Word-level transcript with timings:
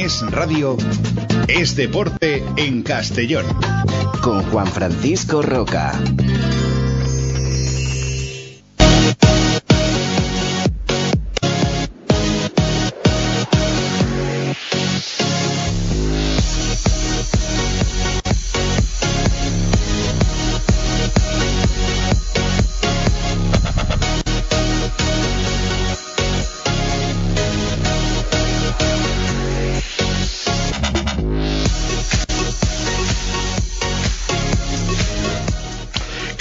Es 0.00 0.22
Radio, 0.30 0.76
es 1.48 1.74
deporte 1.74 2.44
en 2.56 2.84
Castellón. 2.84 3.44
Con 4.22 4.44
Juan 4.44 4.68
Francisco 4.68 5.42
Roca. 5.42 5.92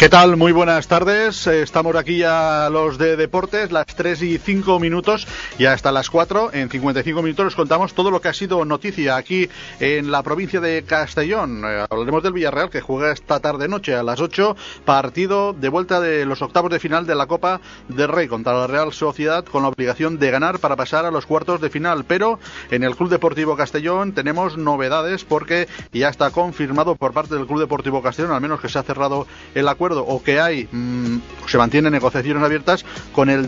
¿Qué 0.07 0.11
tal? 0.11 0.38
Muy 0.38 0.53
buenas 0.53 0.88
tardes. 0.88 1.47
Eh, 1.47 1.61
estamos 1.63 1.93
aquí 1.97 2.20
ya 2.20 2.70
los 2.71 2.98
de 2.98 3.17
deportes, 3.17 3.73
las 3.73 3.88
3 3.88 4.21
y 4.21 4.38
5 4.38 4.79
minutos 4.79 5.27
y 5.59 5.65
hasta 5.65 5.91
las 5.91 6.09
4. 6.09 6.53
En 6.53 6.70
55 6.70 7.21
minutos 7.21 7.48
les 7.48 7.55
contamos 7.55 7.93
todo 7.93 8.09
lo 8.09 8.21
que 8.21 8.29
ha 8.29 8.34
sido 8.34 8.63
noticia 8.63 9.17
aquí 9.17 9.49
en 9.81 10.09
la 10.09 10.23
provincia 10.23 10.62
de 10.62 10.85
Castellón. 10.85 11.62
Eh, 11.65 11.85
hablaremos 11.89 12.23
del 12.23 12.31
Villarreal 12.31 12.70
que 12.70 12.79
juega 12.79 13.12
esta 13.12 13.41
tarde-noche 13.41 13.95
a 13.95 14.03
las 14.03 14.21
8, 14.21 14.55
partido 14.85 15.51
de 15.51 15.67
vuelta 15.67 15.99
de 15.99 16.26
los 16.26 16.41
octavos 16.41 16.71
de 16.71 16.79
final 16.79 17.05
de 17.05 17.15
la 17.15 17.26
Copa 17.26 17.59
del 17.89 18.07
Rey 18.07 18.29
contra 18.29 18.53
la 18.53 18.67
Real 18.67 18.93
Sociedad 18.93 19.43
con 19.43 19.63
la 19.63 19.67
obligación 19.67 20.20
de 20.20 20.31
ganar 20.31 20.59
para 20.59 20.77
pasar 20.77 21.03
a 21.05 21.12
los 21.12 21.26
cuartos 21.26 21.59
de 21.59 21.70
final. 21.70 22.05
Pero 22.05 22.39
en 22.71 22.85
el 22.85 22.95
Club 22.95 23.09
Deportivo 23.09 23.57
Castellón 23.57 24.13
tenemos 24.13 24.57
novedades 24.57 25.26
porque 25.26 25.67
ya 25.91 26.07
está 26.07 26.32
confirmado 26.32 26.95
por 26.95 27.12
parte 27.12 27.35
del 27.35 27.45
Club 27.45 27.60
Deportivo 27.60 28.01
Castellón, 28.01 28.32
al 28.32 28.39
menos 28.39 28.62
que 28.62 28.70
se 28.70 28.79
ha 28.79 28.84
cerrado 28.84 29.27
el 29.54 29.67
acuerdo 29.67 29.96
o 30.05 30.21
que 30.21 30.40
hay 30.40 30.67
mm, 30.71 31.17
se 31.48 31.57
mantienen 31.57 31.93
negociaciones 31.93 32.43
abiertas 32.43 32.85
con 33.13 33.29
el 33.29 33.48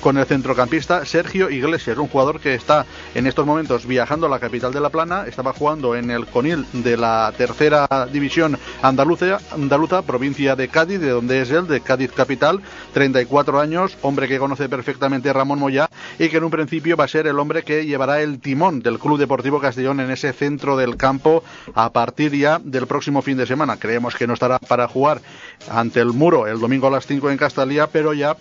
con 0.00 0.18
el 0.18 0.26
centrocampista 0.26 1.04
Sergio 1.04 1.50
Iglesias, 1.50 1.98
un 1.98 2.08
jugador 2.08 2.40
que 2.40 2.54
está 2.54 2.86
en 3.14 3.26
estos 3.26 3.46
momentos 3.46 3.86
viajando 3.86 4.26
a 4.26 4.30
la 4.30 4.38
capital 4.38 4.72
de 4.72 4.80
La 4.80 4.90
Plana, 4.90 5.24
estaba 5.26 5.52
jugando 5.52 5.96
en 5.96 6.10
el 6.10 6.26
Conil 6.26 6.66
de 6.72 6.96
la 6.96 7.32
tercera 7.36 7.88
división 8.12 8.58
andaluza, 8.82 9.38
andaluza 9.52 10.02
provincia 10.02 10.56
de 10.56 10.68
Cádiz, 10.68 11.00
de 11.00 11.10
donde 11.10 11.40
es 11.40 11.50
él, 11.50 11.66
de 11.66 11.80
Cádiz 11.80 12.12
capital, 12.12 12.60
34 12.92 13.60
años, 13.60 13.96
hombre 14.02 14.28
que 14.28 14.38
conoce 14.38 14.68
perfectamente 14.68 15.32
Ramón 15.32 15.58
Moya 15.58 15.88
y 16.18 16.28
que 16.28 16.36
en 16.36 16.44
un 16.44 16.50
principio 16.50 16.96
va 16.96 17.04
a 17.04 17.08
ser 17.08 17.26
el 17.26 17.38
hombre 17.38 17.62
que 17.62 17.86
llevará 17.86 18.20
el 18.20 18.40
timón 18.40 18.80
del 18.80 18.98
Club 18.98 19.18
Deportivo 19.18 19.60
Castellón 19.60 20.00
en 20.00 20.10
ese 20.10 20.32
centro 20.32 20.76
del 20.76 20.96
campo 20.96 21.42
a 21.74 21.90
partir 21.92 22.36
ya 22.36 22.58
del 22.62 22.86
próximo 22.86 23.22
fin 23.22 23.36
de 23.36 23.46
semana. 23.46 23.78
Creemos 23.78 24.14
que 24.14 24.26
no 24.26 24.34
estará 24.34 24.58
para 24.58 24.88
jugar 24.88 25.20
ante 25.68 26.00
el 26.00 26.08
muro 26.08 26.46
el 26.46 26.60
domingo 26.60 26.86
a 26.86 26.90
las 26.90 27.06
5 27.06 27.30
en 27.30 27.36
Castalía, 27.36 27.86
pero 27.88 28.12
ya 28.12 28.36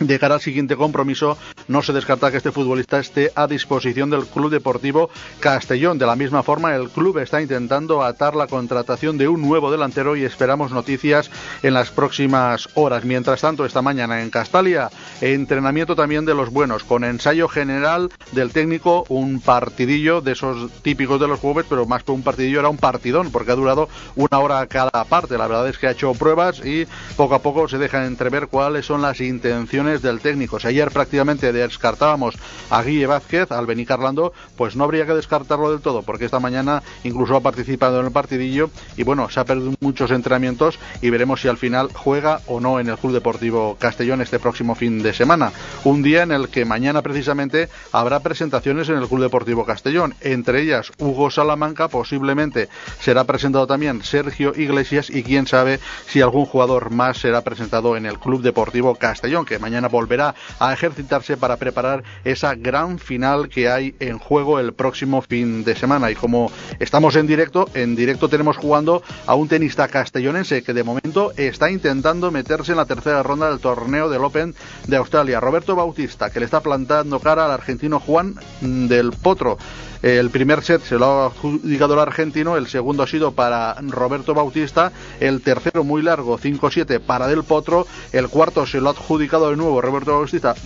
de 0.00 0.18
cara 0.18 0.34
al 0.36 0.40
siguiente 0.40 0.76
compromiso, 0.76 1.38
no 1.68 1.82
se 1.82 1.92
descarta 1.92 2.30
que 2.30 2.38
este 2.38 2.52
futbolista 2.52 2.98
esté 2.98 3.32
a 3.34 3.46
disposición 3.46 4.10
del 4.10 4.26
Club 4.26 4.50
Deportivo 4.50 5.10
Castellón. 5.40 5.98
De 5.98 6.06
la 6.06 6.16
misma 6.16 6.42
forma, 6.42 6.74
el 6.74 6.88
club 6.90 7.18
está 7.18 7.40
intentando 7.40 8.02
atar 8.02 8.34
la 8.34 8.46
contratación 8.46 9.18
de 9.18 9.28
un 9.28 9.40
nuevo 9.40 9.70
delantero 9.70 10.16
y 10.16 10.24
esperamos 10.24 10.72
noticias 10.72 11.30
en 11.62 11.74
las 11.74 11.90
próximas 11.90 12.68
horas. 12.74 13.04
Mientras 13.04 13.40
tanto, 13.40 13.64
esta 13.64 13.82
mañana 13.82 14.22
en 14.22 14.30
Castalia, 14.30 14.90
entrenamiento 15.20 15.94
también 15.94 16.24
de 16.24 16.34
los 16.34 16.50
buenos, 16.50 16.84
con 16.84 17.04
ensayo 17.04 17.48
general 17.48 18.10
del 18.32 18.52
técnico, 18.52 19.04
un 19.08 19.40
partidillo 19.40 20.20
de 20.20 20.32
esos 20.32 20.70
típicos 20.82 21.20
de 21.20 21.28
los 21.28 21.40
jueves, 21.40 21.66
pero 21.68 21.86
más 21.86 22.02
que 22.02 22.12
un 22.12 22.22
partidillo 22.22 22.60
era 22.60 22.68
un 22.68 22.78
partidón, 22.78 23.30
porque 23.30 23.52
ha 23.52 23.56
durado 23.56 23.88
una 24.16 24.38
hora 24.38 24.66
cada 24.66 25.04
parte. 25.04 25.38
La 25.38 25.46
verdad 25.46 25.68
es 25.68 25.78
que 25.78 25.86
ha 25.86 25.92
hecho 25.92 26.12
pruebas 26.14 26.64
y 26.64 26.86
poco 27.16 27.34
a 27.34 27.42
poco 27.42 27.68
se 27.68 27.78
deja 27.78 28.06
entrever 28.06 28.48
cuáles 28.48 28.86
son 28.86 29.00
las 29.00 29.20
intenciones 29.20 29.83
del 29.84 30.20
técnico. 30.20 30.58
Si 30.58 30.66
ayer 30.66 30.90
prácticamente 30.90 31.52
descartábamos 31.52 32.36
a 32.70 32.82
Guille 32.82 33.06
Vázquez, 33.06 33.52
al 33.52 33.66
Bení 33.66 33.84
Carlando, 33.84 34.32
pues 34.56 34.76
no 34.76 34.84
habría 34.84 35.06
que 35.06 35.12
descartarlo 35.12 35.70
del 35.70 35.80
todo, 35.80 36.02
porque 36.02 36.24
esta 36.24 36.40
mañana 36.40 36.82
incluso 37.04 37.36
ha 37.36 37.40
participado 37.40 38.00
en 38.00 38.06
el 38.06 38.12
partidillo 38.12 38.70
y 38.96 39.02
bueno, 39.02 39.28
se 39.28 39.40
ha 39.40 39.44
perdido 39.44 39.74
muchos 39.80 40.10
entrenamientos 40.10 40.78
y 41.02 41.10
veremos 41.10 41.42
si 41.42 41.48
al 41.48 41.58
final 41.58 41.90
juega 41.92 42.40
o 42.46 42.60
no 42.60 42.80
en 42.80 42.88
el 42.88 42.96
Club 42.96 43.12
Deportivo 43.12 43.76
Castellón 43.78 44.22
este 44.22 44.38
próximo 44.38 44.74
fin 44.74 45.02
de 45.02 45.12
semana. 45.12 45.52
Un 45.84 46.02
día 46.02 46.22
en 46.22 46.32
el 46.32 46.48
que 46.48 46.64
mañana 46.64 47.02
precisamente 47.02 47.68
habrá 47.92 48.20
presentaciones 48.20 48.88
en 48.88 48.96
el 48.96 49.08
Club 49.08 49.20
Deportivo 49.20 49.64
Castellón, 49.66 50.14
entre 50.20 50.62
ellas 50.62 50.92
Hugo 50.98 51.30
Salamanca, 51.30 51.88
posiblemente 51.88 52.68
será 53.00 53.24
presentado 53.24 53.66
también 53.66 54.02
Sergio 54.02 54.52
Iglesias 54.56 55.10
y 55.10 55.22
quién 55.22 55.46
sabe 55.46 55.80
si 56.06 56.20
algún 56.20 56.46
jugador 56.46 56.90
más 56.90 57.18
será 57.18 57.42
presentado 57.42 57.96
en 57.96 58.06
el 58.06 58.18
Club 58.18 58.42
Deportivo 58.42 58.94
Castellón, 58.94 59.44
que 59.44 59.58
mañana 59.58 59.73
mañana 59.74 59.88
volverá 59.88 60.36
a 60.60 60.72
ejercitarse 60.72 61.36
para 61.36 61.56
preparar 61.56 62.04
esa 62.24 62.54
gran 62.54 63.00
final 63.00 63.48
que 63.48 63.68
hay 63.68 63.96
en 63.98 64.20
juego 64.20 64.60
el 64.60 64.72
próximo 64.72 65.20
fin 65.20 65.64
de 65.64 65.74
semana. 65.74 66.12
Y 66.12 66.14
como 66.14 66.52
estamos 66.78 67.16
en 67.16 67.26
directo, 67.26 67.68
en 67.74 67.96
directo 67.96 68.28
tenemos 68.28 68.56
jugando 68.56 69.02
a 69.26 69.34
un 69.34 69.48
tenista 69.48 69.88
castellonense 69.88 70.62
que 70.62 70.72
de 70.72 70.84
momento 70.84 71.32
está 71.36 71.72
intentando 71.72 72.30
meterse 72.30 72.70
en 72.70 72.78
la 72.78 72.86
tercera 72.86 73.24
ronda 73.24 73.50
del 73.50 73.58
torneo 73.58 74.08
del 74.08 74.22
Open 74.22 74.54
de 74.86 74.96
Australia. 74.96 75.40
Roberto 75.40 75.74
Bautista, 75.74 76.30
que 76.30 76.38
le 76.38 76.44
está 76.44 76.60
plantando 76.60 77.18
cara 77.18 77.44
al 77.44 77.50
argentino 77.50 77.98
Juan 77.98 78.36
del 78.60 79.10
Potro. 79.10 79.58
El 80.04 80.28
primer 80.28 80.62
set 80.62 80.82
se 80.82 80.98
lo 80.98 81.06
ha 81.06 81.26
adjudicado 81.28 81.94
el 81.94 82.00
argentino, 82.00 82.58
el 82.58 82.66
segundo 82.66 83.02
ha 83.02 83.06
sido 83.06 83.32
para 83.32 83.74
Roberto 83.80 84.34
Bautista, 84.34 84.92
el 85.18 85.40
tercero 85.40 85.82
muy 85.82 86.02
largo, 86.02 86.38
5-7 86.38 87.00
para 87.00 87.26
Del 87.26 87.42
Potro, 87.42 87.86
el 88.12 88.28
cuarto 88.28 88.66
se 88.66 88.82
lo 88.82 88.90
ha 88.90 88.92
adjudicado 88.92 89.48
de 89.48 89.56
nuevo 89.56 89.80
Roberto 89.80 90.12
Bautista, 90.12 90.56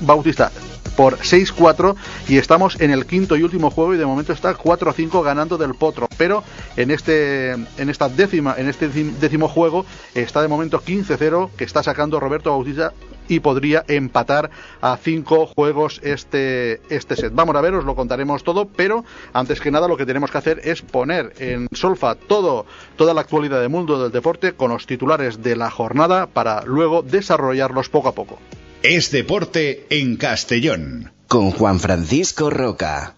Bautista 0.00 0.50
por 0.98 1.18
6-4 1.18 1.94
y 2.26 2.38
estamos 2.38 2.80
en 2.80 2.90
el 2.90 3.06
quinto 3.06 3.36
y 3.36 3.44
último 3.44 3.70
juego 3.70 3.94
y 3.94 3.98
de 3.98 4.04
momento 4.04 4.32
está 4.32 4.58
4-5 4.58 5.22
ganando 5.22 5.56
del 5.56 5.76
Potro, 5.76 6.08
pero 6.16 6.42
en 6.76 6.90
este 6.90 7.52
en 7.52 7.88
esta 7.88 8.08
décima 8.08 8.56
en 8.58 8.68
este 8.68 8.88
décimo 8.88 9.46
juego 9.46 9.86
está 10.16 10.42
de 10.42 10.48
momento 10.48 10.82
15-0 10.82 11.50
que 11.56 11.62
está 11.62 11.84
sacando 11.84 12.18
Roberto 12.18 12.50
Bautista 12.50 12.92
y 13.28 13.38
podría 13.38 13.84
empatar 13.86 14.50
a 14.80 14.96
cinco 14.96 15.46
juegos 15.46 16.00
este, 16.02 16.80
este 16.88 17.14
set. 17.14 17.32
Vamos 17.32 17.54
a 17.54 17.60
ver, 17.60 17.74
os 17.74 17.84
lo 17.84 17.94
contaremos 17.94 18.42
todo, 18.42 18.66
pero 18.66 19.04
antes 19.32 19.60
que 19.60 19.70
nada 19.70 19.86
lo 19.86 19.96
que 19.96 20.06
tenemos 20.06 20.32
que 20.32 20.38
hacer 20.38 20.60
es 20.64 20.82
poner 20.82 21.32
en 21.38 21.68
solfa 21.70 22.16
todo, 22.16 22.66
toda 22.96 23.14
la 23.14 23.20
actualidad 23.20 23.60
del 23.60 23.68
mundo 23.68 24.02
del 24.02 24.10
deporte 24.10 24.54
con 24.54 24.72
los 24.72 24.86
titulares 24.86 25.44
de 25.44 25.54
la 25.54 25.70
jornada 25.70 26.26
para 26.26 26.64
luego 26.64 27.02
desarrollarlos 27.02 27.88
poco 27.88 28.08
a 28.08 28.12
poco. 28.16 28.40
Es 28.82 29.10
deporte 29.10 29.86
en 29.90 30.16
Castellón. 30.16 31.10
Con 31.26 31.50
Juan 31.50 31.80
Francisco 31.80 32.48
Roca. 32.48 33.17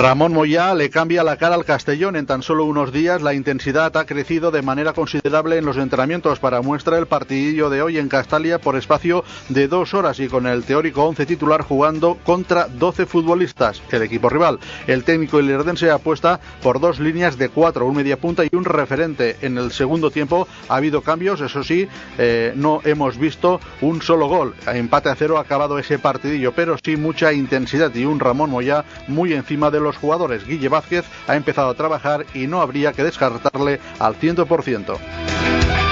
Ramón 0.00 0.32
Moyá 0.32 0.74
le 0.74 0.88
cambia 0.88 1.22
la 1.22 1.36
cara 1.36 1.56
al 1.56 1.66
Castellón. 1.66 2.16
En 2.16 2.24
tan 2.24 2.42
solo 2.42 2.64
unos 2.64 2.90
días 2.90 3.20
la 3.20 3.34
intensidad 3.34 3.94
ha 3.98 4.06
crecido 4.06 4.50
de 4.50 4.62
manera 4.62 4.94
considerable 4.94 5.58
en 5.58 5.66
los 5.66 5.76
entrenamientos 5.76 6.38
para 6.38 6.62
muestra 6.62 6.96
el 6.96 7.04
partidillo 7.04 7.68
de 7.68 7.82
hoy 7.82 7.98
en 7.98 8.08
Castalia 8.08 8.58
por 8.58 8.76
espacio 8.76 9.24
de 9.50 9.68
dos 9.68 9.92
horas 9.92 10.18
y 10.18 10.28
con 10.28 10.46
el 10.46 10.64
teórico 10.64 11.04
11 11.04 11.26
titular 11.26 11.60
jugando 11.60 12.16
contra 12.24 12.66
12 12.66 13.04
futbolistas, 13.04 13.82
el 13.90 14.00
equipo 14.00 14.30
rival. 14.30 14.58
El 14.86 15.04
técnico 15.04 15.38
se 15.76 15.90
apuesta 15.90 16.40
por 16.62 16.80
dos 16.80 16.98
líneas 16.98 17.36
de 17.36 17.50
cuatro, 17.50 17.84
un 17.84 17.96
media 17.96 18.16
punta 18.16 18.42
y 18.46 18.56
un 18.56 18.64
referente. 18.64 19.36
En 19.42 19.58
el 19.58 19.70
segundo 19.70 20.10
tiempo 20.10 20.48
ha 20.70 20.76
habido 20.76 21.02
cambios, 21.02 21.42
eso 21.42 21.62
sí, 21.62 21.86
eh, 22.16 22.54
no 22.56 22.80
hemos 22.84 23.18
visto 23.18 23.60
un 23.82 24.00
solo 24.00 24.28
gol. 24.28 24.54
Empate 24.66 25.10
a 25.10 25.14
cero 25.14 25.36
ha 25.36 25.42
acabado 25.42 25.78
ese 25.78 25.98
partidillo, 25.98 26.52
pero 26.52 26.76
sí 26.82 26.96
mucha 26.96 27.34
intensidad 27.34 27.94
y 27.94 28.06
un 28.06 28.18
Ramón 28.18 28.48
Moyá 28.48 28.86
muy 29.06 29.34
encima 29.34 29.70
de 29.70 29.80
los 29.80 29.89
jugadores. 29.96 30.46
Guille 30.46 30.68
Vázquez 30.68 31.04
ha 31.26 31.36
empezado 31.36 31.70
a 31.70 31.74
trabajar 31.74 32.26
y 32.34 32.46
no 32.46 32.60
habría 32.60 32.92
que 32.92 33.04
descartarle 33.04 33.80
al 33.98 34.18
100%. 34.18 35.89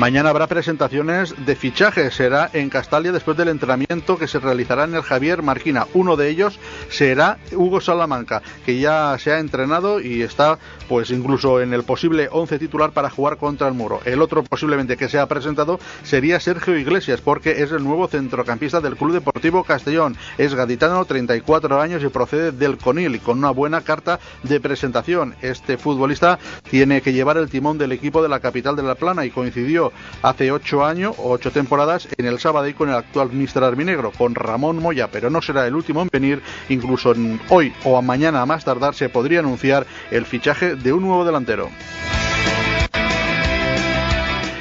Mañana 0.00 0.30
habrá 0.30 0.46
presentaciones 0.46 1.34
de 1.44 1.54
fichajes. 1.54 2.14
Será 2.14 2.48
en 2.54 2.70
Castalia 2.70 3.12
después 3.12 3.36
del 3.36 3.48
entrenamiento 3.48 4.16
que 4.16 4.28
se 4.28 4.38
realizará 4.38 4.84
en 4.84 4.94
el 4.94 5.02
Javier 5.02 5.42
Marquina. 5.42 5.86
Uno 5.92 6.16
de 6.16 6.30
ellos 6.30 6.58
será 6.88 7.36
Hugo 7.52 7.82
Salamanca, 7.82 8.40
que 8.64 8.80
ya 8.80 9.18
se 9.18 9.30
ha 9.30 9.40
entrenado 9.40 10.00
y 10.00 10.22
está, 10.22 10.58
pues, 10.88 11.10
incluso 11.10 11.60
en 11.60 11.74
el 11.74 11.82
posible 11.82 12.30
11 12.32 12.58
titular 12.58 12.92
para 12.92 13.10
jugar 13.10 13.36
contra 13.36 13.68
el 13.68 13.74
Muro. 13.74 14.00
El 14.06 14.22
otro 14.22 14.42
posiblemente 14.42 14.96
que 14.96 15.10
se 15.10 15.18
ha 15.18 15.26
presentado 15.26 15.78
sería 16.02 16.40
Sergio 16.40 16.78
Iglesias, 16.78 17.20
porque 17.20 17.62
es 17.62 17.70
el 17.70 17.84
nuevo 17.84 18.08
centrocampista 18.08 18.80
del 18.80 18.96
Club 18.96 19.12
Deportivo 19.12 19.64
Castellón. 19.64 20.16
Es 20.38 20.54
gaditano, 20.54 21.04
34 21.04 21.78
años 21.78 22.02
y 22.02 22.08
procede 22.08 22.52
del 22.52 22.78
Conil 22.78 23.20
con 23.20 23.36
una 23.36 23.50
buena 23.50 23.82
carta 23.82 24.18
de 24.44 24.60
presentación. 24.60 25.34
Este 25.42 25.76
futbolista 25.76 26.38
tiene 26.70 27.02
que 27.02 27.12
llevar 27.12 27.36
el 27.36 27.50
timón 27.50 27.76
del 27.76 27.92
equipo 27.92 28.22
de 28.22 28.30
la 28.30 28.40
capital 28.40 28.76
de 28.76 28.82
La 28.82 28.94
Plana 28.94 29.26
y 29.26 29.30
coincidió 29.30 29.89
hace 30.22 30.52
ocho 30.52 30.84
años, 30.84 31.14
ocho 31.18 31.50
temporadas, 31.50 32.08
en 32.16 32.26
el 32.26 32.38
sábado 32.38 32.68
y 32.68 32.74
con 32.74 32.88
el 32.88 32.96
actual 32.96 33.30
Mister 33.32 33.64
Arminegro, 33.64 34.12
con 34.12 34.34
Ramón 34.34 34.78
Moya, 34.78 35.08
pero 35.10 35.30
no 35.30 35.42
será 35.42 35.66
el 35.66 35.74
último 35.74 36.02
en 36.02 36.08
venir, 36.12 36.42
incluso 36.68 37.14
hoy 37.48 37.72
o 37.84 37.96
a 37.96 38.02
mañana 38.02 38.42
a 38.42 38.46
más 38.46 38.64
tardar 38.64 38.94
se 38.94 39.08
podría 39.08 39.40
anunciar 39.40 39.86
el 40.10 40.26
fichaje 40.26 40.76
de 40.76 40.92
un 40.92 41.02
nuevo 41.02 41.24
delantero. 41.24 41.70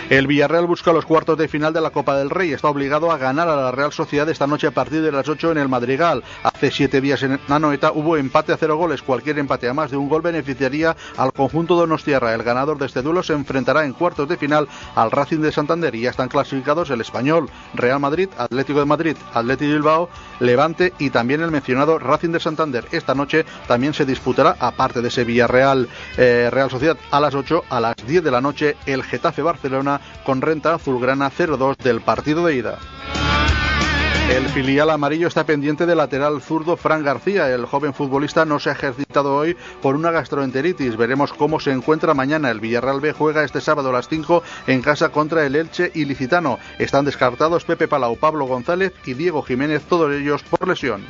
El 0.09 0.25
Villarreal 0.25 0.65
busca 0.65 0.91
los 0.91 1.06
cuartos 1.06 1.38
de 1.38 1.47
final 1.47 1.71
de 1.71 1.81
la 1.81 1.91
Copa 1.91 2.17
del 2.17 2.31
Rey. 2.31 2.51
Está 2.51 2.67
obligado 2.67 3.11
a 3.11 3.19
ganar 3.19 3.47
a 3.47 3.56
la 3.56 3.71
Real 3.71 3.94
Sociedad 3.94 4.27
esta 4.27 4.47
noche 4.47 4.65
a 4.65 4.71
partir 4.71 5.03
de 5.03 5.11
las 5.11 5.29
8 5.29 5.51
en 5.51 5.59
el 5.59 5.69
Madrigal. 5.69 6.23
Hace 6.41 6.71
siete 6.71 7.00
días 7.00 7.21
en 7.21 7.39
Nanoeta 7.47 7.91
hubo 7.91 8.17
empate 8.17 8.51
a 8.51 8.57
cero 8.57 8.75
goles. 8.75 9.03
Cualquier 9.03 9.38
empate 9.38 9.69
a 9.69 9.73
más 9.75 9.91
de 9.91 9.97
un 9.97 10.09
gol 10.09 10.23
beneficiaría 10.23 10.97
al 11.15 11.31
conjunto 11.31 11.75
de 11.75 11.81
Donostiarra. 11.81 12.33
El 12.33 12.41
ganador 12.41 12.79
de 12.79 12.88
este 12.88 13.03
duelo 13.03 13.21
se 13.21 13.33
enfrentará 13.33 13.85
en 13.85 13.94
cuartos 13.94 14.27
de 14.27 14.38
final 14.38 14.67
al 14.95 15.11
Racing 15.11 15.41
de 15.41 15.51
Santander 15.51 15.94
y 15.94 16.01
ya 16.01 16.09
están 16.09 16.27
clasificados 16.27 16.89
el 16.89 17.01
Español, 17.01 17.47
Real 17.75 18.00
Madrid, 18.00 18.29
Atlético 18.35 18.79
de 18.79 18.85
Madrid, 18.85 19.15
Atlético 19.35 19.73
Bilbao, 19.73 20.09
Levante 20.39 20.91
y 20.97 21.11
también 21.11 21.41
el 21.41 21.51
mencionado 21.51 22.00
Racing 22.00 22.31
de 22.31 22.39
Santander. 22.39 22.88
Esta 22.91 23.13
noche 23.13 23.45
también 23.67 23.94
se 23.94 24.07
disputará, 24.07 24.56
aparte 24.59 25.03
de 25.03 25.09
ese 25.09 25.23
Villarreal 25.23 25.88
eh, 26.17 26.50
Real 26.51 26.71
Sociedad, 26.71 26.97
a 27.11 27.19
las 27.19 27.35
8, 27.35 27.65
a 27.69 27.79
las 27.79 27.95
10 28.07 28.23
de 28.23 28.31
la 28.31 28.41
noche, 28.41 28.75
el 28.88 29.03
Getafe 29.03 29.44
Barcelona 29.44 29.99
con 30.25 30.42
renta 30.42 30.75
azulgrana 30.75 31.31
0-2 31.31 31.78
del 31.78 32.01
partido 32.01 32.46
de 32.46 32.56
ida. 32.56 32.80
El 34.30 34.48
filial 34.50 34.92
amarillo 34.92 35.28
está 35.28 35.44
pendiente 35.44 35.88
del 35.88 35.98
lateral 35.98 36.40
zurdo 36.40 36.78
Fran 36.78 37.04
García. 37.04 37.50
El 37.50 37.66
joven 37.66 37.96
futbolista 37.96 38.46
no 38.46 38.60
se 38.60 38.69
ha 38.69 38.74
ejercitado 38.74 39.36
hoy 39.36 39.57
por 39.81 39.96
una 39.96 40.12
gastroenteritis. 40.12 40.98
Veremos 40.98 41.34
cómo 41.34 41.60
se 41.60 41.72
encuentra 41.72 42.13
mañana. 42.13 42.51
El 42.51 42.60
Villarreal 42.60 43.01
B 43.01 43.12
juega 43.12 43.44
este 43.44 43.60
sábado 43.60 43.90
a 43.90 43.94
las 43.94 44.07
5 44.07 44.44
en 44.68 44.84
casa 44.84 45.10
contra 45.10 45.48
el 45.48 45.56
Elche 45.56 45.92
y 45.96 46.06
Licitano. 46.06 46.60
Están 46.78 47.06
descartados 47.06 47.66
Pepe 47.66 47.88
Palau, 47.88 48.18
Pablo 48.18 48.45
González 48.45 48.94
y 49.04 49.16
Diego 49.16 49.42
Jiménez, 49.42 49.81
todos 49.90 50.13
ellos 50.13 50.44
por 50.44 50.68
lesión. 50.68 51.02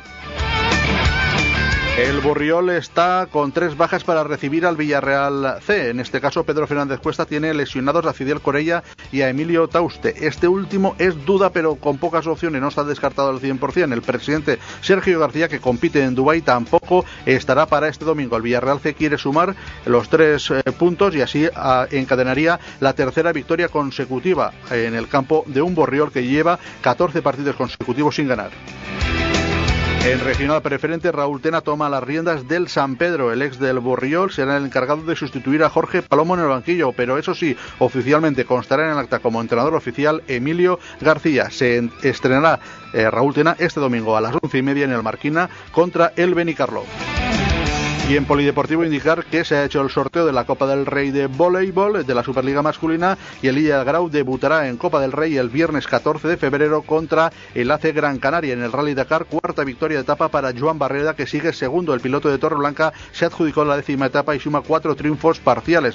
El 1.98 2.20
Borriol 2.20 2.70
está 2.70 3.28
con 3.30 3.52
tres 3.52 3.76
bajas 3.76 4.04
para 4.04 4.24
recibir 4.24 4.64
al 4.64 4.76
Villarreal 4.76 5.58
C. 5.60 5.90
En 5.90 6.00
este 6.00 6.20
caso, 6.20 6.44
Pedro 6.44 6.66
Fernández 6.66 7.00
Cuesta 7.00 7.26
tiene 7.26 7.52
lesionados 7.52 8.06
a 8.06 8.12
Fidel 8.12 8.40
Corella 8.40 8.82
y 9.12 9.20
a 9.20 9.28
Emilio 9.28 9.68
Tauste. 9.68 10.26
Este 10.26 10.48
último 10.48 10.94
es 10.98 11.26
duda, 11.26 11.50
pero 11.50 11.74
con 11.74 11.98
pocas 11.98 12.26
opciones, 12.26 12.62
no 12.62 12.68
está 12.68 12.84
descartado 12.84 13.30
al 13.30 13.40
100%. 13.40 13.92
El 13.92 14.02
presidente 14.02 14.58
Sergio 14.80 15.18
García, 15.18 15.48
que 15.48 15.60
compite 15.60 16.02
en 16.02 16.14
Dubái, 16.14 16.42
tampoco 16.42 17.04
estará 17.26 17.66
para 17.66 17.88
este 17.88 18.04
domingo. 18.04 18.36
El 18.36 18.42
Villarreal 18.42 18.80
C 18.80 18.94
quiere 18.94 19.18
sumar 19.18 19.54
los 19.84 20.08
tres 20.08 20.50
eh, 20.50 20.62
puntos 20.72 21.14
y 21.14 21.20
así 21.20 21.48
ah, 21.54 21.86
encadenaría 21.90 22.60
la 22.78 22.94
tercera 22.94 23.32
victoria 23.32 23.68
consecutiva 23.68 24.52
en 24.70 24.94
el 24.94 25.08
campo 25.08 25.44
de 25.46 25.60
un 25.60 25.74
Borriol 25.74 26.12
que 26.12 26.24
lleva 26.24 26.58
14 26.82 27.20
partidos 27.20 27.56
consecutivos 27.56 28.14
sin 28.14 28.28
ganar. 28.28 28.50
En 30.02 30.18
regional 30.20 30.62
preferente, 30.62 31.12
Raúl 31.12 31.42
Tena 31.42 31.60
toma 31.60 31.90
las 31.90 32.02
riendas 32.02 32.48
del 32.48 32.68
San 32.68 32.96
Pedro. 32.96 33.32
El 33.32 33.42
ex 33.42 33.58
del 33.58 33.80
Borriol 33.80 34.32
será 34.32 34.56
el 34.56 34.64
encargado 34.64 35.02
de 35.02 35.14
sustituir 35.14 35.62
a 35.62 35.68
Jorge 35.68 36.00
Palomo 36.00 36.34
en 36.34 36.40
el 36.40 36.48
banquillo, 36.48 36.92
pero 36.92 37.18
eso 37.18 37.34
sí, 37.34 37.54
oficialmente 37.78 38.46
constará 38.46 38.86
en 38.86 38.92
el 38.92 38.98
acta 38.98 39.18
como 39.18 39.42
entrenador 39.42 39.74
oficial 39.74 40.22
Emilio 40.26 40.80
García. 41.02 41.50
Se 41.50 41.90
estrenará 42.02 42.60
eh, 42.94 43.10
Raúl 43.10 43.34
Tena 43.34 43.56
este 43.58 43.78
domingo 43.78 44.16
a 44.16 44.22
las 44.22 44.34
once 44.40 44.56
y 44.56 44.62
media 44.62 44.84
en 44.84 44.92
el 44.92 45.02
Marquina 45.02 45.50
contra 45.70 46.14
el 46.16 46.34
Benicarlo. 46.34 46.84
Y 48.10 48.16
en 48.16 48.24
Polideportivo 48.24 48.84
indicar 48.84 49.24
que 49.24 49.44
se 49.44 49.54
ha 49.54 49.64
hecho 49.64 49.80
el 49.80 49.88
sorteo 49.88 50.26
de 50.26 50.32
la 50.32 50.42
Copa 50.42 50.66
del 50.66 50.84
Rey 50.84 51.12
de 51.12 51.28
voleibol 51.28 52.04
de 52.04 52.12
la 52.12 52.24
Superliga 52.24 52.60
masculina 52.60 53.16
y 53.40 53.46
el 53.46 53.56
Illa 53.56 53.84
Grau 53.84 54.10
debutará 54.10 54.66
en 54.66 54.78
Copa 54.78 55.00
del 55.00 55.12
Rey 55.12 55.36
el 55.36 55.48
viernes 55.48 55.86
14 55.86 56.26
de 56.26 56.36
febrero 56.36 56.82
contra 56.82 57.32
el 57.54 57.70
ACE 57.70 57.92
Gran 57.92 58.18
Canaria 58.18 58.52
en 58.52 58.64
el 58.64 58.72
Rally 58.72 58.94
Dakar, 58.94 59.26
cuarta 59.26 59.62
victoria 59.62 59.98
de 59.98 60.02
etapa 60.02 60.26
para 60.26 60.52
Joan 60.52 60.80
Barreda 60.80 61.14
que 61.14 61.28
sigue 61.28 61.52
segundo. 61.52 61.94
El 61.94 62.00
piloto 62.00 62.28
de 62.28 62.38
Torreblanca 62.38 62.92
se 63.12 63.26
adjudicó 63.26 63.64
la 63.64 63.76
décima 63.76 64.06
etapa 64.06 64.34
y 64.34 64.40
suma 64.40 64.62
cuatro 64.62 64.96
triunfos 64.96 65.38
parciales. 65.38 65.94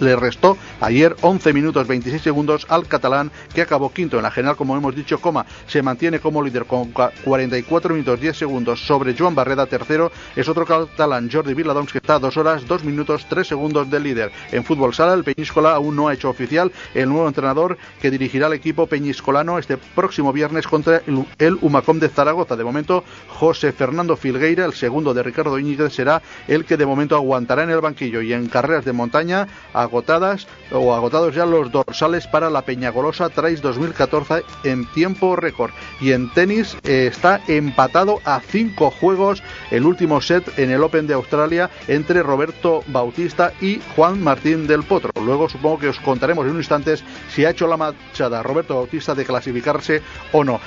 Le 0.00 0.16
restó 0.16 0.56
ayer 0.80 1.16
11 1.20 1.52
minutos 1.52 1.86
26 1.86 2.22
segundos 2.22 2.66
al 2.68 2.86
catalán 2.86 3.30
que 3.54 3.62
acabó 3.62 3.92
quinto 3.92 4.16
en 4.16 4.22
la 4.22 4.30
general 4.30 4.56
como 4.56 4.76
hemos 4.76 4.94
dicho 4.94 5.20
coma 5.20 5.46
se 5.66 5.82
mantiene 5.82 6.20
como 6.20 6.42
líder 6.42 6.66
con 6.66 6.92
44 6.92 7.94
minutos 7.94 8.20
10 8.20 8.36
segundos 8.36 8.86
sobre 8.86 9.16
Joan 9.16 9.34
Barreda 9.34 9.66
tercero. 9.66 10.10
Es 10.36 10.48
otro 10.48 10.64
catalán 10.66 11.30
Jordi 11.30 11.54
Viladons 11.54 11.92
que 11.92 11.98
está 11.98 12.14
a 12.14 12.18
2 12.18 12.36
horas 12.36 12.66
2 12.66 12.84
minutos 12.84 13.26
3 13.28 13.46
segundos 13.46 13.90
del 13.90 14.02
líder. 14.02 14.32
En 14.52 14.64
fútbol 14.64 14.94
sala 14.94 15.14
el 15.14 15.24
Peñíscola 15.24 15.72
aún 15.72 15.96
no 15.96 16.08
ha 16.08 16.14
hecho 16.14 16.30
oficial 16.30 16.72
el 16.94 17.08
nuevo 17.08 17.28
entrenador 17.28 17.78
que 18.00 18.10
dirigirá 18.10 18.46
al 18.46 18.52
equipo 18.52 18.86
peñiscolano 18.86 19.58
este 19.58 19.76
próximo 19.76 20.32
viernes 20.32 20.66
contra 20.66 21.02
el 21.38 21.58
Humacom 21.60 21.98
de 21.98 22.08
Zaragoza. 22.08 22.56
De 22.56 22.64
momento 22.64 23.04
José 23.28 23.72
Fernando 23.72 24.16
Filgueira 24.16 24.64
el 24.64 24.72
segundo 24.72 25.14
de 25.14 25.22
Ricardo 25.22 25.58
Íñiguez 25.58 25.92
será 25.92 26.22
el 26.46 26.64
que 26.64 26.76
de 26.76 26.86
momento 26.86 27.16
aguantará 27.16 27.62
en 27.62 27.70
el 27.70 27.80
banquillo. 27.80 28.22
Y 28.22 28.32
en 28.32 28.48
carreras 28.48 28.84
de 28.84 28.92
montaña 28.92 29.46
agotadas 29.72 30.46
o 30.72 30.94
agotados 30.94 31.34
ya 31.34 31.46
los 31.46 31.70
dorsales 31.70 32.26
para 32.26 32.50
la 32.50 32.62
Peñagolosa 32.62 33.28
Trace 33.28 33.56
2014 33.56 34.44
en 34.64 34.86
tiempo 34.92 35.36
récord. 35.36 35.70
Y 36.00 36.12
en 36.12 36.32
tenis 36.32 36.76
eh, 36.84 37.08
está 37.10 37.40
empatado 37.48 38.20
a 38.24 38.40
cinco 38.40 38.90
juegos 38.90 39.42
el 39.70 39.84
último 39.84 40.20
set 40.20 40.58
en 40.58 40.70
el 40.70 40.82
Open 40.82 41.06
de 41.06 41.14
Australia 41.14 41.70
entre 41.86 42.22
Roberto 42.22 42.82
Bautista 42.88 43.52
y 43.60 43.80
Juan 43.96 44.22
Martín 44.22 44.66
del 44.66 44.82
Potro. 44.82 45.10
Luego 45.22 45.48
supongo 45.48 45.78
que 45.78 45.88
os 45.88 45.98
contaremos 46.00 46.44
en 46.46 46.52
un 46.52 46.58
instante 46.58 46.94
si 47.28 47.44
ha 47.44 47.50
hecho 47.50 47.66
la 47.66 47.76
machada 47.76 48.42
Roberto 48.42 48.74
Bautista 48.74 49.14
de 49.14 49.24
clasificarse 49.24 50.02
o 50.32 50.44
no. 50.44 50.60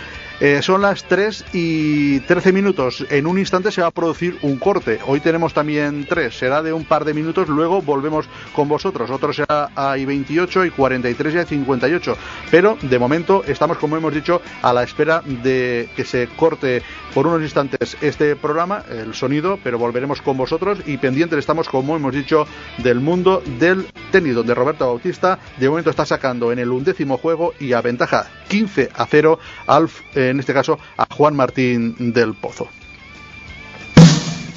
Eh, 0.44 0.64
son 0.64 0.82
las 0.82 1.04
3 1.04 1.46
y 1.54 2.20
13 2.22 2.52
minutos. 2.52 3.06
En 3.12 3.28
un 3.28 3.38
instante 3.38 3.72
se 3.72 3.82
va 3.82 3.90
a 3.90 3.92
producir 3.92 4.40
un 4.42 4.58
corte. 4.58 4.98
Hoy 5.06 5.20
tenemos 5.20 5.54
también 5.54 6.08
3. 6.10 6.36
Será 6.36 6.64
de 6.64 6.74
un 6.74 6.84
par 6.84 7.06
de 7.06 7.14
minutos. 7.14 7.48
Luego 7.48 7.84
volvemos 7.84 8.26
con 8.56 8.68
vosotros. 8.68 9.12
Otro 9.12 9.34
será 9.34 9.70
a 9.76 9.92
28 9.92 10.66
y 10.66 10.72
43 10.72 11.36
y 11.36 11.38
a 11.38 11.46
58. 11.46 12.18
Pero 12.50 12.76
de 12.82 12.98
momento 12.98 13.44
estamos, 13.46 13.78
como 13.78 13.98
hemos 13.98 14.16
dicho, 14.16 14.42
a 14.64 14.74
la 14.74 14.82
espera 14.82 15.22
de 15.24 15.88
que 15.96 16.06
se 16.06 16.28
corte 16.36 16.82
por 17.14 17.28
unos 17.28 17.44
instantes 17.44 17.96
este 18.02 18.36
programa, 18.36 18.84
el 18.90 19.14
sonido, 19.14 19.60
pero 19.64 19.78
volveremos 19.78 20.22
con 20.22 20.38
vosotros 20.38 20.80
y 20.88 20.98
pendientes 20.98 21.38
estamos, 21.38 21.70
como 21.70 21.96
hemos 21.96 22.14
dicho, 22.14 22.48
del 22.80 23.00
mundo 23.00 23.44
del 23.60 23.86
tenis, 24.12 24.34
donde 24.34 24.56
Roberto 24.56 24.88
Bautista 24.88 25.38
de 25.58 25.70
momento 25.70 25.90
está 25.90 26.06
sacando 26.06 26.52
en 26.52 26.60
el 26.60 26.70
undécimo 26.70 27.18
juego 27.18 27.54
y 27.60 27.74
a 27.74 27.82
ventaja 27.82 28.28
15 28.48 28.90
a 28.94 29.06
0 29.06 29.40
al, 29.68 29.90
en 30.32 30.40
este 30.40 30.54
caso, 30.54 30.80
a 30.98 31.06
Juan 31.14 31.36
Martín 31.36 32.14
del 32.14 32.34
Pozo. 32.34 32.70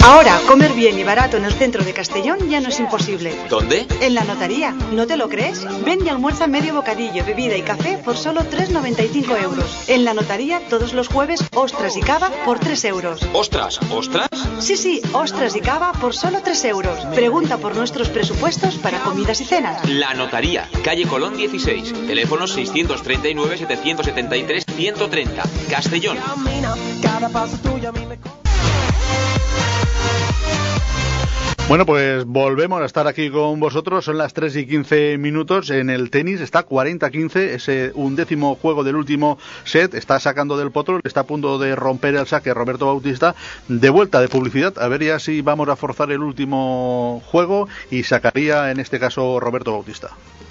Ahora, 0.06 0.38
comer 0.46 0.74
bien 0.74 0.98
y 0.98 1.02
barato 1.02 1.38
en 1.38 1.46
el 1.46 1.54
centro 1.54 1.82
de 1.82 1.94
Castellón 1.94 2.50
ya 2.50 2.60
no 2.60 2.68
es 2.68 2.78
imposible. 2.78 3.34
¿Dónde? 3.48 3.86
En 4.02 4.14
la 4.14 4.22
notaría. 4.24 4.72
¿No 4.92 5.06
te 5.06 5.16
lo 5.16 5.30
crees? 5.30 5.64
Ven 5.82 6.04
y 6.04 6.10
almuerza 6.10 6.46
medio 6.46 6.74
bocadillo, 6.74 7.24
bebida 7.24 7.56
y 7.56 7.62
café 7.62 7.96
por 7.96 8.18
solo 8.18 8.42
3,95 8.42 9.42
euros. 9.42 9.88
En 9.88 10.04
la 10.04 10.12
notaría, 10.12 10.60
todos 10.68 10.92
los 10.92 11.08
jueves, 11.08 11.42
ostras 11.54 11.96
y 11.96 12.02
cava 12.02 12.28
por 12.44 12.58
3 12.58 12.84
euros. 12.84 13.26
¿Ostras? 13.32 13.80
¿Ostras? 13.90 14.28
Sí, 14.58 14.76
sí, 14.76 15.00
ostras 15.14 15.56
y 15.56 15.62
cava 15.62 15.92
por 15.92 16.14
solo 16.14 16.42
3 16.44 16.64
euros. 16.66 16.98
Pregunta 17.14 17.56
por 17.56 17.74
nuestros 17.74 18.10
presupuestos 18.10 18.74
para 18.74 18.98
comidas 18.98 19.40
y 19.40 19.46
cenas. 19.46 19.88
La 19.88 20.12
notaría, 20.12 20.68
calle 20.84 21.06
Colón 21.06 21.38
16, 21.38 22.06
teléfono 22.06 22.44
639-773-130, 22.44 25.42
Castellón. 25.70 26.18
Bueno, 31.66 31.86
pues 31.86 32.26
volvemos 32.26 32.82
a 32.82 32.84
estar 32.84 33.06
aquí 33.06 33.30
con 33.30 33.58
vosotros. 33.58 34.04
Son 34.04 34.18
las 34.18 34.34
3 34.34 34.54
y 34.56 34.66
15 34.66 35.16
minutos. 35.16 35.70
En 35.70 35.88
el 35.88 36.10
tenis 36.10 36.42
está 36.42 36.66
40-15, 36.66 37.36
ese 37.36 37.90
undécimo 37.94 38.54
juego 38.56 38.84
del 38.84 38.96
último 38.96 39.38
set. 39.64 39.94
Está 39.94 40.20
sacando 40.20 40.58
del 40.58 40.70
potro, 40.70 41.00
está 41.02 41.20
a 41.20 41.24
punto 41.24 41.58
de 41.58 41.74
romper 41.74 42.16
el 42.16 42.26
saque 42.26 42.52
Roberto 42.52 42.86
Bautista. 42.86 43.34
De 43.66 43.88
vuelta 43.88 44.20
de 44.20 44.28
publicidad, 44.28 44.78
a 44.78 44.88
ver 44.88 45.04
ya 45.04 45.18
si 45.18 45.40
vamos 45.40 45.68
a 45.70 45.76
forzar 45.76 46.12
el 46.12 46.20
último 46.20 47.22
juego 47.26 47.66
y 47.90 48.02
sacaría 48.02 48.70
en 48.70 48.78
este 48.78 49.00
caso 49.00 49.40
Roberto 49.40 49.72
Bautista. 49.72 50.10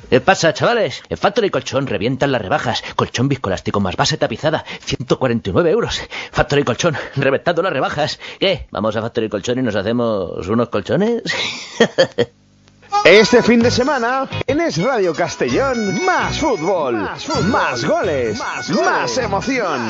¿Qué 0.10 0.22
pasa, 0.22 0.54
chavales? 0.54 1.02
En 1.10 1.18
Factory 1.18 1.50
Colchón 1.50 1.88
revientan 1.88 2.32
las 2.32 2.42
rebajas. 2.42 2.84
Colchón 2.96 3.30
viscoelástico 3.30 3.80
más 3.80 3.96
base 3.96 4.18
tapizada, 4.18 4.64
149 4.82 5.72
euros. 5.72 6.02
Factory 6.32 6.64
Colchón, 6.64 6.96
reventando 7.16 7.64
las 7.64 7.74
rebajas. 7.74 8.20
¿Qué? 8.40 8.68
¿Vamos 8.72 8.96
a 8.96 9.02
Factory 9.02 9.30
Colchón 9.30 9.60
y 9.60 9.64
nos 9.64 9.76
hacemos 9.76 10.48
unos 10.48 10.70
colchones? 10.70 11.24
Este 13.06 13.44
fin 13.44 13.60
de 13.60 13.70
semana, 13.70 14.30
en 14.48 14.62
Es 14.62 14.82
Radio 14.82 15.14
Castellón, 15.14 16.06
más 16.06 16.40
fútbol, 16.40 17.10
más, 17.50 17.84
goles, 17.84 18.42
más, 18.70 19.18
emoción. 19.18 19.90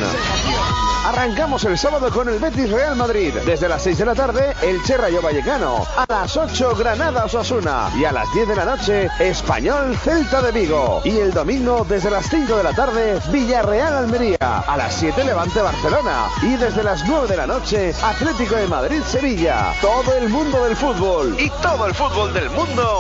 Arrancamos 1.06 1.66
el 1.66 1.78
sábado 1.78 2.10
con 2.10 2.30
el 2.30 2.40
Betis 2.40 2.72
Real 2.72 2.96
Madrid. 2.96 3.34
Desde 3.46 3.68
las 3.68 3.84
6 3.84 3.98
de 3.98 4.06
la 4.06 4.16
tarde, 4.16 4.54
el 4.62 4.80
Rayo 4.98 5.22
Vallecano. 5.22 5.86
A 5.98 6.06
las 6.08 6.38
8, 6.38 6.76
Granada 6.78 7.26
Osasuna. 7.26 7.92
Y 7.96 8.06
a 8.06 8.14
las 8.14 8.32
10 8.34 8.48
de 8.48 8.56
la 8.56 8.66
noche, 8.66 9.10
Español 9.20 9.98
Celta 9.98 10.42
de 10.42 10.52
Vigo. 10.54 11.02
Y 11.04 11.18
el 11.20 11.34
domingo, 11.34 11.86
desde 11.88 12.10
las 12.10 12.30
5 12.30 12.56
de 12.56 12.64
la 12.64 12.74
tarde, 12.74 13.20
Villarreal 13.32 13.94
Almería. 13.96 14.64
A 14.66 14.78
las 14.78 14.96
7, 14.96 15.26
Levante 15.26 15.62
Barcelona. 15.62 16.30
Y 16.42 16.56
desde 16.56 16.84
las 16.84 17.06
9 17.06 17.28
de 17.28 17.38
la 17.38 17.48
noche, 17.48 17.94
Atlético 18.02 18.56
de 18.56 18.68
Madrid 18.68 19.02
Sevilla. 19.04 19.74
Todo 19.82 20.16
el 20.16 20.30
mundo 20.30 20.64
del 20.64 20.78
fútbol. 20.78 21.36
Y 21.38 21.50
todo 21.62 21.86
el 21.86 21.94
fútbol 21.94 22.34
del 22.34 22.50
mundo. 22.50 22.93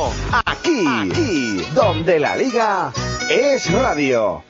Aquí, 0.45 1.61
donde 1.75 2.19
la 2.19 2.35
liga 2.35 2.91
es 3.29 3.71
radio. 3.71 4.43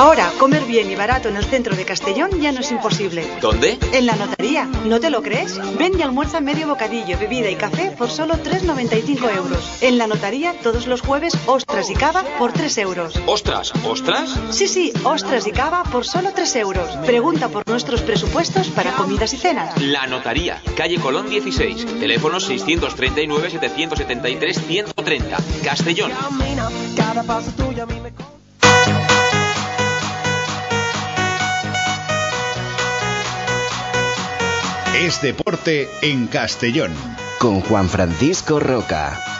Ahora, 0.00 0.32
comer 0.38 0.64
bien 0.64 0.90
y 0.90 0.94
barato 0.94 1.28
en 1.28 1.36
el 1.36 1.44
centro 1.44 1.76
de 1.76 1.84
Castellón 1.84 2.40
ya 2.40 2.52
no 2.52 2.60
es 2.60 2.70
imposible. 2.70 3.22
¿Dónde? 3.42 3.78
En 3.92 4.06
la 4.06 4.16
notaría. 4.16 4.64
¿No 4.86 4.98
te 4.98 5.10
lo 5.10 5.20
crees? 5.20 5.60
Ven 5.76 5.98
y 5.98 6.02
almuerza 6.02 6.40
medio 6.40 6.68
bocadillo, 6.68 7.18
bebida 7.18 7.50
y 7.50 7.56
café 7.56 7.90
por 7.90 8.08
solo 8.08 8.36
3,95 8.36 9.36
euros. 9.36 9.82
En 9.82 9.98
la 9.98 10.06
notaría, 10.06 10.54
todos 10.62 10.86
los 10.86 11.02
jueves, 11.02 11.36
ostras 11.44 11.90
y 11.90 11.94
cava 11.94 12.24
por 12.38 12.54
3 12.54 12.78
euros. 12.78 13.20
¿Ostras? 13.26 13.74
¿Ostras? 13.86 14.40
Sí, 14.48 14.68
sí, 14.68 14.90
ostras 15.04 15.46
y 15.46 15.52
cava 15.52 15.82
por 15.82 16.06
solo 16.06 16.30
3 16.34 16.56
euros. 16.56 16.96
Pregunta 17.04 17.50
por 17.50 17.68
nuestros 17.68 18.00
presupuestos 18.00 18.68
para 18.68 18.92
comidas 18.92 19.34
y 19.34 19.36
cenas. 19.36 19.78
La 19.82 20.06
Notaría, 20.06 20.62
calle 20.78 20.96
Colón 20.96 21.28
16, 21.28 22.00
teléfono 22.00 22.38
639-773-130, 22.38 25.36
Castellón. 25.62 26.10
Es 35.10 35.20
deporte 35.20 35.88
en 36.02 36.28
Castellón. 36.28 36.94
Con 37.40 37.62
Juan 37.62 37.88
Francisco 37.88 38.60
Roca. 38.60 39.39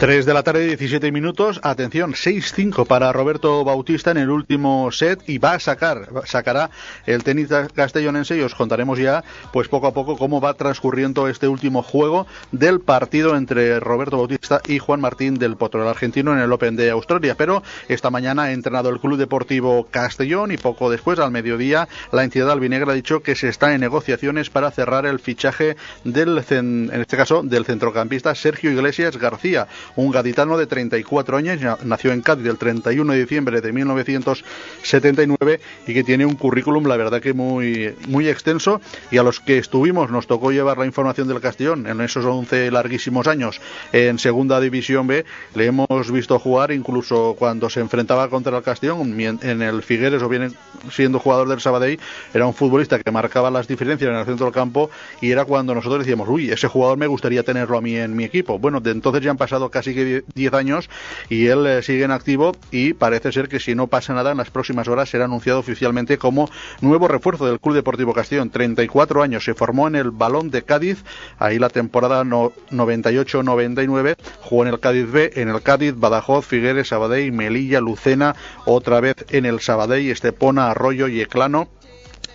3 0.00 0.24
de 0.24 0.32
la 0.32 0.42
tarde, 0.42 0.66
17 0.66 1.12
minutos. 1.12 1.60
Atención, 1.62 2.14
6-5 2.14 2.86
para 2.86 3.12
Roberto 3.12 3.62
Bautista 3.64 4.10
en 4.10 4.16
el 4.16 4.30
último 4.30 4.90
set 4.92 5.20
y 5.28 5.36
va 5.36 5.52
a 5.52 5.60
sacar, 5.60 6.08
sacará 6.24 6.70
el 7.04 7.22
tenis 7.22 7.48
castellonense 7.74 8.34
y 8.34 8.40
os 8.40 8.54
contaremos 8.54 8.98
ya, 8.98 9.22
pues 9.52 9.68
poco 9.68 9.88
a 9.88 9.92
poco, 9.92 10.16
cómo 10.16 10.40
va 10.40 10.54
transcurriendo 10.54 11.28
este 11.28 11.48
último 11.48 11.82
juego 11.82 12.26
del 12.50 12.80
partido 12.80 13.36
entre 13.36 13.78
Roberto 13.78 14.16
Bautista 14.16 14.62
y 14.66 14.78
Juan 14.78 15.02
Martín 15.02 15.34
del 15.34 15.58
Potro, 15.58 15.82
el 15.82 15.88
argentino, 15.88 16.32
en 16.32 16.38
el 16.38 16.50
Open 16.50 16.76
de 16.76 16.88
Australia. 16.88 17.34
Pero 17.36 17.62
esta 17.88 18.08
mañana 18.08 18.44
ha 18.44 18.52
entrenado 18.52 18.88
el 18.88 19.00
Club 19.00 19.18
Deportivo 19.18 19.86
Castellón 19.90 20.50
y 20.50 20.56
poco 20.56 20.88
después, 20.88 21.18
al 21.18 21.30
mediodía, 21.30 21.88
la 22.10 22.24
entidad 22.24 22.50
albinegra 22.50 22.92
ha 22.92 22.94
dicho 22.94 23.22
que 23.22 23.34
se 23.34 23.50
está 23.50 23.74
en 23.74 23.82
negociaciones 23.82 24.48
para 24.48 24.70
cerrar 24.70 25.04
el 25.04 25.18
fichaje 25.18 25.76
del, 26.04 26.42
en 26.48 26.90
este 26.94 27.18
caso, 27.18 27.42
del 27.42 27.66
centrocampista 27.66 28.34
Sergio 28.34 28.70
Iglesias 28.70 29.18
García 29.18 29.68
un 29.96 30.10
gaditano 30.10 30.56
de 30.56 30.66
34 30.66 31.36
años, 31.36 31.60
nació 31.84 32.12
en 32.12 32.22
Cádiz 32.22 32.46
el 32.46 32.58
31 32.58 33.12
de 33.12 33.18
diciembre 33.18 33.60
de 33.60 33.72
1979 33.72 35.60
y 35.86 35.94
que 35.94 36.04
tiene 36.04 36.26
un 36.26 36.34
currículum, 36.34 36.86
la 36.86 36.96
verdad 36.96 37.20
que 37.20 37.32
muy, 37.32 37.94
muy 38.08 38.28
extenso 38.28 38.80
y 39.10 39.18
a 39.18 39.22
los 39.22 39.40
que 39.40 39.58
estuvimos 39.58 40.10
nos 40.10 40.26
tocó 40.26 40.52
llevar 40.52 40.78
la 40.78 40.86
información 40.86 41.28
del 41.28 41.40
Castellón 41.40 41.86
en 41.86 42.00
esos 42.00 42.24
11 42.24 42.70
larguísimos 42.70 43.26
años 43.26 43.60
en 43.92 44.18
Segunda 44.18 44.60
División 44.60 45.06
B, 45.06 45.24
le 45.54 45.66
hemos 45.66 46.10
visto 46.12 46.38
jugar 46.38 46.72
incluso 46.72 47.36
cuando 47.38 47.70
se 47.70 47.80
enfrentaba 47.80 48.28
contra 48.28 48.56
el 48.56 48.62
Castellón 48.62 49.18
en 49.20 49.62
el 49.62 49.82
Figueres 49.82 50.22
o 50.22 50.28
bien 50.28 50.54
siendo 50.90 51.18
jugador 51.18 51.48
del 51.48 51.60
Sabadell, 51.60 51.98
era 52.32 52.46
un 52.46 52.54
futbolista 52.54 52.98
que 52.98 53.10
marcaba 53.10 53.50
las 53.50 53.66
diferencias 53.66 54.10
en 54.10 54.16
el 54.16 54.24
centro 54.24 54.46
del 54.46 54.54
campo 54.54 54.90
y 55.20 55.30
era 55.30 55.44
cuando 55.44 55.74
nosotros 55.74 56.00
decíamos, 56.00 56.28
uy, 56.28 56.50
ese 56.50 56.68
jugador 56.68 56.98
me 56.98 57.06
gustaría 57.06 57.42
tenerlo 57.42 57.78
a 57.78 57.80
mí 57.80 57.96
en 57.96 58.14
mi 58.14 58.24
equipo. 58.24 58.58
Bueno, 58.58 58.80
de 58.80 58.90
entonces 58.90 59.22
ya 59.22 59.30
han 59.30 59.36
pasado 59.36 59.70
casi 59.70 59.79
que 59.82 60.24
10 60.34 60.54
años 60.54 60.90
y 61.28 61.46
él 61.46 61.66
eh, 61.66 61.82
sigue 61.82 62.04
en 62.04 62.10
activo 62.10 62.52
y 62.70 62.94
parece 62.94 63.32
ser 63.32 63.48
que 63.48 63.60
si 63.60 63.74
no 63.74 63.86
pasa 63.86 64.14
nada 64.14 64.32
en 64.32 64.38
las 64.38 64.50
próximas 64.50 64.88
horas 64.88 65.10
será 65.10 65.24
anunciado 65.24 65.58
oficialmente 65.58 66.18
como 66.18 66.48
nuevo 66.80 67.08
refuerzo 67.08 67.46
del 67.46 67.60
Club 67.60 67.74
Deportivo 67.74 68.12
Castellón. 68.12 68.50
34 68.50 69.22
años, 69.22 69.44
se 69.44 69.54
formó 69.54 69.88
en 69.88 69.96
el 69.96 70.10
Balón 70.10 70.50
de 70.50 70.62
Cádiz, 70.62 71.04
ahí 71.38 71.58
la 71.58 71.68
temporada 71.68 72.24
no, 72.24 72.52
98-99, 72.70 74.16
jugó 74.40 74.62
en 74.62 74.68
el 74.68 74.80
Cádiz 74.80 75.10
B, 75.10 75.32
en 75.36 75.48
el 75.48 75.62
Cádiz, 75.62 75.94
Badajoz, 75.96 76.46
Figueres, 76.46 76.88
Sabadell, 76.88 77.32
Melilla, 77.32 77.80
Lucena, 77.80 78.36
otra 78.64 79.00
vez 79.00 79.16
en 79.30 79.46
el 79.46 79.60
Sabadell, 79.60 80.10
Estepona, 80.10 80.70
Arroyo 80.70 81.08
y 81.08 81.20
Eclano 81.20 81.68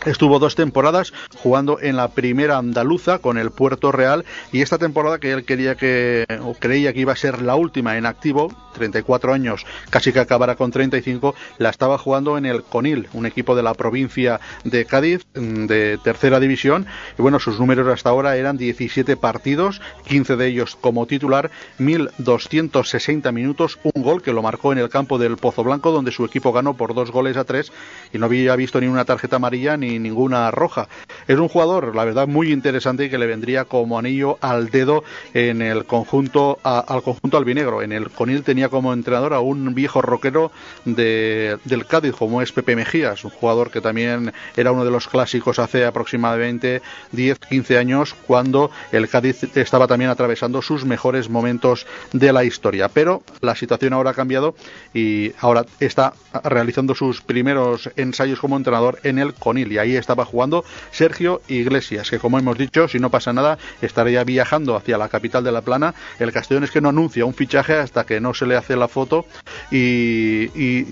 Estuvo 0.05 0.37
dos 0.37 0.53
temporadas 0.53 1.13
jugando 1.35 1.79
en 1.81 1.95
la 1.95 2.09
primera 2.09 2.59
andaluza 2.59 3.17
con 3.17 3.39
el 3.39 3.49
Puerto 3.49 3.91
Real 3.91 4.23
y 4.51 4.61
esta 4.61 4.77
temporada 4.77 5.19
que 5.19 5.31
él 5.31 5.45
quería 5.45 5.75
que 5.75 6.25
creía 6.59 6.93
que 6.93 6.99
iba 6.99 7.13
a 7.13 7.15
ser 7.15 7.41
la 7.41 7.55
última 7.55 7.97
en 7.97 8.05
activo, 8.05 8.53
34 8.75 9.33
años, 9.33 9.65
casi 9.89 10.13
que 10.13 10.19
acabará 10.19 10.55
con 10.55 10.69
35, 10.69 11.33
la 11.57 11.69
estaba 11.69 11.97
jugando 11.97 12.37
en 12.37 12.45
el 12.45 12.63
Conil, 12.63 13.07
un 13.13 13.25
equipo 13.25 13.55
de 13.55 13.63
la 13.63 13.73
provincia 13.73 14.39
de 14.63 14.85
Cádiz 14.85 15.25
mm, 15.33 15.65
de 15.65 15.97
tercera 16.03 16.39
división. 16.39 16.85
Y 17.17 17.21
bueno, 17.21 17.39
sus 17.39 17.59
números 17.59 17.87
hasta 17.87 18.09
ahora 18.09 18.35
eran 18.35 18.57
17 18.57 19.17
partidos, 19.17 19.81
15 20.07 20.35
de 20.35 20.47
ellos 20.47 20.75
como 20.75 21.07
titular, 21.07 21.49
1260 21.79 23.31
minutos, 23.31 23.79
un 23.81 24.03
gol 24.03 24.21
que 24.21 24.33
lo 24.33 24.43
marcó 24.43 24.71
en 24.71 24.77
el 24.77 24.89
campo 24.89 25.17
del 25.17 25.37
Pozo 25.37 25.63
Blanco 25.63 25.91
donde 25.91 26.11
su 26.11 26.25
equipo 26.25 26.51
ganó 26.51 26.75
por 26.75 26.93
dos 26.93 27.11
goles 27.11 27.37
a 27.37 27.43
tres 27.43 27.71
y 28.13 28.19
no 28.19 28.25
había 28.27 28.55
visto 28.55 28.79
ni 28.79 28.87
una 28.87 29.05
tarjeta 29.05 29.37
amarilla 29.37 29.77
ni 29.77 29.94
ninguna 29.99 30.51
roja. 30.51 30.87
Es 31.27 31.37
un 31.37 31.47
jugador, 31.47 31.95
la 31.95 32.05
verdad, 32.05 32.27
muy 32.27 32.51
interesante 32.51 33.05
y 33.05 33.09
que 33.09 33.17
le 33.17 33.27
vendría 33.27 33.65
como 33.65 33.97
anillo 33.97 34.37
al 34.41 34.69
dedo 34.69 35.03
en 35.33 35.61
el 35.61 35.85
conjunto, 35.85 36.59
al 36.63 37.01
conjunto 37.01 37.37
albinegro. 37.37 37.81
En 37.81 37.91
el 37.91 38.09
Conil 38.09 38.43
tenía 38.43 38.69
como 38.69 38.93
entrenador 38.93 39.33
a 39.33 39.39
un 39.39 39.73
viejo 39.73 40.01
rockero 40.01 40.51
de, 40.85 41.57
del 41.65 41.85
Cádiz, 41.85 42.15
como 42.15 42.41
es 42.41 42.51
Pepe 42.51 42.75
Mejías, 42.75 43.23
un 43.23 43.31
jugador 43.31 43.71
que 43.71 43.81
también 43.81 44.33
era 44.55 44.71
uno 44.71 44.85
de 44.85 44.91
los 44.91 45.07
clásicos 45.07 45.59
hace 45.59 45.85
aproximadamente 45.85 46.81
10, 47.11 47.39
15 47.39 47.77
años, 47.77 48.15
cuando 48.27 48.71
el 48.91 49.09
Cádiz 49.09 49.43
estaba 49.55 49.87
también 49.87 50.11
atravesando 50.11 50.61
sus 50.61 50.85
mejores 50.85 51.29
momentos 51.29 51.85
de 52.13 52.33
la 52.33 52.43
historia. 52.43 52.89
Pero 52.89 53.23
la 53.41 53.55
situación 53.55 53.93
ahora 53.93 54.11
ha 54.11 54.13
cambiado 54.13 54.55
y 54.93 55.31
ahora 55.39 55.65
está 55.79 56.13
realizando 56.43 56.95
sus 56.95 57.21
primeros 57.21 57.89
ensayos 57.95 58.39
como 58.39 58.57
entrenador 58.57 58.99
en 59.03 59.19
el 59.19 59.33
Conil 59.33 59.71
y 59.71 59.77
ahí 59.85 59.95
estaba 59.95 60.25
jugando 60.25 60.65
Sergio 60.91 61.41
Iglesias, 61.47 62.09
que 62.09 62.19
como 62.19 62.39
hemos 62.39 62.57
dicho, 62.57 62.87
si 62.87 62.99
no 62.99 63.09
pasa 63.09 63.33
nada, 63.33 63.57
estaría 63.81 64.23
viajando 64.23 64.75
hacia 64.75 64.97
la 64.97 65.09
capital 65.09 65.43
de 65.43 65.51
La 65.51 65.61
Plana. 65.61 65.93
El 66.19 66.31
Castellón 66.31 66.63
es 66.63 66.71
que 66.71 66.81
no 66.81 66.89
anuncia 66.89 67.25
un 67.25 67.33
fichaje 67.33 67.73
hasta 67.73 68.05
que 68.05 68.19
no 68.19 68.33
se 68.33 68.45
le 68.45 68.55
hace 68.55 68.75
la 68.75 68.87
foto 68.87 69.25
y, 69.71 70.85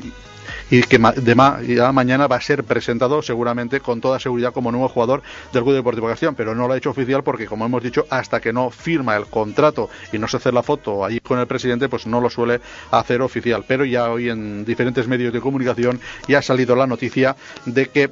que 0.70 1.00
ya 1.68 1.92
mañana 1.92 2.28
va 2.28 2.38
a 2.38 2.42
ser 2.42 2.64
presentado 2.64 3.22
seguramente 3.22 3.80
con 3.80 4.02
toda 4.02 4.20
seguridad 4.20 4.54
como 4.54 4.72
nuevo 4.72 4.90
jugador 4.90 5.22
del 5.52 5.64
Club 5.64 5.76
Deportivo 5.76 6.08
Castellón, 6.08 6.36
pero 6.36 6.56
no 6.56 6.68
lo 6.68 6.74
ha 6.74 6.78
hecho 6.78 6.90
oficial 6.90 7.24
porque, 7.24 7.46
como 7.46 7.66
hemos 7.66 7.84
dicho, 7.84 8.06
hasta 8.10 8.40
que 8.40 8.52
no 8.52 8.70
firma 8.70 9.16
el 9.16 9.26
contrato 9.26 9.90
y 10.12 10.18
no 10.18 10.28
se 10.28 10.38
hace 10.38 10.52
la 10.52 10.64
foto 10.64 11.06
allí 11.06 11.20
con 11.20 11.40
el 11.40 11.48
presidente, 11.48 11.90
pues 11.90 12.08
no 12.08 12.20
lo 12.20 12.30
suele 12.30 12.60
hacer 12.92 13.22
oficial. 13.22 13.64
Pero 13.68 13.86
ya 13.86 14.10
hoy 14.10 14.30
en 14.30 14.66
diferentes 14.66 15.08
medios 15.08 15.32
de 15.32 15.42
comunicación 15.42 16.00
ya 16.28 16.40
ha 16.40 16.42
salido 16.42 16.76
la 16.76 16.88
noticia 16.88 17.36
de 17.66 17.88
que 17.88 18.10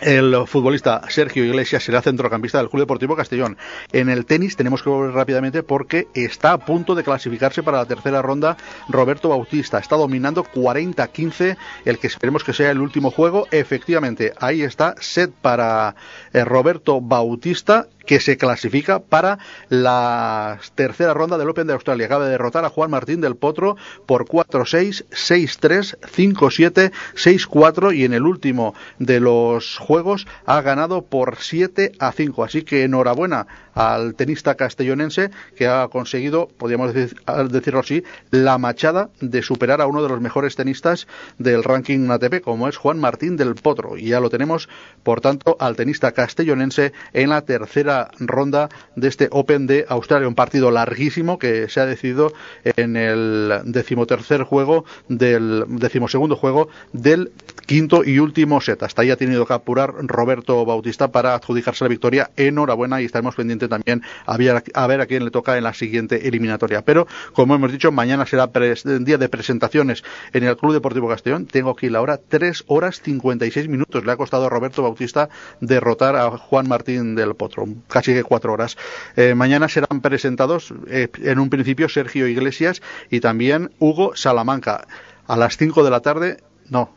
el 0.00 0.46
futbolista 0.46 1.02
Sergio 1.08 1.44
Iglesias 1.44 1.84
será 1.84 2.02
centrocampista 2.02 2.58
del 2.58 2.68
Club 2.68 2.82
Deportivo 2.82 3.16
Castellón. 3.16 3.56
En 3.92 4.08
el 4.08 4.26
tenis 4.26 4.56
tenemos 4.56 4.82
que 4.82 4.90
volver 4.90 5.12
rápidamente 5.12 5.62
porque 5.62 6.08
está 6.14 6.52
a 6.52 6.58
punto 6.58 6.94
de 6.94 7.04
clasificarse 7.04 7.62
para 7.62 7.78
la 7.78 7.86
tercera 7.86 8.22
ronda 8.22 8.56
Roberto 8.88 9.28
Bautista. 9.28 9.78
Está 9.78 9.96
dominando 9.96 10.44
40-15, 10.44 11.56
el 11.84 11.98
que 11.98 12.06
esperemos 12.06 12.44
que 12.44 12.52
sea 12.52 12.70
el 12.70 12.80
último 12.80 13.10
juego. 13.10 13.46
Efectivamente, 13.50 14.32
ahí 14.40 14.62
está 14.62 14.94
set 15.00 15.32
para 15.32 15.96
eh, 16.32 16.44
Roberto 16.44 17.00
Bautista 17.00 17.88
que 18.08 18.20
se 18.20 18.38
clasifica 18.38 19.00
para 19.00 19.38
la 19.68 20.58
tercera 20.74 21.12
ronda 21.12 21.36
del 21.36 21.50
Open 21.50 21.66
de 21.66 21.74
Australia. 21.74 22.06
Acaba 22.06 22.24
de 22.24 22.30
derrotar 22.30 22.64
a 22.64 22.70
Juan 22.70 22.90
Martín 22.90 23.20
del 23.20 23.36
Potro 23.36 23.76
por 24.06 24.24
4-6, 24.24 25.04
6-3, 25.10 25.98
5-7, 26.00 26.90
6-4 27.14 27.94
y 27.94 28.06
en 28.06 28.14
el 28.14 28.22
último 28.22 28.74
de 28.98 29.20
los 29.20 29.76
juegos 29.88 30.26
ha 30.44 30.60
ganado 30.60 31.06
por 31.06 31.36
7 31.38 31.92
a 31.98 32.12
5. 32.12 32.44
Así 32.44 32.62
que 32.62 32.84
enhorabuena 32.84 33.46
al 33.72 34.14
tenista 34.14 34.54
castellonense 34.54 35.30
que 35.56 35.66
ha 35.66 35.88
conseguido, 35.88 36.46
podríamos 36.46 36.92
decirlo 36.92 37.80
así, 37.80 38.04
la 38.30 38.58
machada 38.58 39.08
de 39.22 39.40
superar 39.40 39.80
a 39.80 39.86
uno 39.86 40.02
de 40.02 40.10
los 40.10 40.20
mejores 40.20 40.56
tenistas 40.56 41.06
del 41.38 41.64
ranking 41.64 42.10
ATP, 42.10 42.42
como 42.42 42.68
es 42.68 42.76
Juan 42.76 42.98
Martín 42.98 43.38
del 43.38 43.54
Potro. 43.54 43.96
Y 43.96 44.08
ya 44.08 44.20
lo 44.20 44.28
tenemos, 44.28 44.68
por 45.02 45.22
tanto, 45.22 45.56
al 45.58 45.74
tenista 45.74 46.12
castellonense 46.12 46.92
en 47.14 47.30
la 47.30 47.42
tercera 47.42 48.10
ronda 48.18 48.68
de 48.94 49.08
este 49.08 49.28
Open 49.30 49.66
de 49.66 49.86
Australia. 49.88 50.28
Un 50.28 50.34
partido 50.34 50.70
larguísimo 50.70 51.38
que 51.38 51.70
se 51.70 51.80
ha 51.80 51.86
decidido 51.86 52.34
en 52.64 52.96
el 52.96 53.62
decimotercer 53.64 54.42
juego 54.42 54.84
del 55.08 55.64
decimosegundo 55.66 56.36
juego 56.36 56.68
del 56.92 57.32
quinto 57.64 58.04
y 58.04 58.18
último 58.18 58.60
set. 58.60 58.82
Hasta 58.82 59.02
ahí 59.02 59.10
ha 59.10 59.16
tenido 59.16 59.46
que 59.46 59.54
apurar 59.54 59.77
Roberto 59.86 60.64
Bautista 60.64 61.10
para 61.10 61.34
adjudicarse 61.34 61.84
la 61.84 61.88
victoria. 61.88 62.30
Enhorabuena 62.36 63.00
y 63.00 63.04
estaremos 63.04 63.34
pendientes 63.34 63.68
también 63.68 64.02
a 64.26 64.36
ver, 64.36 65.00
a 65.00 65.06
quién 65.06 65.24
le 65.24 65.30
toca 65.30 65.56
en 65.56 65.64
la 65.64 65.74
siguiente 65.74 66.28
eliminatoria. 66.28 66.82
Pero, 66.82 67.06
como 67.32 67.54
hemos 67.54 67.72
dicho, 67.72 67.92
mañana 67.92 68.26
será 68.26 68.48
día 68.48 69.18
de 69.18 69.28
presentaciones 69.28 70.04
en 70.32 70.44
el 70.44 70.56
Club 70.56 70.72
Deportivo 70.72 71.08
Castellón. 71.08 71.46
Tengo 71.46 71.70
aquí 71.70 71.88
la 71.88 72.00
hora 72.00 72.18
3 72.18 72.64
horas 72.66 73.00
56 73.02 73.68
minutos. 73.68 74.04
Le 74.04 74.12
ha 74.12 74.16
costado 74.16 74.46
a 74.46 74.48
Roberto 74.48 74.82
Bautista 74.82 75.28
derrotar 75.60 76.16
a 76.16 76.30
Juan 76.30 76.68
Martín 76.68 77.14
del 77.14 77.34
Potro, 77.34 77.66
casi 77.88 78.12
que 78.12 78.24
cuatro 78.24 78.52
horas. 78.52 78.76
Eh, 79.16 79.34
mañana 79.34 79.68
serán 79.68 80.00
presentados 80.00 80.72
eh, 80.88 81.08
en 81.22 81.38
un 81.38 81.50
principio 81.50 81.88
Sergio 81.88 82.26
Iglesias 82.26 82.82
y 83.10 83.20
también 83.20 83.70
Hugo 83.78 84.14
Salamanca. 84.16 84.86
A 85.26 85.36
las 85.36 85.58
5 85.58 85.84
de 85.84 85.90
la 85.90 86.00
tarde, 86.00 86.38
no. 86.70 86.90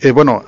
Eh, 0.00 0.10
bueno, 0.10 0.44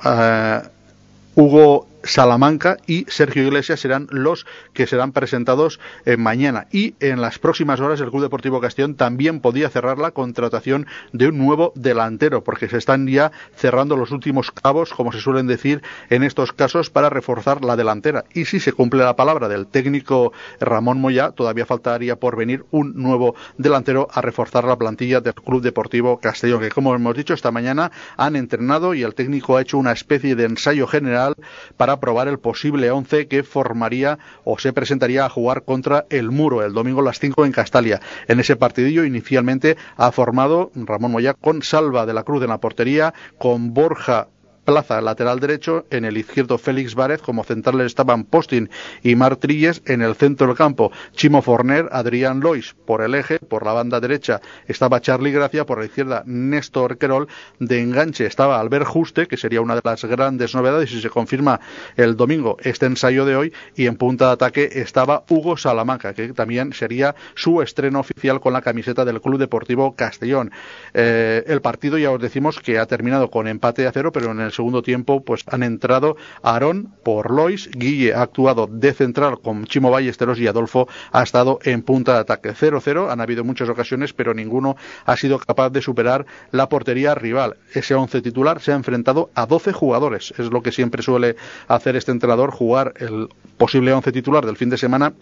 Hugo 1.37 1.85
Salamanca 2.07 2.77
y 2.87 3.05
Sergio 3.07 3.43
Iglesias 3.43 3.79
serán 3.79 4.07
los 4.09 4.45
que 4.73 4.87
serán 4.87 5.11
presentados 5.11 5.79
eh, 6.05 6.17
mañana. 6.17 6.67
Y 6.71 6.95
en 6.99 7.21
las 7.21 7.39
próximas 7.39 7.79
horas 7.79 7.99
el 8.01 8.09
Club 8.09 8.23
Deportivo 8.23 8.61
Castellón 8.61 8.95
también 8.95 9.39
podía 9.39 9.69
cerrar 9.69 9.97
la 9.97 10.11
contratación 10.11 10.87
de 11.13 11.27
un 11.27 11.37
nuevo 11.37 11.73
delantero, 11.75 12.43
porque 12.43 12.69
se 12.69 12.77
están 12.77 13.07
ya 13.07 13.31
cerrando 13.55 13.97
los 13.97 14.11
últimos 14.11 14.51
cabos, 14.51 14.93
como 14.93 15.11
se 15.11 15.19
suelen 15.19 15.47
decir 15.47 15.81
en 16.09 16.23
estos 16.23 16.53
casos, 16.53 16.89
para 16.89 17.09
reforzar 17.09 17.63
la 17.63 17.75
delantera. 17.75 18.23
Y 18.33 18.45
si 18.45 18.59
se 18.59 18.73
cumple 18.73 19.03
la 19.03 19.15
palabra 19.15 19.47
del 19.47 19.67
técnico 19.67 20.33
Ramón 20.59 20.99
Moya, 20.99 21.31
todavía 21.31 21.65
faltaría 21.65 22.15
por 22.15 22.35
venir 22.35 22.65
un 22.71 22.93
nuevo 22.95 23.35
delantero 23.57 24.07
a 24.11 24.21
reforzar 24.21 24.63
la 24.63 24.77
plantilla 24.77 25.21
del 25.21 25.33
Club 25.33 25.61
Deportivo 25.61 26.19
Castellón, 26.19 26.61
que 26.61 26.69
como 26.69 26.95
hemos 26.95 27.15
dicho 27.15 27.33
esta 27.33 27.51
mañana 27.51 27.91
han 28.15 28.35
entrenado 28.35 28.93
y 28.93 29.03
el 29.03 29.15
técnico 29.15 29.57
ha 29.57 29.61
hecho 29.61 29.77
una 29.77 29.91
especie 29.91 30.35
de 30.35 30.45
ensayo 30.45 30.87
general 30.87 31.35
para 31.75 31.96
probar 31.99 32.27
el 32.27 32.39
posible 32.39 32.91
once 32.91 33.27
que 33.27 33.43
formaría 33.43 34.19
o 34.43 34.59
se 34.59 34.73
presentaría 34.73 35.25
a 35.25 35.29
jugar 35.29 35.63
contra 35.63 36.05
el 36.09 36.31
Muro 36.31 36.63
el 36.63 36.73
domingo 36.73 37.01
a 37.01 37.05
las 37.05 37.19
5 37.19 37.45
en 37.45 37.51
Castalia. 37.51 38.01
En 38.27 38.39
ese 38.39 38.55
partidillo 38.55 39.03
inicialmente 39.03 39.77
ha 39.95 40.11
formado 40.11 40.71
Ramón 40.75 41.11
Moya 41.11 41.33
con 41.33 41.61
Salva 41.61 42.05
de 42.05 42.13
la 42.13 42.23
Cruz 42.23 42.43
en 42.43 42.49
la 42.49 42.59
portería, 42.59 43.13
con 43.37 43.73
Borja 43.73 44.27
plaza 44.67 44.99
lateral 44.99 45.39
derecho, 45.39 45.85
en 45.91 46.03
el 46.03 46.17
izquierdo 46.17 46.57
Félix 46.57 46.93
Várez, 46.93 47.21
como 47.21 47.45
centrales 47.45 47.85
estaban 47.85 48.25
Postin 48.25 48.69
y 49.01 49.15
Martrilles, 49.15 49.81
en 49.85 50.01
el 50.01 50.13
centro 50.15 50.47
del 50.47 50.57
campo 50.57 50.91
Chimo 51.13 51.41
Forner, 51.41 51.87
Adrián 51.93 52.41
Lois 52.41 52.75
por 52.85 53.01
el 53.01 53.15
eje, 53.15 53.39
por 53.39 53.65
la 53.65 53.71
banda 53.71 54.01
derecha 54.01 54.41
estaba 54.67 54.99
Charlie 54.99 55.31
Gracia, 55.31 55.65
por 55.65 55.79
la 55.79 55.85
izquierda 55.85 56.23
Néstor 56.25 56.97
Querol, 56.97 57.29
de 57.59 57.81
enganche 57.81 58.25
estaba 58.25 58.59
Albert 58.59 58.87
Juste, 58.87 59.27
que 59.27 59.37
sería 59.37 59.61
una 59.61 59.75
de 59.75 59.81
las 59.85 60.03
grandes 60.03 60.53
novedades 60.53 60.89
si 60.89 60.99
se 60.99 61.09
confirma 61.09 61.61
el 61.95 62.17
domingo 62.17 62.57
este 62.59 62.87
ensayo 62.87 63.23
de 63.23 63.37
hoy, 63.37 63.53
y 63.73 63.85
en 63.85 63.95
punta 63.95 64.27
de 64.27 64.33
ataque 64.33 64.69
estaba 64.73 65.23
Hugo 65.29 65.55
Salamanca, 65.55 66.13
que 66.13 66.33
también 66.33 66.73
sería 66.73 67.15
su 67.35 67.61
estreno 67.61 68.01
oficial 68.01 68.41
con 68.41 68.51
la 68.51 68.61
camiseta 68.61 69.05
del 69.05 69.21
Club 69.21 69.39
Deportivo 69.39 69.95
Castellón. 69.95 70.51
Eh, 70.93 71.45
el 71.47 71.61
partido 71.61 71.97
ya 71.97 72.11
os 72.11 72.21
decimos 72.21 72.59
que 72.59 72.79
ha 72.79 72.85
terminado 72.85 73.31
con 73.31 73.47
empate 73.47 73.87
a 73.87 73.93
cero, 73.93 74.11
pero 74.11 74.31
en 74.31 74.41
el 74.41 74.56
segundo 74.57 74.81
tiempo 74.81 75.23
pues 75.23 75.43
han 75.47 75.63
entrado 75.63 76.17
Aarón 76.43 76.93
por 77.03 77.31
Lois, 77.31 77.69
Guille 77.71 78.13
ha 78.13 78.23
actuado 78.23 78.67
de 78.67 78.93
central 78.93 79.39
con 79.39 79.65
Chimo 79.65 79.89
Ballesteros 79.89 80.39
y 80.39 80.47
Adolfo 80.47 80.87
ha 81.11 81.23
estado 81.23 81.59
en 81.63 81.81
punta 81.81 82.15
de 82.15 82.19
ataque 82.19 82.49
0-0, 82.49 83.09
han 83.09 83.21
habido 83.21 83.43
muchas 83.43 83.69
ocasiones 83.69 84.13
pero 84.13 84.33
ninguno 84.33 84.75
ha 85.05 85.15
sido 85.15 85.39
capaz 85.39 85.69
de 85.69 85.81
superar 85.81 86.25
la 86.51 86.67
portería 86.67 87.15
rival. 87.15 87.57
Ese 87.73 87.95
11 87.95 88.21
titular 88.21 88.59
se 88.59 88.71
ha 88.71 88.75
enfrentado 88.75 89.29
a 89.35 89.45
12 89.45 89.71
jugadores, 89.71 90.33
es 90.37 90.51
lo 90.51 90.61
que 90.61 90.71
siempre 90.71 91.01
suele 91.01 91.35
hacer 91.67 91.95
este 91.95 92.11
entrenador, 92.11 92.51
jugar 92.51 92.93
el 92.97 93.29
posible 93.57 93.93
11 93.93 94.11
titular 94.11 94.45
del 94.45 94.57
fin 94.57 94.69
de 94.69 94.77
semana 94.77 95.13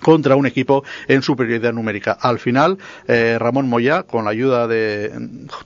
contra 0.00 0.36
un 0.36 0.46
equipo 0.46 0.84
en 1.08 1.22
superioridad 1.22 1.72
numérica. 1.72 2.12
Al 2.20 2.38
final, 2.38 2.78
eh, 3.08 3.36
Ramón 3.38 3.68
Moya, 3.68 4.02
con 4.02 4.24
la 4.24 4.30
ayuda 4.30 4.66
de 4.66 5.12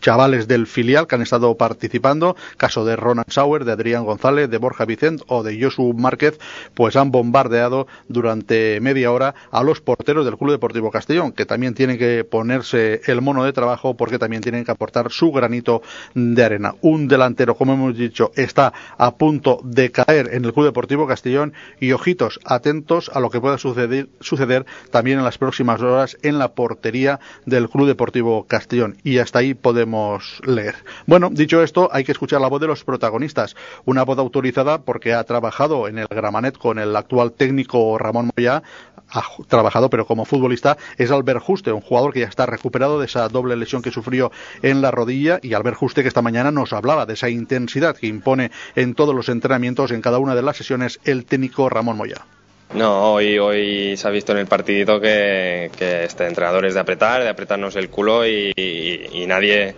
chavales 0.01 0.49
del 0.49 0.67
filial 0.67 1.07
que 1.07 1.17
han 1.17 1.23
estado 1.23 1.57
participando, 1.57 2.37
caso 2.57 2.85
de 2.85 2.97
Ronald 2.97 3.31
Sauer, 3.31 3.65
de 3.65 3.73
Adrián 3.73 4.05
González, 4.05 4.49
de 4.49 4.59
Borja 4.59 4.85
Vicent 4.85 5.23
o 5.27 5.43
de 5.43 5.61
Josu 5.61 5.93
Márquez, 5.93 6.39
pues 6.75 6.97
han 6.97 7.11
bombardeado 7.11 7.87
durante 8.09 8.81
media 8.81 9.13
hora 9.13 9.35
a 9.51 9.63
los 9.63 9.81
porteros 9.81 10.25
del 10.25 10.37
Club 10.37 10.53
Deportivo 10.53 10.91
Castellón, 10.91 11.33
que 11.33 11.47
también 11.47 11.75
tienen 11.75 11.99
que 11.99 12.25
ponerse 12.25 13.01
el 13.07 13.21
mono 13.21 13.45
de 13.45 13.53
trabajo 13.53 13.97
porque 13.97 14.19
también 14.19 14.43
tienen 14.43 14.65
que 14.65 14.71
aportar 14.71 15.11
su 15.11 15.33
granito 15.33 15.83
de 16.15 16.45
arena. 16.45 16.75
Un 16.81 17.09
delantero, 17.09 17.57
como 17.57 17.75
hemos 17.75 17.97
dicho, 17.97 18.31
está 18.37 18.73
a 18.97 19.17
punto 19.17 19.61
de 19.65 19.91
caer 19.91 20.31
en 20.33 20.45
el 20.45 20.53
Club 20.53 20.67
Deportivo 20.67 21.07
Castellón 21.07 21.53
y 21.81 21.93
ojitos 21.93 22.41
atentos 22.45 23.11
a 23.13 23.21
lo 23.21 23.31
que 23.31 23.41
pueda 23.41 23.59
suceder 23.59 24.09
suceder 24.29 24.67
también 24.91 25.19
en 25.19 25.25
las 25.25 25.39
próximas 25.39 25.81
horas 25.81 26.17
en 26.23 26.39
la 26.39 26.53
portería 26.53 27.21
del 27.47 27.69
Club 27.69 27.87
Deportivo 27.87 28.45
Castellón. 28.45 28.97
Y 29.03 29.19
hasta 29.19 29.41
ahí 29.41 29.55
podemos 29.55 30.41
leer. 30.45 30.77
Bueno, 31.07 31.31
dicho 31.33 31.63
esto, 31.63 31.89
hay 31.93 32.05
que 32.05 32.13
escuchar 32.13 32.41
la 32.41 32.49
voz 32.49 32.61
de 32.61 32.67
los 32.67 32.85
protagonistas. 32.85 33.57
Una 33.85 34.05
voz 34.05 34.19
autorizada 34.19 34.83
porque 34.83 35.15
ha 35.15 35.25
trabajado 35.25 35.89
en 35.89 35.99
el 35.99 36.07
Gramanet 36.09 36.57
con 36.59 36.79
el 36.79 36.95
actual 36.95 37.33
técnico 37.33 37.99
Ramón 37.99 38.31
Moya, 38.37 38.63
ha 39.11 39.25
trabajado, 39.49 39.89
pero 39.91 40.07
como 40.07 40.25
futbolista, 40.25 40.77
es 40.97 41.11
Albert 41.11 41.41
Juste, 41.41 41.73
un 41.73 41.81
jugador 41.81 42.13
que 42.13 42.21
ya 42.21 42.27
está 42.27 42.47
recuperado 42.47 42.99
de 42.99 43.07
esa 43.07 43.29
doble 43.29 43.57
lesión 43.57 43.83
que 43.83 43.91
sufrió 43.91 44.31
en 44.63 44.83
la 44.83 44.91
rodilla. 44.91 45.41
Y 45.43 45.55
Albert 45.55 45.79
Juste, 45.79 46.03
que 46.03 46.09
esta 46.09 46.23
mañana 46.23 46.51
nos 46.51 46.73
hablaba 46.73 47.07
de 47.07 47.15
esa 47.15 47.31
intensidad 47.31 47.97
que 47.97 48.07
impone 48.07 48.51
en 48.77 48.95
todos 48.95 49.15
los 49.15 49.29
entrenamientos, 49.29 49.91
en 49.93 50.03
cada 50.03 50.19
una 50.19 50.35
de 50.35 50.43
las 50.43 50.57
sesiones, 50.57 51.01
el 51.05 51.25
técnico 51.25 51.69
Ramón 51.69 51.97
Moya. 51.97 52.27
No, 52.75 53.15
hoy, 53.15 53.39
hoy 53.39 53.97
se 53.97 54.07
ha 54.07 54.11
visto 54.11 54.33
en 54.33 54.39
el 54.39 54.47
partidito 54.47 55.01
que, 55.01 55.71
este 55.79 56.27
entrenador 56.27 56.67
es 56.67 56.75
de 56.75 56.81
apretar, 56.81 57.23
de 57.23 57.29
apretarnos 57.29 57.77
el 57.77 57.89
culo 57.89 58.27
y, 58.27 59.25
nadie, 59.27 59.75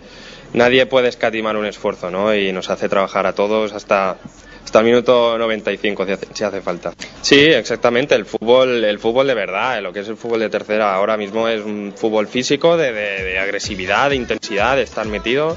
nadie 0.53 0.85
puede 0.85 1.07
escatimar 1.07 1.55
un 1.55 1.65
esfuerzo, 1.65 2.11
¿no? 2.11 2.35
Y 2.35 2.51
nos 2.51 2.69
hace 2.69 2.89
trabajar 2.89 3.25
a 3.27 3.33
todos 3.33 3.71
hasta, 3.71 4.17
hasta 4.63 4.79
el 4.79 4.85
minuto 4.85 5.37
95 5.37 6.05
si 6.05 6.11
hace, 6.11 6.27
si 6.33 6.43
hace 6.43 6.61
falta. 6.61 6.91
Sí, 7.21 7.39
exactamente, 7.39 8.13
el 8.13 8.25
fútbol, 8.25 8.83
el 8.83 8.99
fútbol 8.99 9.27
de 9.27 9.35
verdad, 9.35 9.81
lo 9.81 9.93
que 9.93 10.01
es 10.01 10.09
el 10.09 10.17
fútbol 10.17 10.41
de 10.41 10.49
tercera 10.49 10.93
ahora 10.93 11.15
mismo 11.15 11.47
es 11.47 11.63
un 11.63 11.93
fútbol 11.95 12.27
físico, 12.27 12.75
de, 12.75 12.91
de 12.91 13.39
agresividad, 13.39 14.09
de 14.09 14.17
intensidad, 14.17 14.75
de 14.75 14.83
estar 14.83 15.07
metido, 15.07 15.55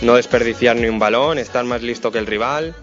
no 0.00 0.14
desperdiciar 0.14 0.76
ni 0.76 0.88
un 0.88 0.98
balón, 0.98 1.36
estar 1.36 1.64
más 1.66 1.82
listo 1.82 2.10
que 2.10 2.18
el 2.18 2.26
rival 2.26 2.74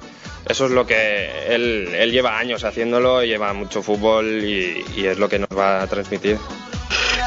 eso 0.50 0.66
es 0.66 0.72
lo 0.72 0.86
que 0.86 1.54
él, 1.54 1.90
él 1.94 2.12
lleva 2.12 2.38
años 2.38 2.64
haciéndolo, 2.64 3.24
lleva 3.24 3.54
mucho 3.54 3.82
fútbol 3.82 4.44
y, 4.44 4.84
y, 4.96 5.06
es 5.06 5.18
lo 5.18 5.30
que 5.30 5.40
nos 5.40 5.50
va 5.50 5.82
a 5.84 5.88
transmitir. 5.88 6.38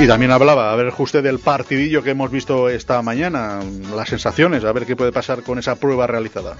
Y 0.01 0.07
también 0.07 0.31
hablaba, 0.31 0.73
a 0.73 0.77
ver, 0.77 0.95
usted 0.97 1.23
del 1.23 1.41
partidillo 1.41 2.03
que 2.03 2.13
hemos 2.13 2.31
visto 2.31 2.71
esta 2.71 3.03
mañana, 3.03 3.61
las 3.95 4.09
sensaciones, 4.09 4.65
a 4.65 4.73
ver 4.73 4.87
qué 4.87 4.97
puede 4.97 5.13
pasar 5.13 5.43
con 5.43 5.59
esa 5.59 5.77
prueba 5.77 6.07
realizada. 6.07 6.57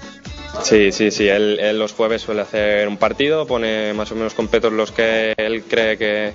Sí, 0.61 0.91
sí, 0.91 1.09
sí, 1.09 1.27
él 1.27 1.79
los 1.79 1.93
jueves 1.93 2.21
suele 2.21 2.41
hacer 2.41 2.87
un 2.87 2.97
partido, 2.97 3.47
pone 3.47 3.93
más 3.93 4.11
o 4.11 4.15
menos 4.15 4.35
completos 4.35 4.71
los 4.71 4.91
que 4.91 5.33
él 5.37 5.63
cree 5.63 5.97
que, 5.97 6.33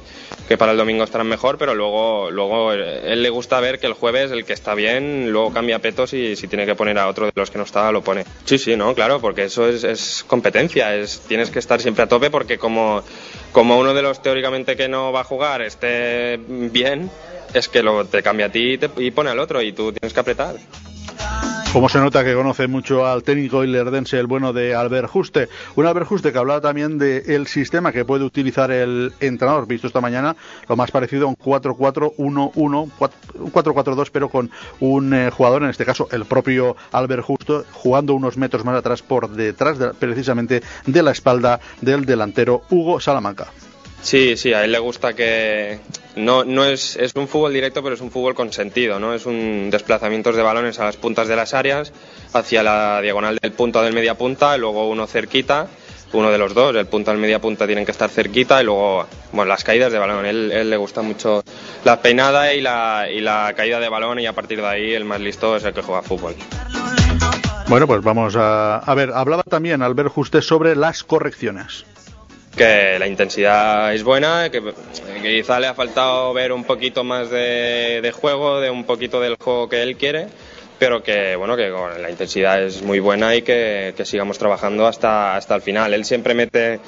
que 0.48 0.56
para 0.56 0.72
el 0.72 0.78
domingo 0.78 1.04
estarán 1.04 1.28
mejor, 1.28 1.58
pero 1.58 1.74
luego, 1.74 2.30
luego 2.30 2.72
eh, 2.72 3.12
él 3.12 3.22
le 3.22 3.30
gusta 3.30 3.60
ver 3.60 3.78
que 3.78 3.86
el 3.86 3.92
jueves 3.92 4.30
el 4.30 4.44
que 4.44 4.52
está 4.52 4.74
bien, 4.74 5.30
luego 5.30 5.52
cambia 5.52 5.80
petos 5.80 6.12
y 6.12 6.34
si 6.34 6.48
tiene 6.48 6.66
que 6.66 6.74
poner 6.74 6.98
a 6.98 7.08
otro 7.08 7.26
de 7.26 7.32
los 7.34 7.50
que 7.50 7.58
no 7.58 7.64
está, 7.64 7.92
lo 7.92 8.02
pone. 8.02 8.24
Sí, 8.44 8.58
sí, 8.58 8.76
no, 8.76 8.94
claro, 8.94 9.20
porque 9.20 9.44
eso 9.44 9.68
es, 9.68 9.84
es 9.84 10.24
competencia, 10.26 10.94
es, 10.96 11.20
tienes 11.28 11.50
que 11.50 11.58
estar 11.58 11.80
siempre 11.80 12.04
a 12.04 12.08
tope 12.08 12.30
porque 12.30 12.58
como, 12.58 13.02
como 13.56 13.78
uno 13.78 13.94
de 13.94 14.02
los 14.02 14.20
teóricamente 14.20 14.76
que 14.76 14.86
no 14.86 15.12
va 15.12 15.20
a 15.20 15.24
jugar 15.24 15.62
esté 15.62 16.36
bien, 16.46 17.10
es 17.54 17.70
que 17.70 17.82
lo, 17.82 18.04
te 18.04 18.22
cambia 18.22 18.46
a 18.46 18.48
ti 18.50 18.78
y, 18.98 19.06
y 19.06 19.10
pone 19.12 19.30
al 19.30 19.38
otro 19.38 19.62
y 19.62 19.72
tú 19.72 19.92
tienes 19.92 20.12
que 20.12 20.20
apretar. 20.20 20.56
Como 21.76 21.90
se 21.90 21.98
nota 21.98 22.24
que 22.24 22.32
conoce 22.32 22.68
mucho 22.68 23.06
al 23.06 23.22
técnico 23.22 23.62
ilerdense, 23.62 24.18
el 24.18 24.26
bueno 24.26 24.54
de 24.54 24.74
Albert 24.74 25.10
Juste. 25.10 25.50
Un 25.74 25.84
Albert 25.84 26.06
Juste 26.06 26.32
que 26.32 26.38
hablaba 26.38 26.62
también 26.62 26.96
del 26.96 27.46
sistema 27.48 27.92
que 27.92 28.06
puede 28.06 28.24
utilizar 28.24 28.70
el 28.70 29.12
entrenador, 29.20 29.66
visto 29.66 29.86
esta 29.86 30.00
mañana, 30.00 30.36
lo 30.70 30.76
más 30.76 30.90
parecido 30.90 31.26
a 31.26 31.28
un 31.28 31.36
4-4-1-1, 31.36 32.52
un 32.54 32.90
4-4-2, 33.52 34.08
pero 34.10 34.30
con 34.30 34.50
un 34.80 35.12
eh, 35.12 35.30
jugador, 35.30 35.64
en 35.64 35.68
este 35.68 35.84
caso 35.84 36.08
el 36.12 36.24
propio 36.24 36.76
Albert 36.92 37.24
Juste, 37.24 37.64
jugando 37.72 38.14
unos 38.14 38.38
metros 38.38 38.64
más 38.64 38.78
atrás 38.78 39.02
por 39.02 39.28
detrás 39.28 39.76
precisamente 39.98 40.62
de 40.86 41.02
la 41.02 41.10
espalda 41.10 41.60
del 41.82 42.06
delantero 42.06 42.62
Hugo 42.70 43.00
Salamanca. 43.00 43.48
Sí, 44.02 44.36
sí, 44.36 44.52
a 44.52 44.64
él 44.64 44.72
le 44.72 44.78
gusta 44.78 45.14
que 45.14 45.80
no, 46.14 46.44
no 46.44 46.64
es, 46.64 46.96
es 46.96 47.12
un 47.16 47.28
fútbol 47.28 47.52
directo, 47.52 47.82
pero 47.82 47.94
es 47.94 48.00
un 48.00 48.10
fútbol 48.10 48.34
con 48.34 48.52
sentido, 48.52 48.98
¿no? 49.00 49.14
Es 49.14 49.26
un 49.26 49.68
desplazamientos 49.70 50.36
de 50.36 50.42
balones 50.42 50.78
a 50.78 50.84
las 50.84 50.96
puntas 50.96 51.28
de 51.28 51.36
las 51.36 51.54
áreas, 51.54 51.92
hacia 52.32 52.62
la 52.62 53.00
diagonal 53.00 53.38
del 53.40 53.52
punto 53.52 53.82
del 53.82 53.92
media 53.92 54.14
punta, 54.14 54.56
y 54.56 54.60
luego 54.60 54.88
uno 54.88 55.06
cerquita, 55.06 55.68
uno 56.12 56.30
de 56.30 56.38
los 56.38 56.54
dos, 56.54 56.74
el 56.76 56.86
punto 56.86 57.10
del 57.10 57.20
media 57.20 57.40
punta 57.40 57.66
tienen 57.66 57.84
que 57.84 57.90
estar 57.90 58.08
cerquita 58.08 58.62
y 58.62 58.64
luego, 58.64 59.06
bueno, 59.32 59.48
las 59.48 59.64
caídas 59.64 59.92
de 59.92 59.98
balón. 59.98 60.24
Él, 60.24 60.52
él 60.52 60.70
le 60.70 60.76
gusta 60.76 61.02
mucho 61.02 61.42
la 61.84 62.00
peinada 62.00 62.54
y 62.54 62.60
la, 62.60 63.08
y 63.10 63.20
la 63.20 63.52
caída 63.56 63.80
de 63.80 63.88
balón 63.88 64.20
y 64.20 64.26
a 64.26 64.32
partir 64.32 64.60
de 64.60 64.68
ahí 64.68 64.94
el 64.94 65.04
más 65.04 65.20
listo 65.20 65.56
es 65.56 65.64
el 65.64 65.74
que 65.74 65.82
juega 65.82 66.02
fútbol. 66.02 66.34
Bueno, 67.68 67.88
pues 67.88 68.02
vamos 68.02 68.36
a, 68.36 68.78
a 68.78 68.94
ver, 68.94 69.10
hablaba 69.12 69.42
también 69.42 69.82
Albert 69.82 70.10
Juste 70.10 70.40
sobre 70.40 70.76
las 70.76 71.02
correcciones 71.02 71.84
que 72.56 72.98
la 72.98 73.06
intensidad 73.06 73.94
es 73.94 74.02
buena, 74.02 74.50
que, 74.50 74.62
quizá 75.22 75.60
le 75.60 75.66
ha 75.66 75.74
faltado 75.74 76.32
ver 76.32 76.52
un 76.52 76.64
poquito 76.64 77.04
más 77.04 77.30
de, 77.30 78.12
juego, 78.14 78.60
de 78.60 78.70
un 78.70 78.84
poquito 78.84 79.20
del 79.20 79.36
juego 79.36 79.68
que 79.68 79.82
él 79.82 79.96
quiere, 79.96 80.28
pero 80.78 81.02
que 81.02 81.36
bueno 81.36 81.56
que 81.56 81.68
la 82.00 82.10
intensidad 82.10 82.62
es 82.62 82.82
muy 82.82 82.98
buena 82.98 83.34
y 83.34 83.42
que, 83.42 83.94
sigamos 84.04 84.38
trabajando 84.38 84.86
hasta, 84.86 85.36
hasta 85.36 85.54
el 85.54 85.62
final. 85.62 85.92
Él 85.92 86.04
siempre 86.04 86.34
mete 86.34 86.80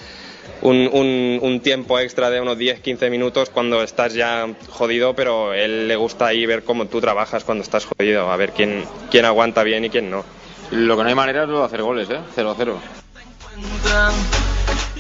un, 0.63 1.39
un, 1.43 1.61
tiempo 1.61 1.99
extra 1.99 2.31
de 2.31 2.41
unos 2.41 2.57
10-15 2.57 3.11
minutos 3.11 3.51
cuando 3.51 3.83
estás 3.83 4.15
ya 4.15 4.47
jodido, 4.71 5.15
pero 5.15 5.53
él 5.53 5.87
le 5.87 5.97
gusta 5.97 6.27
ahí 6.27 6.47
ver 6.47 6.65
cómo 6.65 6.87
tú 6.87 7.01
trabajas 7.01 7.45
cuando 7.45 7.63
estás 7.63 7.85
jodido, 7.85 8.31
a 8.31 8.37
ver 8.37 8.53
quién, 8.53 8.85
quién 9.11 9.27
aguanta 9.27 9.63
bien 9.63 9.85
y 9.85 9.91
quién 9.91 10.11
no. 10.11 10.25
Lo 10.71 10.97
que 10.97 11.03
no 11.03 11.09
hay 11.09 11.15
manera 11.15 11.45
es 11.45 11.49
de 11.49 11.63
hacer 11.63 11.83
goles, 11.83 12.09
¿eh? 12.11 12.21
0-0. 12.37 12.75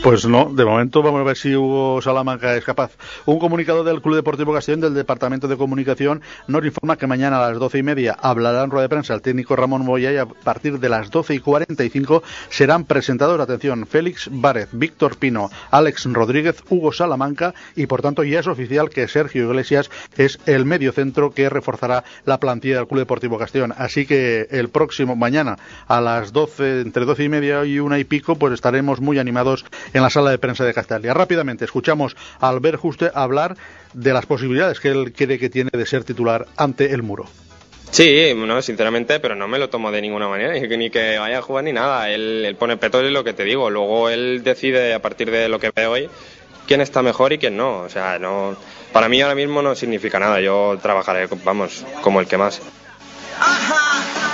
Pues 0.02 0.26
no, 0.26 0.50
de 0.54 0.64
momento 0.64 1.02
vamos 1.02 1.20
a 1.20 1.24
ver 1.24 1.36
si 1.36 1.54
Hugo 1.54 2.00
Salamanca 2.00 2.54
es 2.54 2.64
capaz. 2.64 2.92
Un 3.26 3.38
comunicado 3.38 3.82
del 3.82 4.00
Club 4.00 4.14
Deportivo 4.14 4.54
Castellón 4.54 4.80
del 4.80 4.94
Departamento 4.94 5.48
de 5.48 5.56
Comunicación 5.56 6.22
nos 6.46 6.64
informa 6.64 6.96
que 6.96 7.08
mañana 7.08 7.38
a 7.38 7.50
las 7.50 7.58
doce 7.58 7.78
y 7.78 7.82
media 7.82 8.16
hablará 8.18 8.62
en 8.62 8.70
rueda 8.70 8.82
de 8.82 8.88
prensa 8.88 9.12
el 9.12 9.22
técnico 9.22 9.56
Ramón 9.56 9.84
Moya 9.84 10.12
y 10.12 10.16
a 10.16 10.24
partir 10.24 10.78
de 10.78 10.88
las 10.88 11.10
doce 11.10 11.34
y 11.34 11.40
cuarenta 11.40 11.84
y 11.84 11.90
cinco 11.90 12.22
serán 12.48 12.84
presentados, 12.84 13.40
atención, 13.40 13.86
Félix 13.86 14.28
Várez, 14.30 14.68
Víctor 14.72 15.16
Pino, 15.16 15.50
Alex 15.70 16.04
Rodríguez, 16.12 16.62
Hugo 16.70 16.92
Salamanca 16.92 17.52
y 17.74 17.86
por 17.86 18.00
tanto 18.00 18.22
ya 18.22 18.40
es 18.40 18.46
oficial 18.46 18.90
que 18.90 19.08
Sergio 19.08 19.46
Iglesias 19.46 19.90
es 20.16 20.38
el 20.46 20.64
medio 20.64 20.92
centro 20.92 21.32
que 21.32 21.50
reforzará 21.50 22.04
la 22.24 22.38
plantilla 22.38 22.76
del 22.76 22.86
Club 22.86 23.00
Deportivo 23.00 23.36
Castellón. 23.36 23.74
Así 23.76 24.06
que 24.06 24.46
el 24.52 24.68
próximo 24.68 25.16
mañana 25.16 25.58
a 25.86 26.00
las 26.00 26.32
doce, 26.32 26.82
entre 26.82 27.04
doce 27.04 27.24
y 27.24 27.28
media 27.28 27.64
y 27.64 27.80
una 27.80 27.98
y 27.98 28.04
pico, 28.04 28.36
pues 28.36 28.54
estaremos 28.54 29.00
muy 29.00 29.18
animados 29.18 29.66
en 29.92 30.02
la 30.02 30.10
sala 30.10 30.30
de 30.30 30.38
prensa 30.38 30.64
de 30.64 30.74
Castalia. 30.74 31.14
Rápidamente 31.14 31.64
escuchamos 31.64 32.16
a 32.40 32.48
Albert 32.48 32.78
Juste 32.78 33.10
hablar 33.14 33.56
de 33.92 34.12
las 34.12 34.26
posibilidades 34.26 34.80
que 34.80 34.88
él 34.88 35.12
cree 35.14 35.38
que 35.38 35.50
tiene 35.50 35.70
de 35.72 35.86
ser 35.86 36.04
titular 36.04 36.46
ante 36.56 36.92
el 36.92 37.02
muro. 37.02 37.26
Sí, 37.90 38.34
no, 38.36 38.60
sinceramente, 38.60 39.18
pero 39.18 39.34
no 39.34 39.48
me 39.48 39.58
lo 39.58 39.70
tomo 39.70 39.90
de 39.90 40.02
ninguna 40.02 40.28
manera, 40.28 40.52
ni 40.52 40.90
que 40.90 41.18
vaya 41.18 41.38
a 41.38 41.42
jugar 41.42 41.64
ni 41.64 41.72
nada. 41.72 42.10
Él, 42.10 42.54
pone 42.58 42.76
peto 42.76 43.02
y 43.02 43.10
lo 43.10 43.24
que 43.24 43.32
te 43.32 43.44
digo. 43.44 43.70
Luego 43.70 44.10
él 44.10 44.42
decide 44.44 44.92
a 44.92 45.00
partir 45.00 45.30
de 45.30 45.48
lo 45.48 45.58
que 45.58 45.72
ve 45.74 45.86
hoy 45.86 46.10
quién 46.66 46.80
está 46.82 47.02
mejor 47.02 47.32
y 47.32 47.38
quién 47.38 47.56
no. 47.56 47.80
O 47.80 47.88
sea, 47.88 48.18
no, 48.18 48.56
para 48.92 49.08
mí 49.08 49.20
ahora 49.22 49.34
mismo 49.34 49.62
no 49.62 49.74
significa 49.74 50.18
nada. 50.18 50.40
Yo 50.40 50.78
trabajaré, 50.82 51.28
vamos, 51.44 51.84
como 52.02 52.20
el 52.20 52.26
que 52.26 52.36
más. 52.36 52.60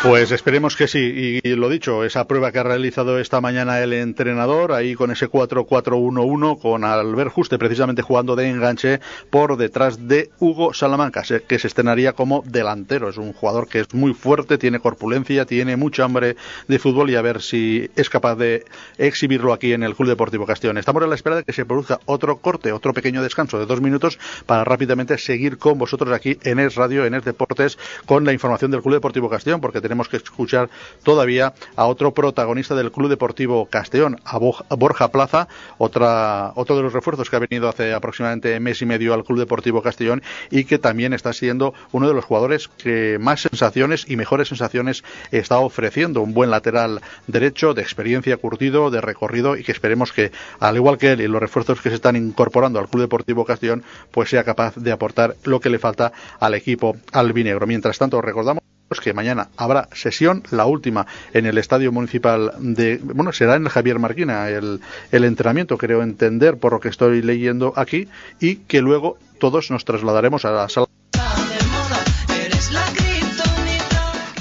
Pues 0.04 0.32
esperemos 0.32 0.76
que 0.76 0.86
sí. 0.86 1.40
Y, 1.42 1.54
lo 1.54 1.70
dicho, 1.70 2.04
esa 2.04 2.26
prueba 2.26 2.52
que 2.52 2.58
ha 2.58 2.62
realizado 2.62 3.18
esta 3.18 3.40
mañana 3.40 3.80
el 3.80 3.94
entrenador, 3.94 4.72
ahí 4.72 4.94
con 4.94 5.10
ese 5.10 5.30
4-4-1-1, 5.30 6.60
con 6.60 6.84
Albert 6.84 7.32
Juste 7.32 7.56
precisamente 7.56 8.02
jugando 8.02 8.36
de 8.36 8.50
enganche 8.50 9.00
por 9.30 9.56
detrás 9.56 10.06
de 10.06 10.30
Hugo 10.40 10.74
Salamanca, 10.74 11.22
que 11.48 11.58
se 11.58 11.66
estrenaría 11.68 12.12
como 12.12 12.42
delantero. 12.44 13.08
Es 13.08 13.16
un 13.16 13.32
jugador 13.32 13.66
que 13.66 13.80
es 13.80 13.94
muy 13.94 14.12
fuerte, 14.12 14.58
tiene 14.58 14.78
corpulencia, 14.78 15.46
tiene 15.46 15.78
mucha 15.78 16.04
hambre 16.04 16.36
de 16.68 16.78
fútbol 16.78 17.08
y 17.08 17.16
a 17.16 17.22
ver 17.22 17.40
si 17.40 17.88
es 17.96 18.10
capaz 18.10 18.36
de 18.36 18.66
exhibirlo 18.98 19.54
aquí 19.54 19.72
en 19.72 19.84
el 19.84 19.94
Club 19.94 20.10
Deportivo 20.10 20.44
Castellón. 20.44 20.76
Estamos 20.76 21.02
a 21.02 21.06
la 21.06 21.14
espera 21.14 21.36
de 21.36 21.44
que 21.44 21.54
se 21.54 21.64
produzca 21.64 21.98
otro 22.04 22.36
corte, 22.36 22.72
otro 22.72 22.92
pequeño 22.92 23.22
descanso 23.22 23.58
de 23.58 23.64
dos 23.64 23.80
minutos 23.80 24.18
para 24.44 24.64
rápidamente 24.64 25.16
seguir 25.16 25.56
con 25.56 25.78
vosotros 25.78 26.12
aquí 26.12 26.36
en 26.42 26.58
Es 26.58 26.74
Radio, 26.74 27.06
en 27.06 27.14
Es 27.14 27.24
Deportes, 27.24 27.78
con 28.04 28.26
la 28.26 28.34
información 28.34 28.70
del 28.70 28.82
Club 28.82 28.96
Deportivo 28.96 29.30
Castellón, 29.30 29.62
porque 29.62 29.80
tenemos 29.80 29.93
tenemos 29.94 30.09
que 30.09 30.16
escuchar 30.16 30.70
todavía 31.04 31.54
a 31.76 31.87
otro 31.87 32.12
protagonista 32.12 32.74
del 32.74 32.90
Club 32.90 33.09
Deportivo 33.09 33.66
Castellón, 33.66 34.20
a 34.24 34.38
Borja 34.74 35.12
Plaza, 35.12 35.46
otra, 35.78 36.50
otro 36.57 36.76
de 36.76 36.83
los 36.83 36.92
refuerzos 36.92 37.30
que 37.30 37.37
ha 37.37 37.38
venido 37.38 37.68
hace 37.68 37.94
aproximadamente 37.94 38.59
mes 38.59 38.83
y 38.83 38.87
medio 38.87 39.14
al 39.14 39.22
Club 39.22 39.38
Deportivo 39.38 39.83
Castellón 39.83 40.20
y 40.50 40.64
que 40.64 40.80
también 40.80 41.12
está 41.12 41.33
siendo 41.33 41.74
uno 41.92 42.09
de 42.09 42.14
los 42.14 42.24
jugadores 42.24 42.66
que 42.66 43.18
más 43.20 43.42
sensaciones 43.42 44.04
y 44.09 44.16
mejores 44.16 44.48
sensaciones 44.48 45.04
está 45.30 45.59
ofreciendo. 45.59 46.22
Un 46.22 46.35
buen 46.35 46.50
lateral 46.50 47.00
derecho, 47.28 47.72
de 47.72 47.83
experiencia 47.83 48.37
curtido, 48.37 48.90
de 48.90 49.00
recorrido 49.00 49.57
y 49.57 49.62
que 49.62 49.70
esperemos 49.70 50.12
que, 50.12 50.33
al 50.59 50.74
igual 50.74 50.98
que 50.98 51.12
él 51.12 51.20
y 51.20 51.28
los 51.28 51.40
refuerzos 51.40 51.80
que 51.80 51.90
se 51.90 51.94
están 51.94 52.16
incorporando 52.16 52.80
al 52.80 52.88
Club 52.88 53.02
Deportivo 53.02 53.44
Castellón, 53.44 53.85
pues 54.11 54.30
sea 54.30 54.42
capaz 54.42 54.74
de 54.74 54.90
aportar 54.90 55.37
lo 55.44 55.61
que 55.61 55.70
le 55.70 55.78
falta 55.78 56.12
al 56.40 56.54
equipo 56.54 56.96
albinegro. 57.12 57.68
Mientras 57.68 57.96
tanto, 57.96 58.20
recordamos 58.20 58.64
que 59.00 59.12
mañana 59.12 59.48
habrá 59.57 59.88
sesión, 59.92 60.42
la 60.50 60.66
última 60.66 61.07
en 61.33 61.46
el 61.46 61.59
Estadio 61.59 61.92
Municipal 61.92 62.52
de, 62.59 62.98
bueno, 63.02 63.33
será 63.33 63.57
en 63.57 63.64
el 63.64 63.68
Javier 63.68 63.98
Marquina 63.98 64.48
el, 64.48 64.80
el 65.12 65.24
entrenamiento, 65.24 65.78
creo 65.78 66.02
entender 66.02 66.59
por 66.59 66.72
lo 66.72 66.80
que 66.80 66.88
estoy 66.88 67.22
leyendo 67.22 67.72
aquí, 67.76 68.09
y 68.40 68.57
que 68.57 68.80
luego 68.80 69.18
todos 69.38 69.70
nos 69.70 69.85
trasladaremos 69.85 70.44
a 70.44 70.50
la 70.50 70.68
sala 70.68 70.87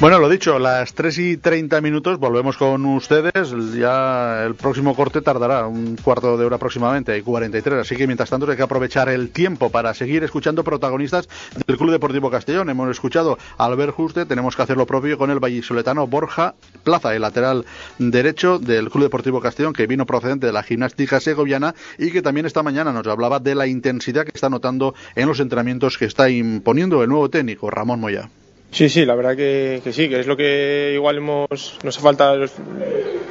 Bueno, 0.04 0.20
lo 0.20 0.28
dicho, 0.28 0.60
las 0.60 0.94
3 0.96 1.18
y 1.20 1.38
30 1.38 1.80
minutos 1.80 2.20
volvemos 2.20 2.58
con 2.58 2.86
ustedes. 2.88 3.54
Ya 3.74 4.44
el 4.44 4.54
próximo 4.54 4.98
corte 4.98 5.22
tardará 5.22 5.66
un 5.66 5.96
cuarto 5.96 6.36
de 6.36 6.44
hora 6.44 6.58
aproximadamente, 6.58 7.14
hay 7.14 7.22
43. 7.22 7.80
Así 7.80 7.96
que 7.96 8.06
mientras 8.06 8.30
tanto 8.30 8.52
hay 8.52 8.58
que 8.58 8.64
aprovechar 8.64 9.08
el 9.08 9.30
tiempo 9.30 9.70
para 9.70 9.94
seguir 9.94 10.26
escuchando 10.26 10.66
protagonistas 10.66 11.30
del 11.66 11.78
Club 11.78 11.92
Deportivo 11.92 12.30
Castellón. 12.30 12.70
Hemos 12.70 12.90
escuchado 12.90 13.38
a 13.58 13.64
Albert 13.64 13.94
Juste, 13.94 14.26
tenemos 14.26 14.58
que 14.58 14.64
hacer 14.64 14.76
lo 14.76 14.86
propio 14.86 15.18
con 15.18 15.32
el 15.32 15.40
vallisoletano 15.40 16.06
Borja 16.06 16.56
Plaza, 16.84 17.16
el 17.16 17.22
lateral 17.22 17.64
derecho 17.98 18.60
del 18.60 18.90
Club 18.90 19.06
Deportivo 19.06 19.40
Castellón, 19.40 19.72
que 19.72 19.88
vino 19.88 20.06
procedente 20.06 20.48
de 20.48 20.52
la 20.52 20.64
gimnástica 20.64 21.22
segoviana 21.22 21.76
y 21.98 22.12
que 22.12 22.22
también 22.22 22.46
esta 22.46 22.62
mañana 22.62 22.92
nos 22.92 23.08
hablaba 23.08 23.40
de 23.40 23.56
la 23.56 23.68
intensidad 23.68 24.26
que 24.26 24.32
está 24.36 24.50
notando 24.50 24.96
en 25.16 25.30
los 25.30 25.40
entrenamientos 25.40 25.98
que 25.98 26.04
está 26.04 26.30
imponiendo 26.30 27.02
el 27.04 27.08
nuevo 27.08 27.30
técnico, 27.30 27.70
Ramón 27.70 28.02
Moya. 28.02 28.30
Sí, 28.74 28.90
sí, 28.90 29.06
la 29.06 29.14
verdad 29.14 29.36
que, 29.36 29.82
sí, 29.92 30.10
que 30.10 30.20
es 30.20 30.26
lo 30.26 30.36
que 30.36 30.94
igual 30.96 31.18
hemos, 31.18 31.78
nos 31.84 32.00
falta 32.00 32.34
los, 32.34 32.54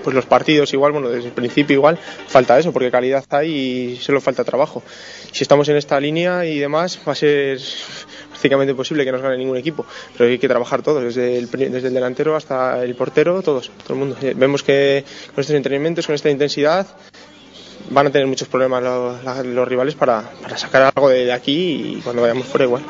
pues 0.05 0.15
los 0.15 0.25
partidos 0.25 0.73
igual, 0.73 0.93
bueno, 0.93 1.09
desde 1.09 1.31
el 1.31 1.35
principio 1.35 1.75
igual, 1.75 1.99
falta 2.29 2.57
eso, 2.61 2.73
porque 2.73 2.93
calidad 2.93 3.25
hay 3.31 3.51
y 3.51 3.97
solo 3.97 4.21
falta 4.21 4.45
trabajo. 4.45 4.85
Si 5.33 5.43
estamos 5.43 5.69
en 5.69 5.77
esta 5.77 5.99
línea 5.99 6.47
y 6.47 6.61
demás, 6.61 7.01
va 7.07 7.11
a 7.11 7.17
ser 7.17 7.59
prácticamente 8.29 8.71
imposible 8.71 9.05
que 9.05 9.11
nos 9.11 9.21
gane 9.21 9.37
ningún 9.37 9.57
equipo, 9.57 9.85
pero 10.17 10.31
hay 10.31 10.39
que 10.39 10.47
trabajar 10.47 10.83
todos, 10.83 11.03
desde 11.03 11.37
el, 11.39 11.51
desde 11.51 11.89
el 11.89 11.95
delantero 11.95 12.37
hasta 12.37 12.81
el 12.85 12.95
portero, 12.95 13.43
todos, 13.43 13.73
todo 13.83 13.95
el 13.95 13.99
mundo. 13.99 14.17
Vemos 14.37 14.63
que 14.63 15.05
con 15.35 15.41
estos 15.41 15.57
entrenamientos, 15.57 16.07
con 16.07 16.15
esta 16.15 16.31
intensidad, 16.31 16.87
van 17.91 18.07
a 18.07 18.11
tener 18.11 18.29
muchos 18.29 18.47
problemas 18.47 18.81
los, 18.81 19.45
los 19.45 19.67
rivales 19.67 19.97
para, 19.97 20.23
para, 20.41 20.57
sacar 20.57 20.93
algo 20.95 21.09
de, 21.09 21.33
aquí 21.33 21.97
y 21.97 22.01
cuando 22.01 22.23
vayamos 22.23 22.47
fuera 22.47 22.65
igual. 22.65 22.83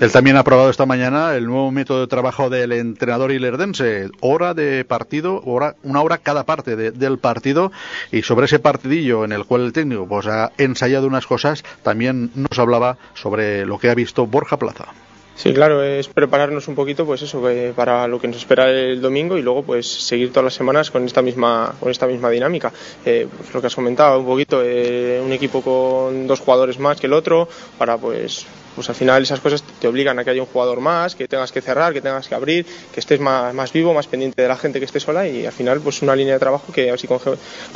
Él 0.00 0.10
también 0.10 0.38
ha 0.38 0.40
aprobado 0.40 0.70
esta 0.70 0.86
mañana 0.86 1.34
el 1.34 1.44
nuevo 1.44 1.70
método 1.70 2.00
de 2.00 2.06
trabajo 2.06 2.48
del 2.48 2.72
entrenador 2.72 3.32
ilerdense, 3.32 4.08
hora 4.20 4.54
de 4.54 4.82
partido, 4.86 5.42
hora, 5.44 5.76
una 5.82 6.00
hora 6.00 6.16
cada 6.16 6.44
parte 6.44 6.74
del 6.74 7.18
partido 7.18 7.70
y 8.10 8.22
sobre 8.22 8.46
ese 8.46 8.60
partidillo 8.60 9.26
en 9.26 9.32
el 9.32 9.44
cual 9.44 9.60
el 9.60 9.74
técnico 9.74 10.08
pues, 10.08 10.26
ha 10.26 10.52
ensayado 10.56 11.06
unas 11.06 11.26
cosas, 11.26 11.64
también 11.82 12.30
nos 12.34 12.58
hablaba 12.58 12.96
sobre 13.12 13.66
lo 13.66 13.78
que 13.78 13.90
ha 13.90 13.94
visto 13.94 14.26
Borja 14.26 14.56
Plaza. 14.56 14.86
Sí, 15.34 15.52
claro, 15.52 15.82
es 15.82 16.08
prepararnos 16.08 16.68
un 16.68 16.74
poquito, 16.74 17.04
pues 17.04 17.20
eso, 17.20 17.42
para 17.74 18.08
lo 18.08 18.18
que 18.20 18.28
nos 18.28 18.38
espera 18.38 18.70
el 18.70 19.02
domingo 19.02 19.36
y 19.36 19.42
luego, 19.42 19.62
pues 19.62 19.86
seguir 19.86 20.30
todas 20.30 20.44
las 20.44 20.54
semanas 20.54 20.90
con 20.90 21.04
esta 21.04 21.20
misma, 21.22 21.74
con 21.78 21.90
esta 21.90 22.06
misma 22.06 22.28
dinámica. 22.30 22.72
Eh, 23.04 23.26
pues, 23.34 23.52
lo 23.54 23.60
que 23.60 23.66
has 23.66 23.74
comentado, 23.74 24.20
un 24.20 24.26
poquito, 24.26 24.62
eh, 24.62 25.20
un 25.24 25.32
equipo 25.32 25.62
con 25.62 26.26
dos 26.26 26.40
jugadores 26.40 26.78
más 26.78 27.00
que 27.00 27.06
el 27.06 27.14
otro, 27.14 27.48
para 27.78 27.96
pues 27.96 28.46
pues 28.74 28.88
al 28.88 28.94
final 28.94 29.22
esas 29.22 29.40
cosas 29.40 29.62
te 29.62 29.88
obligan 29.88 30.18
a 30.18 30.24
que 30.24 30.30
haya 30.30 30.42
un 30.42 30.48
jugador 30.48 30.80
más, 30.80 31.14
que 31.14 31.28
tengas 31.28 31.52
que 31.52 31.60
cerrar, 31.60 31.92
que 31.92 32.00
tengas 32.00 32.28
que 32.28 32.34
abrir, 32.34 32.66
que 32.92 33.00
estés 33.00 33.20
más, 33.20 33.52
más 33.54 33.72
vivo, 33.72 33.94
más 33.94 34.06
pendiente 34.06 34.42
de 34.42 34.48
la 34.48 34.56
gente 34.56 34.78
que 34.78 34.84
esté 34.84 35.00
sola 35.00 35.26
y 35.26 35.46
al 35.46 35.52
final 35.52 35.80
pues 35.80 36.02
una 36.02 36.14
línea 36.14 36.34
de 36.34 36.40
trabajo 36.40 36.72
que 36.72 36.90
así 36.90 37.08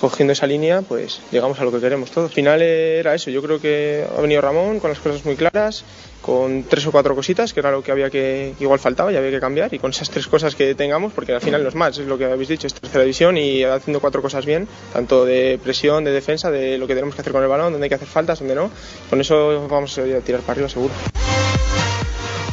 cogiendo 0.00 0.33
esa 0.33 0.46
línea 0.46 0.83
pues 0.83 1.20
llegamos 1.30 1.59
a 1.61 1.64
lo 1.64 1.72
que 1.72 1.80
queremos 1.80 2.11
todos. 2.11 2.30
Al 2.30 2.35
final 2.35 2.62
era 2.62 3.14
eso, 3.14 3.30
yo 3.30 3.42
creo 3.42 3.61
que 3.61 4.07
ha 4.16 4.20
venido 4.20 4.40
Ramón 4.40 4.80
con 4.80 4.90
las 4.90 4.98
cosas 4.98 5.24
muy 5.24 5.37
claras, 5.37 5.85
con 6.25 6.65
tres 6.65 6.87
o 6.87 6.91
cuatro 6.91 7.15
cositas, 7.15 7.53
que 7.53 7.61
era 7.61 7.71
lo 7.71 7.83
que 7.83 7.93
había 7.93 8.09
que, 8.09 8.55
igual 8.59 8.79
faltaba 8.79 9.13
y 9.13 9.17
había 9.17 9.31
que 9.31 9.41
cambiar, 9.41 9.75
y 9.75 9.79
con 9.79 9.91
esas 9.91 10.09
tres 10.09 10.27
cosas 10.27 10.55
que 10.55 10.75
tengamos, 10.75 11.13
porque 11.13 11.35
al 11.35 11.43
final 11.43 11.63
no 11.63 11.69
es 11.69 11.75
más, 11.75 11.99
es 11.99 12.07
lo 12.07 12.17
que 12.17 12.25
habéis 12.25 12.49
dicho, 12.49 12.67
es 12.67 12.73
tercera 12.73 13.03
división 13.05 13.37
y 13.37 13.63
haciendo 13.63 14.01
cuatro 14.01 14.23
cosas 14.23 14.47
bien, 14.47 14.67
tanto 14.95 15.27
de 15.27 15.61
presión, 15.63 16.03
de 16.03 16.13
defensa, 16.13 16.51
de 16.51 16.79
lo 16.79 16.87
que 16.87 16.95
tenemos 16.95 17.15
que 17.15 17.21
hacer 17.21 17.33
con 17.35 17.43
el 17.43 17.49
balón, 17.49 17.73
donde 17.73 17.85
hay 17.85 17.89
que 17.91 17.97
hacer 17.97 18.09
faltas, 18.09 18.39
donde 18.39 18.55
no, 18.55 18.71
con 19.11 19.21
eso 19.21 19.69
vamos 19.69 19.99
a 19.99 20.05
tirar 20.21 20.41
para 20.41 20.53
arriba 20.53 20.69
seguro. 20.71 20.95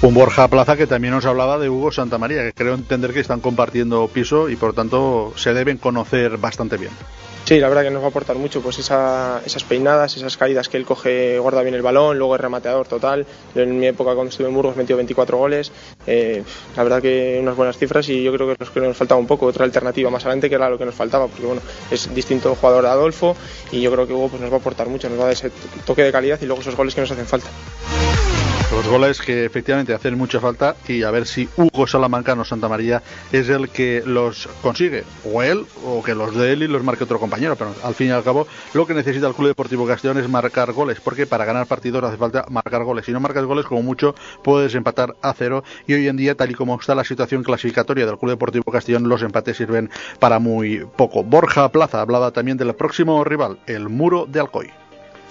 Un 0.03 0.15
Borja 0.15 0.47
Plaza 0.47 0.75
que 0.75 0.87
también 0.87 1.13
nos 1.13 1.27
hablaba 1.27 1.59
de 1.59 1.69
Hugo 1.69 1.91
Santamaría, 1.91 2.41
que 2.41 2.53
creo 2.53 2.73
entender 2.73 3.13
que 3.13 3.19
están 3.19 3.39
compartiendo 3.39 4.07
piso 4.07 4.49
y 4.49 4.55
por 4.55 4.73
tanto 4.73 5.31
se 5.35 5.53
deben 5.53 5.77
conocer 5.77 6.37
bastante 6.37 6.77
bien. 6.77 6.91
Sí, 7.43 7.59
la 7.59 7.69
verdad 7.69 7.83
que 7.83 7.91
nos 7.91 8.01
va 8.01 8.07
a 8.07 8.09
aportar 8.09 8.35
mucho 8.35 8.61
pues 8.61 8.79
esas 8.79 9.63
peinadas, 9.67 10.17
esas 10.17 10.37
caídas 10.37 10.69
que 10.69 10.77
él 10.77 10.85
coge, 10.85 11.37
guarda 11.37 11.61
bien 11.61 11.75
el 11.75 11.83
balón, 11.83 12.17
luego 12.17 12.33
es 12.33 12.41
remateador 12.41 12.87
total. 12.87 13.27
en 13.53 13.79
mi 13.79 13.85
época 13.85 14.15
cuando 14.15 14.29
estuve 14.29 14.47
en 14.47 14.55
Burgos 14.55 14.75
metió 14.75 14.95
24 14.95 15.37
goles. 15.37 15.71
Eh, 16.07 16.43
la 16.75 16.83
verdad 16.83 16.99
que 16.99 17.37
unas 17.39 17.55
buenas 17.55 17.77
cifras 17.77 18.09
y 18.09 18.23
yo 18.23 18.33
creo 18.33 18.47
que 18.47 18.65
que 18.65 18.79
nos 18.79 18.97
faltaba 18.97 19.21
un 19.21 19.27
poco 19.27 19.45
otra 19.45 19.65
alternativa 19.65 20.09
más 20.09 20.23
adelante 20.25 20.49
que 20.49 20.55
era 20.55 20.67
lo 20.67 20.79
que 20.79 20.85
nos 20.85 20.95
faltaba, 20.95 21.27
porque 21.27 21.45
bueno, 21.45 21.61
es 21.91 22.11
distinto 22.15 22.55
jugador 22.55 22.85
de 22.85 22.89
Adolfo 22.89 23.35
y 23.71 23.81
yo 23.81 23.91
creo 23.91 24.07
que 24.07 24.13
Hugo 24.13 24.29
pues, 24.29 24.41
nos 24.41 24.51
va 24.51 24.55
a 24.55 24.59
aportar 24.59 24.87
mucho, 24.89 25.09
nos 25.09 25.19
va 25.19 25.23
a 25.23 25.25
dar 25.27 25.33
ese 25.33 25.51
toque 25.85 26.01
de 26.01 26.11
calidad 26.11 26.39
y 26.41 26.45
luego 26.45 26.61
esos 26.61 26.75
goles 26.75 26.95
que 26.95 27.01
nos 27.01 27.11
hacen 27.11 27.27
falta. 27.27 27.49
Los 28.71 28.87
goles 28.87 29.19
que 29.21 29.43
efectivamente 29.43 29.93
hacen 29.93 30.17
mucha 30.17 30.39
falta 30.39 30.77
y 30.87 31.03
a 31.03 31.11
ver 31.11 31.27
si 31.27 31.49
Hugo 31.57 31.87
Salamancano 31.87 32.45
Santa 32.45 32.69
María 32.69 33.03
es 33.33 33.49
el 33.49 33.67
que 33.69 34.01
los 34.05 34.47
consigue, 34.61 35.03
o 35.25 35.43
él, 35.43 35.65
o 35.85 36.01
que 36.01 36.15
los 36.15 36.33
de 36.33 36.53
él 36.53 36.63
y 36.63 36.67
los 36.69 36.81
marque 36.81 37.03
otro 37.03 37.19
compañero, 37.19 37.57
pero 37.57 37.75
al 37.83 37.93
fin 37.95 38.07
y 38.07 38.11
al 38.11 38.23
cabo 38.23 38.47
lo 38.73 38.87
que 38.87 38.93
necesita 38.93 39.27
el 39.27 39.33
Club 39.33 39.49
Deportivo 39.49 39.85
Castellón 39.85 40.19
es 40.19 40.29
marcar 40.29 40.71
goles, 40.71 41.01
porque 41.01 41.27
para 41.27 41.43
ganar 41.43 41.67
partidos 41.67 42.01
hace 42.05 42.15
falta 42.15 42.45
marcar 42.49 42.85
goles. 42.85 43.05
Si 43.05 43.11
no 43.11 43.19
marcas 43.19 43.43
goles, 43.43 43.65
como 43.65 43.83
mucho, 43.83 44.15
puedes 44.41 44.73
empatar 44.73 45.15
a 45.21 45.33
cero 45.33 45.65
y 45.85 45.93
hoy 45.93 46.07
en 46.07 46.15
día, 46.15 46.35
tal 46.35 46.51
y 46.51 46.53
como 46.53 46.79
está 46.79 46.95
la 46.95 47.03
situación 47.03 47.43
clasificatoria 47.43 48.05
del 48.05 48.17
Club 48.17 48.31
Deportivo 48.31 48.71
Castellón, 48.71 49.09
los 49.09 49.21
empates 49.21 49.57
sirven 49.57 49.89
para 50.19 50.39
muy 50.39 50.87
poco. 50.95 51.23
Borja 51.23 51.69
Plaza 51.69 51.99
hablaba 51.99 52.31
también 52.31 52.57
del 52.57 52.73
próximo 52.73 53.21
rival, 53.25 53.59
el 53.67 53.89
Muro 53.89 54.25
de 54.27 54.39
Alcoy. 54.39 54.71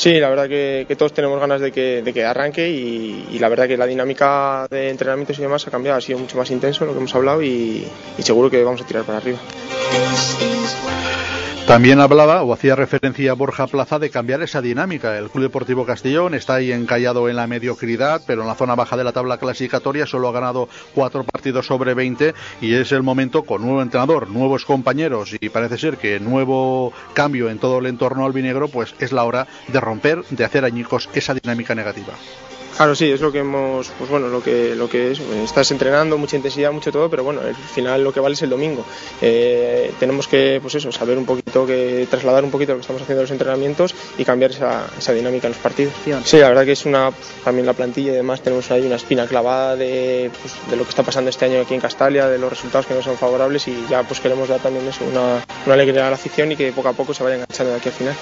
Sí, 0.00 0.18
la 0.18 0.30
verdad 0.30 0.48
que, 0.48 0.96
todos 0.96 1.12
tenemos 1.12 1.38
ganas 1.38 1.60
de 1.60 1.72
que, 1.72 2.00
de 2.00 2.14
que 2.14 2.24
arranque 2.24 2.70
y, 2.70 3.38
la 3.38 3.50
verdad 3.50 3.68
que 3.68 3.76
la 3.76 3.84
dinámica 3.84 4.66
de 4.70 4.88
entrenamientos 4.88 5.38
y 5.38 5.42
demás 5.42 5.66
ha 5.66 5.70
cambiado, 5.70 5.98
ha 5.98 6.00
sido 6.00 6.18
mucho 6.18 6.38
más 6.38 6.50
intenso 6.50 6.86
lo 6.86 6.92
que 6.92 7.00
hemos 7.00 7.14
hablado 7.14 7.42
y, 7.42 7.86
y 8.16 8.22
seguro 8.22 8.48
que 8.48 8.64
vamos 8.64 8.80
a 8.80 8.86
tirar 8.86 9.04
para 9.04 9.18
arriba. 9.18 9.38
También 11.70 12.00
hablaba 12.00 12.42
o 12.42 12.52
hacía 12.52 12.74
referencia 12.74 13.30
a 13.30 13.34
Borja 13.34 13.68
Plaza 13.68 14.00
de 14.00 14.10
cambiar 14.10 14.42
esa 14.42 14.60
dinámica. 14.60 15.16
El 15.16 15.30
Club 15.30 15.44
Deportivo 15.44 15.86
Castellón 15.86 16.34
está 16.34 16.56
ahí 16.56 16.72
encallado 16.72 17.28
en 17.28 17.36
la 17.36 17.46
mediocridad, 17.46 18.22
pero 18.26 18.42
en 18.42 18.48
la 18.48 18.56
zona 18.56 18.74
baja 18.74 18.96
de 18.96 19.04
la 19.04 19.12
tabla 19.12 19.38
clasificatoria 19.38 20.04
solo 20.04 20.26
ha 20.26 20.32
ganado 20.32 20.68
cuatro 20.96 21.22
partidos 21.22 21.66
sobre 21.66 21.94
20 21.94 22.34
y 22.60 22.74
es 22.74 22.90
el 22.90 23.04
momento 23.04 23.44
con 23.44 23.62
nuevo 23.62 23.82
entrenador, 23.82 24.28
nuevos 24.30 24.64
compañeros 24.64 25.36
y 25.40 25.48
parece 25.48 25.78
ser 25.78 25.96
que 25.96 26.18
nuevo 26.18 26.92
cambio 27.14 27.48
en 27.48 27.60
todo 27.60 27.78
el 27.78 27.86
entorno 27.86 28.26
albinegro, 28.26 28.66
pues 28.66 28.96
es 28.98 29.12
la 29.12 29.22
hora 29.22 29.46
de 29.68 29.78
romper, 29.78 30.24
de 30.24 30.44
hacer 30.44 30.64
añicos 30.64 31.08
esa 31.14 31.34
dinámica 31.34 31.76
negativa. 31.76 32.14
Claro, 32.80 32.94
sí, 32.94 33.10
es 33.10 33.20
lo 33.20 33.30
que 33.30 33.40
hemos, 33.40 33.92
pues 33.98 34.08
bueno, 34.08 34.28
lo 34.28 34.42
que, 34.42 34.74
lo 34.74 34.88
que 34.88 35.10
es, 35.10 35.20
estás 35.20 35.70
entrenando, 35.70 36.16
mucha 36.16 36.36
intensidad, 36.36 36.72
mucho 36.72 36.90
todo, 36.90 37.10
pero 37.10 37.22
bueno, 37.22 37.42
al 37.42 37.54
final 37.54 38.02
lo 38.02 38.10
que 38.10 38.20
vale 38.20 38.32
es 38.32 38.40
el 38.40 38.48
domingo. 38.48 38.86
Eh, 39.20 39.92
tenemos 40.00 40.26
que, 40.26 40.60
pues 40.62 40.76
eso, 40.76 40.90
saber 40.90 41.18
un 41.18 41.26
poquito, 41.26 41.66
que 41.66 42.08
trasladar 42.10 42.42
un 42.42 42.50
poquito 42.50 42.72
lo 42.72 42.78
que 42.78 42.80
estamos 42.80 43.02
haciendo 43.02 43.20
en 43.20 43.24
los 43.24 43.30
entrenamientos 43.32 43.94
y 44.16 44.24
cambiar 44.24 44.52
esa, 44.52 44.86
esa 44.98 45.12
dinámica 45.12 45.46
en 45.46 45.52
los 45.52 45.60
partidos. 45.60 45.92
Sí, 46.24 46.38
la 46.38 46.48
verdad 46.48 46.64
que 46.64 46.72
es 46.72 46.86
una, 46.86 47.12
también 47.44 47.66
la 47.66 47.74
plantilla 47.74 48.12
y 48.12 48.14
demás 48.14 48.40
tenemos 48.40 48.70
ahí 48.70 48.86
una 48.86 48.96
espina 48.96 49.26
clavada 49.26 49.76
de, 49.76 50.30
pues, 50.40 50.54
de 50.70 50.76
lo 50.76 50.84
que 50.84 50.88
está 50.88 51.02
pasando 51.02 51.28
este 51.28 51.44
año 51.44 51.60
aquí 51.60 51.74
en 51.74 51.82
Castalia, 51.82 52.28
de 52.28 52.38
los 52.38 52.48
resultados 52.48 52.86
que 52.86 52.94
no 52.94 53.02
son 53.02 53.18
favorables 53.18 53.68
y 53.68 53.76
ya 53.90 54.04
pues 54.04 54.20
queremos 54.20 54.48
dar 54.48 54.60
también 54.60 54.88
eso, 54.88 55.04
una, 55.04 55.44
una 55.66 55.74
alegría 55.74 56.06
a 56.06 56.08
la 56.08 56.16
afición 56.16 56.50
y 56.52 56.56
que 56.56 56.72
poco 56.72 56.88
a 56.88 56.94
poco 56.94 57.12
se 57.12 57.24
vaya 57.24 57.34
enganchando 57.34 57.72
de 57.72 57.78
aquí 57.78 57.90
al 57.90 57.94
final. 57.94 58.16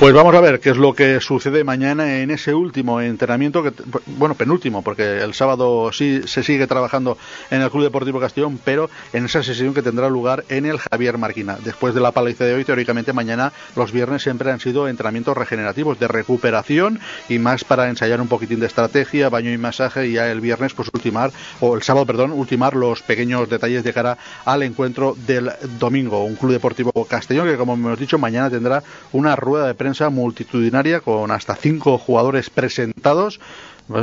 Pues 0.00 0.14
vamos 0.14 0.34
a 0.34 0.40
ver 0.40 0.60
qué 0.60 0.70
es 0.70 0.78
lo 0.78 0.94
que 0.94 1.20
sucede 1.20 1.62
mañana 1.62 2.20
en 2.20 2.30
ese 2.30 2.54
último 2.54 3.02
entrenamiento, 3.02 3.62
que, 3.62 3.70
bueno, 4.06 4.34
penúltimo, 4.34 4.80
porque 4.80 5.18
el 5.18 5.34
sábado 5.34 5.92
sí 5.92 6.22
se 6.24 6.42
sigue 6.42 6.66
trabajando 6.66 7.18
en 7.50 7.60
el 7.60 7.70
Club 7.70 7.82
Deportivo 7.82 8.18
Castellón, 8.18 8.58
pero 8.64 8.88
en 9.12 9.26
esa 9.26 9.42
sesión 9.42 9.74
que 9.74 9.82
tendrá 9.82 10.08
lugar 10.08 10.46
en 10.48 10.64
el 10.64 10.78
Javier 10.78 11.18
Marquina. 11.18 11.58
Después 11.62 11.92
de 11.92 12.00
la 12.00 12.12
paliza 12.12 12.46
de 12.46 12.54
hoy, 12.54 12.64
teóricamente 12.64 13.12
mañana 13.12 13.52
los 13.76 13.92
viernes 13.92 14.22
siempre 14.22 14.50
han 14.50 14.58
sido 14.58 14.88
entrenamientos 14.88 15.36
regenerativos, 15.36 16.00
de 16.00 16.08
recuperación 16.08 16.98
y 17.28 17.38
más 17.38 17.64
para 17.64 17.90
ensayar 17.90 18.22
un 18.22 18.28
poquitín 18.28 18.60
de 18.60 18.68
estrategia, 18.68 19.28
baño 19.28 19.52
y 19.52 19.58
masaje 19.58 20.06
y 20.06 20.12
ya 20.14 20.32
el 20.32 20.40
viernes 20.40 20.72
pues 20.72 20.88
ultimar, 20.94 21.30
o 21.60 21.76
el 21.76 21.82
sábado, 21.82 22.06
perdón, 22.06 22.32
ultimar 22.32 22.74
los 22.74 23.02
pequeños 23.02 23.50
detalles 23.50 23.84
de 23.84 23.92
cara 23.92 24.16
al 24.46 24.62
encuentro 24.62 25.14
del 25.26 25.50
domingo. 25.78 26.24
Un 26.24 26.36
Club 26.36 26.52
Deportivo 26.52 26.90
Castellón 27.04 27.48
que, 27.48 27.58
como 27.58 27.74
hemos 27.74 27.98
dicho, 27.98 28.16
mañana 28.16 28.48
tendrá 28.48 28.82
una 29.12 29.36
rueda 29.36 29.66
de 29.66 29.74
prensa 29.74 29.89
multitudinaria 30.10 31.00
con 31.00 31.30
hasta 31.30 31.54
cinco 31.56 31.98
jugadores 31.98 32.50
presentados 32.50 33.40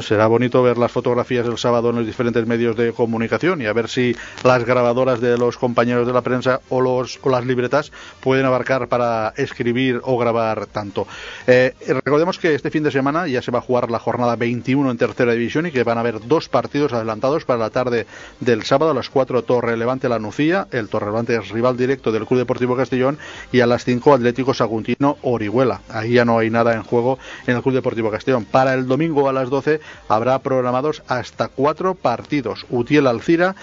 será 0.02 0.28
bonito 0.28 0.62
ver 0.64 0.78
las 0.78 0.92
fotografías 0.92 1.46
del 1.46 1.58
sábado 1.58 1.90
en 1.90 1.98
los 1.98 2.06
diferentes 2.06 2.46
medios 2.46 2.76
de 2.76 2.94
comunicación 2.94 3.62
y 3.62 3.66
a 3.66 3.74
ver 3.74 3.90
si 3.90 4.16
las 4.44 4.66
grabadoras 4.66 5.22
de 5.22 5.38
los 5.38 5.58
compañeros 5.58 6.06
de 6.06 6.14
la 6.14 6.22
prensa 6.22 6.62
o, 6.70 6.82
los, 6.82 7.20
o 7.22 7.30
las 7.30 7.46
libretas 7.46 7.92
pueden 8.22 8.46
abarcar 8.46 8.88
para 8.88 9.34
escribir 9.38 10.02
o 10.04 10.18
grabar 10.18 10.68
tanto. 10.68 11.08
Eh, 11.48 11.74
recordemos 11.88 12.38
que 12.40 12.54
este 12.54 12.70
fin 12.70 12.84
de 12.84 12.92
semana 12.92 13.28
ya 13.28 13.42
se 13.42 13.52
va 13.52 13.60
a 13.60 13.62
jugar 13.62 13.90
la 13.90 14.00
jornada 14.00 14.36
21 14.36 14.92
en 14.92 14.98
tercera 14.98 15.32
división 15.34 15.66
y 15.68 15.72
que 15.72 15.84
van 15.84 15.98
a 15.98 16.02
haber 16.02 16.28
dos 16.28 16.50
partidos 16.50 16.94
adelantados 16.94 17.46
para 17.46 17.60
la 17.60 17.70
tarde 17.70 18.06
del 18.40 18.64
sábado 18.64 18.92
a 18.92 18.94
las 18.94 19.10
4 19.10 19.44
Torre 19.44 19.78
Levante 19.78 20.10
La 20.10 20.20
Nucía, 20.20 20.68
el 20.72 20.90
Torre 20.90 21.08
Levante 21.08 21.36
es 21.36 21.50
rival 21.50 21.78
directo 21.78 22.12
del 22.12 22.26
Club 22.26 22.40
Deportivo 22.40 22.76
Castellón 22.76 23.18
y 23.52 23.62
a 23.62 23.68
las 23.68 23.86
5 23.86 24.14
Atlético 24.14 24.54
Saguntino 24.54 25.18
Orihuela. 25.22 25.82
Ahí 25.90 26.14
ya 26.14 26.26
no 26.26 26.40
hay 26.40 26.50
nada 26.50 26.74
en 26.74 26.84
juego 26.84 27.18
en 27.46 27.56
el 27.56 27.62
Club 27.62 27.76
Deportivo 27.76 28.12
Castellón. 28.12 28.46
Para 28.46 28.74
el 28.74 28.88
domingo 28.88 29.30
a 29.30 29.34
las 29.34 29.50
12 29.50 29.77
habrá 30.08 30.40
programados 30.40 31.04
hasta 31.08 31.48
cuatro 31.48 31.96
partidos. 31.96 32.66
Utiel 32.70 33.08
Alcira, 33.08 33.56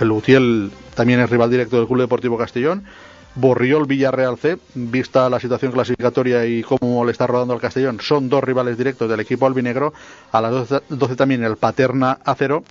el 0.00 0.10
Utiel 0.10 0.70
también 0.94 1.20
es 1.20 1.30
rival 1.30 1.50
directo 1.50 1.76
del 1.76 1.86
Club 1.86 2.00
Deportivo 2.00 2.38
Castellón. 2.38 2.84
Borriol 3.36 3.86
Villarreal 3.86 4.38
C, 4.38 4.56
vista 4.74 5.28
la 5.28 5.38
situación 5.38 5.70
clasificatoria 5.70 6.46
y 6.46 6.62
cómo 6.62 7.04
le 7.04 7.12
está 7.12 7.26
rodando 7.26 7.52
al 7.52 7.60
Castellón, 7.60 8.00
son 8.00 8.30
dos 8.30 8.42
rivales 8.42 8.78
directos 8.78 9.10
del 9.10 9.20
equipo 9.20 9.46
albinegro. 9.46 9.92
A 10.32 10.40
las 10.40 10.82
12, 10.88 11.16
también 11.16 11.44
el 11.44 11.56
Paterna 11.56 12.18
Acero 12.24 12.64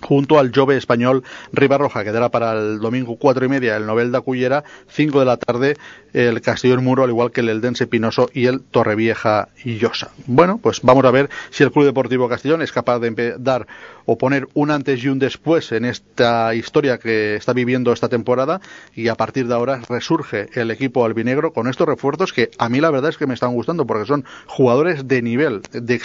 junto 0.00 0.38
al 0.38 0.52
Jove 0.54 0.76
español 0.76 1.22
Ribarroja, 1.52 2.04
que 2.04 2.12
dará 2.12 2.28
para 2.28 2.52
el 2.52 2.80
domingo 2.80 3.16
cuatro 3.16 3.44
y 3.44 3.48
media 3.48 3.76
el 3.76 3.86
Novelda 3.86 4.20
Cullera, 4.20 4.64
cinco 4.88 5.20
de 5.20 5.26
la 5.26 5.36
tarde 5.36 5.76
el 6.12 6.40
Castellón 6.40 6.82
Muro, 6.84 7.04
al 7.04 7.10
igual 7.10 7.30
que 7.30 7.40
el 7.40 7.48
Eldense 7.48 7.86
Pinoso 7.86 8.30
y 8.34 8.46
el 8.46 8.60
Torrevieja 8.60 9.48
Llosa. 9.64 10.10
Bueno, 10.26 10.58
pues 10.58 10.80
vamos 10.82 11.04
a 11.04 11.10
ver 11.10 11.30
si 11.50 11.62
el 11.62 11.70
Club 11.70 11.84
Deportivo 11.84 12.28
Castellón 12.28 12.62
es 12.62 12.72
capaz 12.72 12.98
de 12.98 13.36
dar 13.38 13.66
o 14.06 14.18
poner 14.18 14.48
un 14.54 14.70
antes 14.70 15.02
y 15.04 15.08
un 15.08 15.18
después 15.18 15.70
en 15.72 15.84
esta 15.84 16.54
historia 16.54 16.98
que 16.98 17.36
está 17.36 17.52
viviendo 17.52 17.92
esta 17.92 18.08
temporada 18.08 18.60
y 18.94 19.08
a 19.08 19.14
partir 19.14 19.46
de 19.46 19.54
ahora 19.54 19.82
resurge 19.88 20.48
el 20.54 20.70
equipo 20.70 21.04
albinegro 21.04 21.52
con 21.52 21.68
estos 21.68 21.86
refuerzos 21.86 22.32
que 22.32 22.50
a 22.58 22.68
mí 22.68 22.80
la 22.80 22.90
verdad 22.90 23.10
es 23.10 23.18
que 23.18 23.26
me 23.26 23.34
están 23.34 23.54
gustando 23.54 23.86
porque 23.86 24.06
son 24.06 24.24
jugadores 24.46 25.06
de 25.06 25.22
nivel, 25.22 25.62
de 25.72 26.00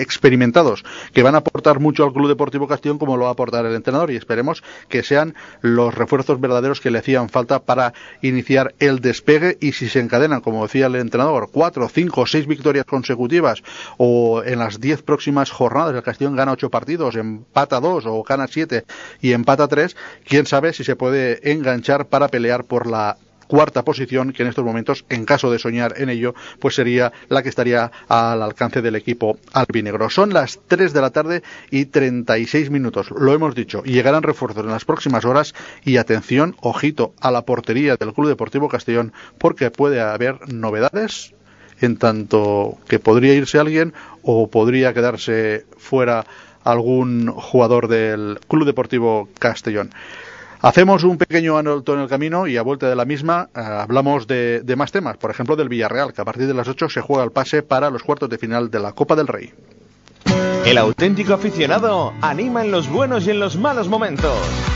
experimentados, 0.00 0.84
que 1.12 1.22
van 1.22 1.34
a 1.34 1.38
aportar 1.38 1.80
mucho 1.80 2.04
al 2.04 2.12
Club 2.12 2.28
Deportivo 2.28 2.68
Castellón 2.68 2.98
como 2.98 3.16
va 3.22 3.28
a 3.28 3.32
aportar 3.32 3.66
el 3.66 3.74
entrenador 3.74 4.10
y 4.10 4.16
esperemos 4.16 4.62
que 4.88 5.02
sean 5.02 5.34
los 5.60 5.94
refuerzos 5.94 6.40
verdaderos 6.40 6.80
que 6.80 6.90
le 6.90 6.98
hacían 6.98 7.28
falta 7.28 7.60
para 7.60 7.94
iniciar 8.20 8.74
el 8.78 9.00
despegue. 9.00 9.58
Y 9.60 9.72
si 9.72 9.88
se 9.88 10.00
encadenan, 10.00 10.40
como 10.40 10.62
decía 10.62 10.86
el 10.86 10.96
entrenador, 10.96 11.48
cuatro, 11.52 11.88
cinco, 11.88 12.26
seis 12.26 12.46
victorias 12.46 12.84
consecutivas 12.84 13.62
o 13.96 14.42
en 14.44 14.58
las 14.58 14.80
diez 14.80 15.02
próximas 15.02 15.50
jornadas 15.50 15.94
el 15.94 16.02
Castellón 16.02 16.36
gana 16.36 16.52
ocho 16.52 16.70
partidos, 16.70 17.16
empata 17.16 17.80
dos 17.80 18.04
o 18.06 18.22
gana 18.22 18.46
siete 18.46 18.84
y 19.20 19.32
empata 19.32 19.68
tres, 19.68 19.96
quién 20.26 20.46
sabe 20.46 20.72
si 20.72 20.84
se 20.84 20.96
puede 20.96 21.52
enganchar 21.52 22.06
para 22.06 22.28
pelear 22.28 22.64
por 22.64 22.86
la 22.86 23.16
cuarta 23.52 23.84
posición, 23.84 24.32
que 24.32 24.44
en 24.44 24.48
estos 24.48 24.64
momentos, 24.64 25.04
en 25.10 25.26
caso 25.26 25.50
de 25.50 25.58
soñar 25.58 25.92
en 25.98 26.08
ello, 26.08 26.34
pues 26.58 26.74
sería 26.74 27.12
la 27.28 27.42
que 27.42 27.50
estaría 27.50 27.92
al 28.08 28.40
alcance 28.40 28.80
del 28.80 28.96
equipo 28.96 29.36
albinegro. 29.52 30.08
Son 30.08 30.32
las 30.32 30.58
3 30.68 30.94
de 30.94 31.00
la 31.02 31.10
tarde 31.10 31.42
y 31.70 31.84
36 31.84 32.70
minutos, 32.70 33.10
lo 33.10 33.34
hemos 33.34 33.54
dicho, 33.54 33.82
y 33.84 33.92
llegarán 33.92 34.22
refuerzos 34.22 34.64
en 34.64 34.70
las 34.70 34.86
próximas 34.86 35.26
horas 35.26 35.54
y 35.84 35.98
atención, 35.98 36.56
ojito 36.62 37.12
a 37.20 37.30
la 37.30 37.42
portería 37.42 37.96
del 37.96 38.14
Club 38.14 38.28
Deportivo 38.28 38.70
Castellón, 38.70 39.12
porque 39.36 39.70
puede 39.70 40.00
haber 40.00 40.50
novedades 40.50 41.34
en 41.82 41.98
tanto 41.98 42.78
que 42.88 43.00
podría 43.00 43.34
irse 43.34 43.58
alguien 43.58 43.92
o 44.22 44.48
podría 44.48 44.94
quedarse 44.94 45.66
fuera 45.76 46.24
algún 46.64 47.26
jugador 47.26 47.88
del 47.88 48.40
Club 48.48 48.64
Deportivo 48.64 49.28
Castellón. 49.38 49.90
Hacemos 50.62 51.02
un 51.02 51.18
pequeño 51.18 51.58
alto 51.58 51.94
en 51.94 52.00
el 52.00 52.08
camino 52.08 52.46
y 52.46 52.56
a 52.56 52.62
vuelta 52.62 52.88
de 52.88 52.94
la 52.94 53.04
misma 53.04 53.50
eh, 53.52 53.60
hablamos 53.60 54.28
de, 54.28 54.60
de 54.60 54.76
más 54.76 54.92
temas, 54.92 55.16
por 55.16 55.32
ejemplo 55.32 55.56
del 55.56 55.68
Villarreal, 55.68 56.12
que 56.12 56.20
a 56.20 56.24
partir 56.24 56.46
de 56.46 56.54
las 56.54 56.68
8 56.68 56.88
se 56.88 57.00
juega 57.00 57.24
el 57.24 57.32
pase 57.32 57.64
para 57.64 57.90
los 57.90 58.04
cuartos 58.04 58.30
de 58.30 58.38
final 58.38 58.70
de 58.70 58.78
la 58.78 58.92
Copa 58.92 59.16
del 59.16 59.26
Rey. 59.26 59.52
El 60.64 60.78
auténtico 60.78 61.34
aficionado 61.34 62.12
anima 62.20 62.64
en 62.64 62.70
los 62.70 62.88
buenos 62.88 63.26
y 63.26 63.30
en 63.30 63.40
los 63.40 63.56
malos 63.56 63.88
momentos. 63.88 64.38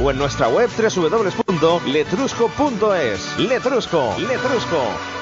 o 0.00 0.10
en 0.10 0.18
nuestra 0.18 0.48
web 0.48 0.68
www.letrusco.es. 0.76 3.38
Letrusco, 3.38 4.16
Letrusco. 4.18 5.17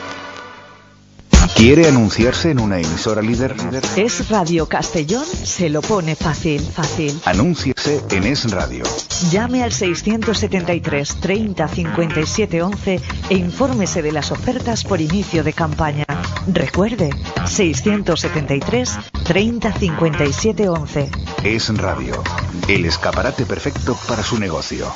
¿Quiere 1.56 1.88
anunciarse 1.88 2.50
en 2.50 2.60
una 2.60 2.78
emisora 2.78 3.22
líder? 3.22 3.56
Es 3.96 4.28
Radio 4.28 4.68
Castellón, 4.68 5.24
se 5.24 5.70
lo 5.70 5.80
pone 5.80 6.14
fácil, 6.14 6.60
fácil. 6.60 7.18
Anúnciese 7.24 8.02
en 8.10 8.24
Es 8.24 8.50
Radio. 8.50 8.84
Llame 9.30 9.62
al 9.64 9.72
673 9.72 11.16
30 11.16 11.66
57 11.66 12.62
11 12.62 13.00
e 13.30 13.34
infórmese 13.34 14.02
de 14.02 14.12
las 14.12 14.32
ofertas 14.32 14.84
por 14.84 15.00
inicio 15.00 15.42
de 15.42 15.54
campaña. 15.54 16.04
Recuerde, 16.46 17.08
673 17.46 18.98
30 19.24 19.72
57 19.72 20.68
11. 20.68 21.10
Es 21.42 21.74
Radio. 21.78 22.22
El 22.68 22.84
escaparate 22.84 23.46
perfecto 23.46 23.96
para 24.06 24.22
su 24.22 24.38
negocio. 24.38 24.92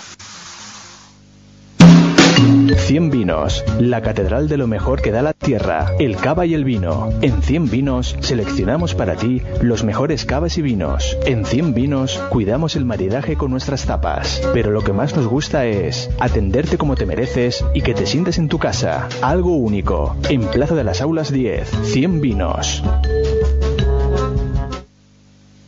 100 2.90 3.10
Vinos, 3.10 3.64
la 3.78 4.00
catedral 4.00 4.48
de 4.48 4.56
lo 4.56 4.66
mejor 4.66 5.00
que 5.00 5.12
da 5.12 5.22
la 5.22 5.32
tierra, 5.32 5.92
el 6.00 6.16
cava 6.16 6.44
y 6.44 6.54
el 6.54 6.64
vino. 6.64 7.10
En 7.22 7.40
100 7.40 7.70
Vinos 7.70 8.16
seleccionamos 8.18 8.96
para 8.96 9.14
ti 9.14 9.42
los 9.62 9.84
mejores 9.84 10.24
cavas 10.24 10.58
y 10.58 10.62
vinos. 10.62 11.16
En 11.24 11.44
100 11.44 11.72
Vinos 11.72 12.20
cuidamos 12.30 12.74
el 12.74 12.84
maridaje 12.84 13.36
con 13.36 13.52
nuestras 13.52 13.86
tapas, 13.86 14.42
pero 14.52 14.72
lo 14.72 14.82
que 14.82 14.92
más 14.92 15.14
nos 15.14 15.28
gusta 15.28 15.66
es 15.66 16.10
atenderte 16.18 16.78
como 16.78 16.96
te 16.96 17.06
mereces 17.06 17.64
y 17.74 17.82
que 17.82 17.94
te 17.94 18.06
sientes 18.06 18.38
en 18.38 18.48
tu 18.48 18.58
casa. 18.58 19.08
Algo 19.22 19.54
único. 19.54 20.16
En 20.28 20.40
Plaza 20.40 20.74
de 20.74 20.82
las 20.82 21.00
Aulas 21.00 21.30
10, 21.30 21.70
100 21.84 22.20
Vinos. 22.20 22.82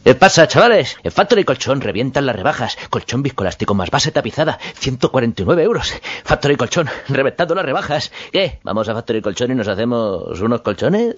¿Qué 0.05 0.17
pasa, 0.17 0.49
chavales? 0.49 0.97
En 1.05 1.12
Factory 1.12 1.45
Colchón 1.45 1.81
revientan 1.81 2.27
las 2.27 2.35
rebajas. 2.35 2.77
Colchón 2.91 3.23
viscoelástico 3.23 3.75
más 3.75 3.91
base 3.91 4.11
tapizada, 4.11 4.59
149 4.75 5.62
euros. 5.62 5.95
Factory 6.25 6.57
Colchón, 6.57 6.88
reventando 7.09 7.55
las 7.55 7.65
rebajas. 7.65 8.11
¿Qué? 8.33 8.59
¿Vamos 8.65 8.88
a 8.88 8.95
Factory 8.95 9.23
Colchón 9.23 9.53
y 9.53 9.55
nos 9.55 9.69
hacemos 9.69 10.41
unos 10.41 10.62
colchones? 10.62 11.15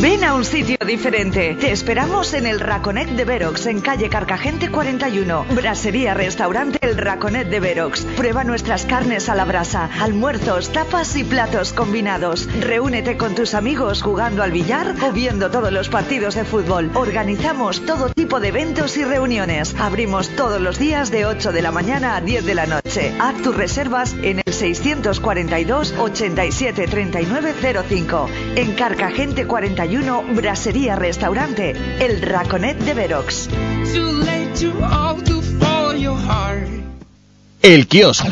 Ven 0.03 0.21
a 0.25 0.35
un 0.35 0.43
sitio 0.43 0.75
diferente. 0.85 1.55
Te 1.57 1.71
esperamos 1.71 2.33
en 2.33 2.45
el 2.45 2.59
Raconet 2.59 3.07
de 3.11 3.23
Verox, 3.23 3.67
en 3.67 3.79
calle 3.79 4.09
Carcagente 4.09 4.69
41. 4.69 5.45
Brasería 5.55 6.13
Restaurante 6.13 6.77
El 6.81 6.97
Raconet 6.97 7.47
de 7.47 7.61
Verox. 7.61 8.03
Prueba 8.17 8.43
nuestras 8.43 8.85
carnes 8.85 9.29
a 9.29 9.35
la 9.35 9.45
brasa, 9.45 9.89
almuerzos, 10.01 10.73
tapas 10.73 11.15
y 11.15 11.23
platos 11.23 11.71
combinados. 11.71 12.49
Reúnete 12.59 13.15
con 13.15 13.33
tus 13.33 13.53
amigos 13.53 14.01
jugando 14.01 14.43
al 14.43 14.51
billar 14.51 14.93
o 15.03 15.13
viendo 15.13 15.49
todos 15.49 15.71
los 15.71 15.87
partidos 15.87 16.35
de 16.35 16.43
fútbol. 16.43 16.91
Organizamos 16.95 17.85
todo 17.85 18.09
tipo 18.09 18.41
de 18.41 18.49
eventos 18.49 18.97
y 18.97 19.05
reuniones. 19.05 19.73
Abrimos 19.79 20.27
todos 20.35 20.59
los 20.59 20.79
días 20.79 21.11
de 21.11 21.25
8 21.25 21.53
de 21.53 21.61
la 21.61 21.71
mañana 21.71 22.17
a 22.17 22.21
10 22.21 22.45
de 22.45 22.55
la 22.55 22.65
noche. 22.65 23.15
Haz 23.21 23.41
tus 23.41 23.55
reservas 23.55 24.13
en 24.21 24.41
el 24.45 24.53
642 24.53 25.93
87 25.97 26.87
39 26.89 27.53
05. 27.87 28.29
En 28.57 28.73
Carcagente 28.73 29.47
41 29.47 29.92
Brasería 30.01 30.95
Restaurante, 30.95 31.75
El 31.99 32.21
Raconet 32.21 32.77
de 32.79 32.93
Verox. 32.95 33.47
El 37.62 37.88
kiosco. 37.88 38.27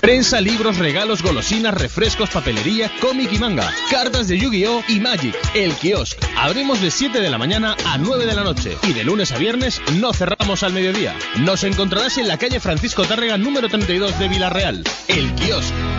Prensa, 0.00 0.40
libros, 0.40 0.76
regalos, 0.76 1.22
golosinas, 1.22 1.74
refrescos, 1.74 2.28
papelería, 2.28 2.92
cómic 3.00 3.32
y 3.32 3.38
manga, 3.38 3.72
cartas 3.90 4.28
de 4.28 4.38
Yu-Gi-Oh 4.38 4.84
y 4.88 5.00
Magic. 5.00 5.34
El 5.54 5.72
kiosco. 5.74 6.20
Abrimos 6.36 6.80
de 6.82 6.90
7 6.90 7.20
de 7.20 7.30
la 7.30 7.38
mañana 7.38 7.74
a 7.86 7.96
9 7.96 8.26
de 8.26 8.34
la 8.34 8.44
noche 8.44 8.76
y 8.82 8.92
de 8.92 9.04
lunes 9.04 9.32
a 9.32 9.38
viernes 9.38 9.80
no 9.94 10.12
cerramos 10.12 10.62
al 10.62 10.74
mediodía. 10.74 11.16
Nos 11.38 11.64
encontrarás 11.64 12.18
en 12.18 12.28
la 12.28 12.36
calle 12.36 12.60
Francisco 12.60 13.04
Tárrega 13.04 13.38
número 13.38 13.68
32 13.68 14.18
de 14.18 14.28
Villarreal. 14.28 14.84
El 15.08 15.34
kiosco. 15.34 15.97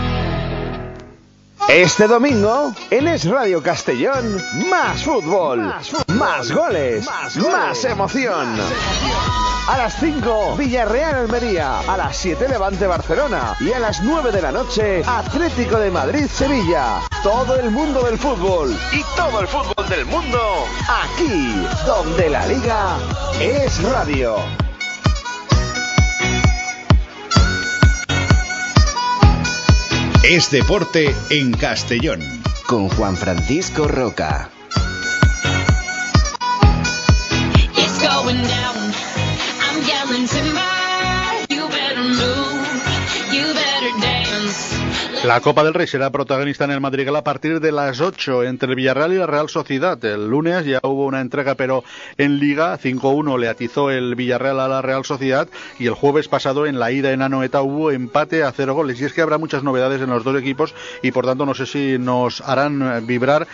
Este 1.72 2.08
domingo, 2.08 2.74
en 2.90 3.08
Es 3.08 3.30
Radio 3.30 3.62
Castellón, 3.62 4.42
más 4.72 5.04
fútbol, 5.04 5.72
más, 6.08 6.52
goles, 6.52 7.08
más, 7.08 7.86
emoción. 7.86 8.58
A 9.68 9.78
las 9.78 10.00
5, 10.00 10.56
Villarreal 10.58 11.14
Almería. 11.14 11.82
A 11.82 11.96
las 11.96 12.18
7, 12.18 12.50
Levante 12.50 12.88
Barcelona. 12.88 13.56
Y 13.60 13.72
a 13.72 13.78
las 13.78 14.02
9 14.02 14.32
de 14.32 14.42
la 14.42 14.52
noche, 14.52 15.04
Atlético 15.06 15.78
de 15.78 15.92
Madrid 15.92 16.26
Sevilla. 16.26 17.02
Todo 17.22 17.56
el 17.56 17.70
mundo 17.70 18.02
del 18.02 18.18
fútbol 18.18 18.76
y 18.92 19.04
todo 19.16 19.40
el 19.42 19.48
fútbol 19.48 19.88
del 19.90 20.08
mundo, 20.08 20.40
aquí, 20.88 21.68
donde 21.86 22.32
la 22.32 22.48
liga 22.48 22.98
es 23.40 23.80
radio. 23.84 24.38
Es 30.24 30.52
deporte 30.52 31.16
en 31.30 31.54
Castellón. 31.54 32.20
Con 32.68 32.90
Juan 32.90 33.16
Francisco 33.16 33.88
Roca. 33.88 34.50
It's 37.78 38.02
going 38.02 38.42
down. 38.44 38.94
I'm 39.62 39.82
yelling 39.86 40.28
timber. 40.28 40.79
La 45.26 45.42
Copa 45.42 45.66
del 45.66 45.74
Rey 45.74 45.86
será 45.86 46.12
protagonista 46.12 46.64
en 46.64 46.72
el 46.72 46.80
Madrigal 46.80 47.14
a 47.18 47.26
partir 47.26 47.60
de 47.60 47.74
las 47.74 48.00
8 48.00 48.46
entre 48.46 48.74
Villarreal 48.74 49.12
y 49.12 49.18
la 49.18 49.28
Real 49.28 49.50
Sociedad. 49.50 50.04
El 50.06 50.30
lunes 50.30 50.66
ya 50.66 50.80
hubo 50.82 51.06
una 51.06 51.20
entrega, 51.20 51.56
pero 51.56 51.84
en 52.18 52.40
Liga 52.40 52.80
5-1 52.80 53.38
le 53.38 53.50
atizó 53.50 53.92
el 53.92 54.16
Villarreal 54.16 54.62
a 54.62 54.70
la 54.70 54.82
Real 54.82 55.04
Sociedad 55.04 55.50
y 55.78 55.88
el 55.88 55.94
jueves 55.94 56.30
pasado 56.30 56.66
en 56.66 56.80
la 56.80 56.94
ida 56.94 57.12
en 57.12 57.22
Anoeta 57.22 57.62
hubo 57.62 57.92
empate 57.92 58.44
a 58.44 58.54
cero 58.54 58.74
goles. 58.76 59.02
Y 59.02 59.06
es 59.06 59.12
que 59.12 59.22
habrá 59.22 59.38
muchas 59.38 59.62
novedades 59.62 60.02
en 60.02 60.10
los 60.10 60.24
dos 60.24 60.40
equipos 60.40 60.74
y 61.04 61.12
por 61.12 61.26
tanto 61.26 61.46
no 61.46 61.54
sé 61.54 61.66
si 61.66 61.98
nos 62.00 62.40
harán 62.40 63.06
vibrar 63.06 63.46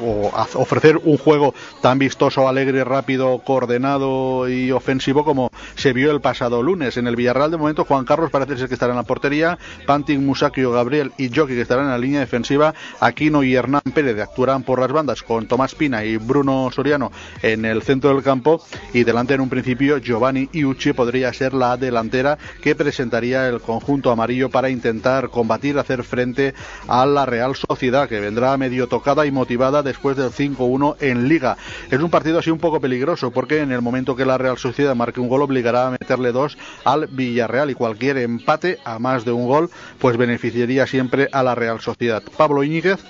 o 0.00 0.32
ofrecer 0.54 0.96
un 1.04 1.18
juego 1.18 1.54
tan 1.82 2.00
vistoso, 2.00 2.48
alegre, 2.48 2.82
rápido, 2.82 3.38
coordenado 3.44 4.48
y 4.48 4.72
ofensivo 4.72 5.24
como 5.24 5.52
se 5.76 5.92
vio 5.92 6.10
el 6.10 6.20
pasado 6.20 6.64
lunes. 6.64 6.96
En 6.96 7.06
el 7.06 7.14
Villarreal 7.14 7.52
de 7.52 7.58
momento 7.58 7.84
Juan 7.84 8.04
Carlos 8.04 8.32
parece 8.32 8.56
ser 8.56 8.66
que 8.66 8.74
estará 8.74 8.92
en 8.92 8.98
la 8.98 9.04
portería, 9.04 9.56
Pantin, 9.86 10.26
Musakio, 10.26 10.72
Gabriel 10.72 10.95
y 11.18 11.30
Jockey 11.34 11.56
que 11.56 11.62
estarán 11.62 11.86
en 11.86 11.90
la 11.90 11.98
línea 11.98 12.20
defensiva, 12.20 12.74
Aquino 13.00 13.42
y 13.42 13.54
Hernán 13.54 13.82
Pérez 13.94 14.18
actuarán 14.20 14.62
por 14.62 14.80
las 14.80 14.92
bandas 14.92 15.22
con 15.22 15.46
Tomás 15.46 15.74
Pina 15.74 16.04
y 16.04 16.16
Bruno 16.16 16.70
Soriano 16.72 17.12
en 17.42 17.64
el 17.64 17.82
centro 17.82 18.10
del 18.14 18.22
campo 18.22 18.62
y 18.92 19.04
delante 19.04 19.34
en 19.34 19.40
un 19.40 19.48
principio 19.48 19.98
Giovanni 19.98 20.48
Iucci 20.52 20.92
podría 20.92 21.32
ser 21.32 21.54
la 21.54 21.76
delantera 21.76 22.38
que 22.62 22.74
presentaría 22.74 23.48
el 23.48 23.60
conjunto 23.60 24.10
amarillo 24.10 24.50
para 24.50 24.70
intentar 24.70 25.28
combatir, 25.30 25.78
hacer 25.78 26.02
frente 26.02 26.54
a 26.88 27.06
la 27.06 27.26
Real 27.26 27.54
Sociedad 27.54 28.08
que 28.08 28.20
vendrá 28.20 28.56
medio 28.56 28.86
tocada 28.86 29.26
y 29.26 29.30
motivada 29.30 29.82
después 29.82 30.16
del 30.16 30.30
5-1 30.30 30.96
en 31.00 31.28
Liga. 31.28 31.56
Es 31.90 32.00
un 32.00 32.10
partido 32.10 32.38
así 32.38 32.50
un 32.50 32.58
poco 32.58 32.80
peligroso 32.80 33.30
porque 33.30 33.60
en 33.60 33.72
el 33.72 33.82
momento 33.82 34.16
que 34.16 34.24
la 34.24 34.38
Real 34.38 34.58
Sociedad 34.58 34.94
marque 34.94 35.20
un 35.20 35.28
gol 35.28 35.42
obligará 35.42 35.88
a 35.88 35.90
meterle 35.90 36.32
dos 36.32 36.56
al 36.84 37.06
Villarreal 37.08 37.70
y 37.70 37.74
cualquier 37.74 38.18
empate 38.18 38.78
a 38.84 38.98
más 38.98 39.24
de 39.24 39.32
un 39.32 39.46
gol 39.46 39.70
pues 39.98 40.16
beneficiaría 40.16 40.85
siempre 40.86 41.28
a 41.32 41.42
la 41.42 41.54
Real 41.54 41.80
Sociedad. 41.80 42.22
Pablo 42.36 42.62
Íñiguez 42.64 43.00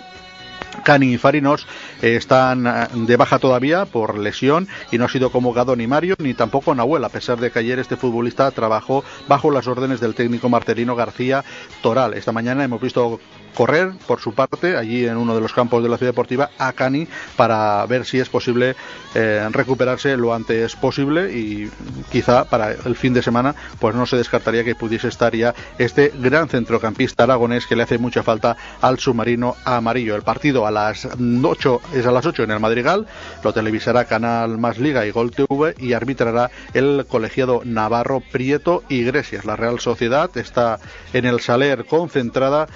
Cani 0.84 1.14
y 1.14 1.18
Farinos 1.18 1.66
eh, 2.02 2.16
están 2.16 2.66
eh, 2.66 2.88
de 2.92 3.16
baja 3.16 3.38
todavía 3.38 3.84
por 3.86 4.18
lesión 4.18 4.68
y 4.90 4.98
no 4.98 5.06
ha 5.06 5.08
sido 5.08 5.30
convocado 5.30 5.76
ni 5.76 5.86
Mario 5.86 6.16
ni 6.18 6.34
tampoco 6.34 6.74
Nahuel, 6.74 7.04
a 7.04 7.08
pesar 7.08 7.38
de 7.38 7.50
que 7.50 7.58
ayer 7.58 7.78
este 7.78 7.96
futbolista 7.96 8.50
trabajó 8.50 9.04
bajo 9.28 9.50
las 9.50 9.66
órdenes 9.66 10.00
del 10.00 10.14
técnico 10.14 10.48
marcelino 10.48 10.94
García 10.94 11.44
Toral. 11.82 12.14
Esta 12.14 12.32
mañana 12.32 12.64
hemos 12.64 12.80
visto 12.80 13.20
correr 13.54 13.92
por 14.06 14.20
su 14.20 14.34
parte 14.34 14.76
allí 14.76 15.06
en 15.06 15.16
uno 15.16 15.34
de 15.34 15.40
los 15.40 15.52
campos 15.52 15.82
de 15.82 15.88
la 15.88 15.96
ciudad 15.96 16.12
deportiva 16.12 16.50
a 16.58 16.72
Cani 16.72 17.06
para 17.36 17.84
ver 17.86 18.04
si 18.04 18.18
es 18.18 18.28
posible 18.28 18.76
eh, 19.14 19.46
recuperarse 19.50 20.16
lo 20.16 20.34
antes 20.34 20.76
posible 20.76 21.32
y 21.32 21.70
quizá 22.10 22.44
para 22.44 22.72
el 22.72 22.96
fin 22.96 23.14
de 23.14 23.22
semana 23.22 23.54
pues 23.80 23.94
no 23.94 24.06
se 24.06 24.16
descartaría 24.16 24.64
que 24.64 24.74
pudiese 24.74 25.08
estar 25.08 25.34
ya 25.34 25.54
este 25.78 26.12
gran 26.18 26.48
centrocampista 26.48 27.24
aragonés 27.24 27.66
que 27.66 27.76
le 27.76 27.82
hace 27.82 27.98
mucha 27.98 28.22
falta 28.22 28.56
al 28.80 28.98
submarino 28.98 29.56
amarillo. 29.64 30.16
El 30.16 30.22
partido 30.22 30.66
a 30.66 30.70
las 30.70 31.06
8 31.06 31.80
es 31.94 32.06
a 32.06 32.12
las 32.12 32.26
8 32.26 32.44
en 32.44 32.50
el 32.50 32.60
Madrigal, 32.60 33.06
lo 33.42 33.52
televisará 33.52 34.04
Canal 34.04 34.58
Más 34.58 34.78
Liga 34.78 35.06
y 35.06 35.10
Gol 35.10 35.30
TV 35.30 35.74
y 35.78 35.92
arbitrará 35.92 36.50
el 36.74 37.06
colegiado 37.08 37.62
Navarro 37.64 38.22
Prieto 38.32 38.82
Iglesias. 38.88 39.44
La 39.44 39.56
Real 39.56 39.80
Sociedad 39.80 40.30
está 40.36 40.78
en 41.12 41.24
el 41.24 41.40
Saler 41.40 41.86
concentrada 41.86 42.66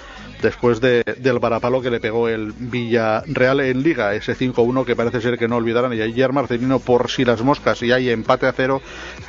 después 0.41 0.81
de, 0.81 1.03
del 1.17 1.39
varapalo 1.39 1.81
que 1.81 1.89
le 1.91 1.99
pegó 1.99 2.27
el 2.27 2.53
Villarreal 2.57 3.61
en 3.61 3.83
Liga, 3.83 4.13
ese 4.13 4.35
5-1 4.35 4.85
que 4.85 4.95
parece 4.95 5.21
ser 5.21 5.37
que 5.37 5.47
no 5.47 5.57
olvidarán. 5.57 5.93
Y 5.93 6.01
ayer 6.01 6.33
Marcelino, 6.33 6.79
por 6.79 7.09
si 7.09 7.25
las 7.25 7.41
moscas 7.41 7.81
y 7.83 7.91
hay 7.91 8.09
empate 8.09 8.47
a 8.47 8.53
cero 8.53 8.81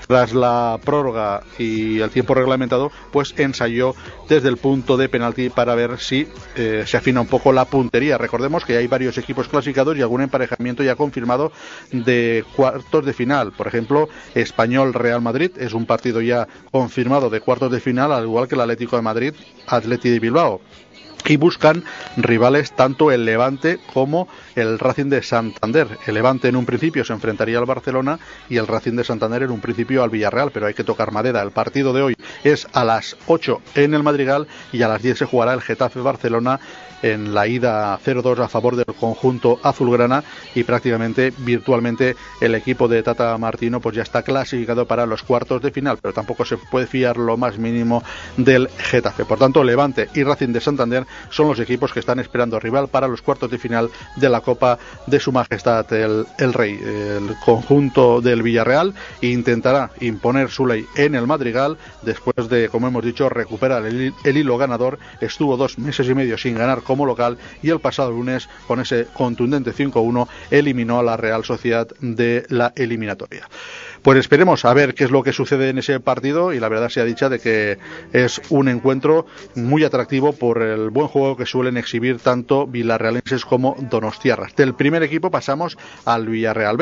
tras 0.06 0.34
la 0.34 0.78
prórroga 0.84 1.42
y 1.58 2.00
el 2.00 2.10
tiempo 2.10 2.34
reglamentado, 2.34 2.90
pues 3.12 3.34
ensayó 3.36 3.94
desde 4.28 4.48
el 4.48 4.56
punto 4.56 4.96
de 4.96 5.08
penalti 5.08 5.50
para 5.50 5.74
ver 5.74 5.98
si 5.98 6.26
eh, 6.56 6.84
se 6.86 6.96
afina 6.96 7.20
un 7.20 7.26
poco 7.26 7.52
la 7.52 7.64
puntería. 7.64 8.18
Recordemos 8.18 8.64
que 8.64 8.76
hay 8.76 8.86
varios 8.86 9.18
equipos 9.18 9.48
clasificados 9.48 9.96
y 9.96 10.02
algún 10.02 10.22
emparejamiento 10.22 10.82
ya 10.82 10.96
confirmado 10.96 11.52
de 11.90 12.44
cuartos 12.56 13.04
de 13.04 13.12
final. 13.12 13.52
Por 13.52 13.66
ejemplo, 13.66 14.08
Español 14.34 14.94
Real 14.94 15.20
Madrid 15.20 15.50
es 15.58 15.72
un 15.72 15.86
partido 15.86 16.20
ya 16.20 16.48
confirmado 16.70 17.30
de 17.30 17.40
cuartos 17.40 17.70
de 17.70 17.80
final, 17.80 18.12
al 18.12 18.24
igual 18.24 18.48
que 18.48 18.54
el 18.54 18.60
Atlético 18.60 18.96
de 18.96 19.02
Madrid, 19.02 19.34
Atleti 19.66 20.10
de 20.10 20.20
Bilbao 20.20 20.60
y 21.26 21.36
buscan 21.36 21.84
rivales 22.16 22.72
tanto 22.72 23.10
el 23.10 23.24
Levante 23.24 23.78
como 23.92 24.28
el 24.54 24.78
Racing 24.78 25.08
de 25.08 25.22
Santander. 25.22 25.98
El 26.06 26.14
Levante 26.14 26.48
en 26.48 26.56
un 26.56 26.66
principio 26.66 27.04
se 27.04 27.12
enfrentaría 27.12 27.58
al 27.58 27.66
Barcelona 27.66 28.18
y 28.48 28.56
el 28.56 28.66
Racing 28.66 28.96
de 28.96 29.04
Santander 29.04 29.42
en 29.42 29.50
un 29.50 29.60
principio 29.60 30.02
al 30.02 30.10
Villarreal, 30.10 30.50
pero 30.50 30.66
hay 30.66 30.74
que 30.74 30.84
tocar 30.84 31.12
madera. 31.12 31.42
El 31.42 31.50
partido 31.50 31.92
de 31.92 32.02
hoy 32.02 32.14
es 32.44 32.66
a 32.72 32.84
las 32.84 33.16
8 33.26 33.60
en 33.74 33.94
el 33.94 34.02
Madrigal 34.02 34.46
y 34.72 34.82
a 34.82 34.88
las 34.88 35.02
10 35.02 35.18
se 35.18 35.26
jugará 35.26 35.54
el 35.54 35.62
Getafe 35.62 36.00
Barcelona 36.00 36.60
en 37.02 37.34
la 37.34 37.46
ida 37.46 37.98
0-2 37.98 38.38
a 38.38 38.48
favor 38.48 38.76
del 38.76 38.86
conjunto 38.86 39.58
azulgrana 39.62 40.24
y 40.54 40.64
prácticamente 40.64 41.32
virtualmente 41.38 42.16
el 42.40 42.54
equipo 42.54 42.88
de 42.88 43.02
Tata 43.02 43.36
Martino 43.38 43.80
pues 43.80 43.96
ya 43.96 44.02
está 44.02 44.22
clasificado 44.22 44.86
para 44.86 45.06
los 45.06 45.22
cuartos 45.22 45.60
de 45.62 45.70
final, 45.70 45.98
pero 46.00 46.14
tampoco 46.14 46.44
se 46.44 46.56
puede 46.56 46.86
fiar 46.86 47.16
lo 47.16 47.36
más 47.36 47.58
mínimo 47.58 48.02
del 48.36 48.68
Getafe. 48.68 49.24
Por 49.24 49.38
tanto, 49.38 49.64
Levante 49.64 50.08
y 50.14 50.22
Racing 50.22 50.52
de 50.52 50.60
Santander 50.60 51.06
son 51.30 51.48
los 51.48 51.58
equipos 51.60 51.92
que 51.92 52.00
están 52.00 52.18
esperando 52.18 52.58
rival 52.60 52.88
para 52.88 53.08
los 53.08 53.22
cuartos 53.22 53.50
de 53.50 53.58
final 53.58 53.90
de 54.16 54.28
la 54.28 54.40
Copa 54.40 54.78
de 55.06 55.20
Su 55.20 55.32
Majestad 55.32 55.92
el, 55.92 56.52
Rey. 56.52 56.78
El 56.82 57.34
conjunto 57.44 58.20
del 58.20 58.42
Villarreal 58.42 58.94
intentará 59.20 59.90
imponer 60.00 60.50
su 60.50 60.66
ley 60.66 60.86
en 60.96 61.14
el 61.14 61.26
Madrigal 61.26 61.78
después 62.02 62.48
de, 62.48 62.68
como 62.68 62.88
hemos 62.88 63.04
dicho, 63.04 63.28
recuperar 63.28 63.84
el 63.86 64.12
hilo 64.24 64.58
ganador. 64.58 64.98
Estuvo 65.20 65.56
dos 65.56 65.78
meses 65.78 66.08
y 66.08 66.14
medio 66.14 66.38
sin 66.38 66.56
ganar 66.56 66.82
como 66.92 67.06
local 67.06 67.38
y 67.62 67.70
el 67.70 67.80
pasado 67.80 68.10
lunes 68.10 68.50
con 68.66 68.78
ese 68.78 69.06
contundente 69.14 69.72
5-1 69.72 70.28
eliminó 70.50 70.98
a 70.98 71.02
la 71.02 71.16
Real 71.16 71.42
Sociedad 71.42 71.88
de 72.00 72.44
la 72.50 72.74
eliminatoria. 72.76 73.48
Pues 74.02 74.18
esperemos 74.18 74.66
a 74.66 74.74
ver 74.74 74.94
qué 74.94 75.04
es 75.04 75.10
lo 75.10 75.22
que 75.22 75.32
sucede 75.32 75.70
en 75.70 75.78
ese 75.78 76.00
partido 76.00 76.52
y 76.52 76.60
la 76.60 76.68
verdad 76.68 76.90
sea 76.90 77.04
dicha 77.04 77.30
de 77.30 77.38
que 77.38 77.78
es 78.12 78.42
un 78.50 78.68
encuentro 78.68 79.24
muy 79.54 79.84
atractivo 79.84 80.34
por 80.34 80.60
el 80.60 80.90
buen 80.90 81.08
juego 81.08 81.34
que 81.38 81.46
suelen 81.46 81.78
exhibir 81.78 82.18
tanto 82.18 82.66
villarrealenses 82.66 83.46
como 83.46 83.74
donostiarras. 83.78 84.54
Del 84.54 84.74
primer 84.74 85.02
equipo 85.02 85.30
pasamos 85.30 85.78
al 86.04 86.26
Villarreal. 86.26 86.76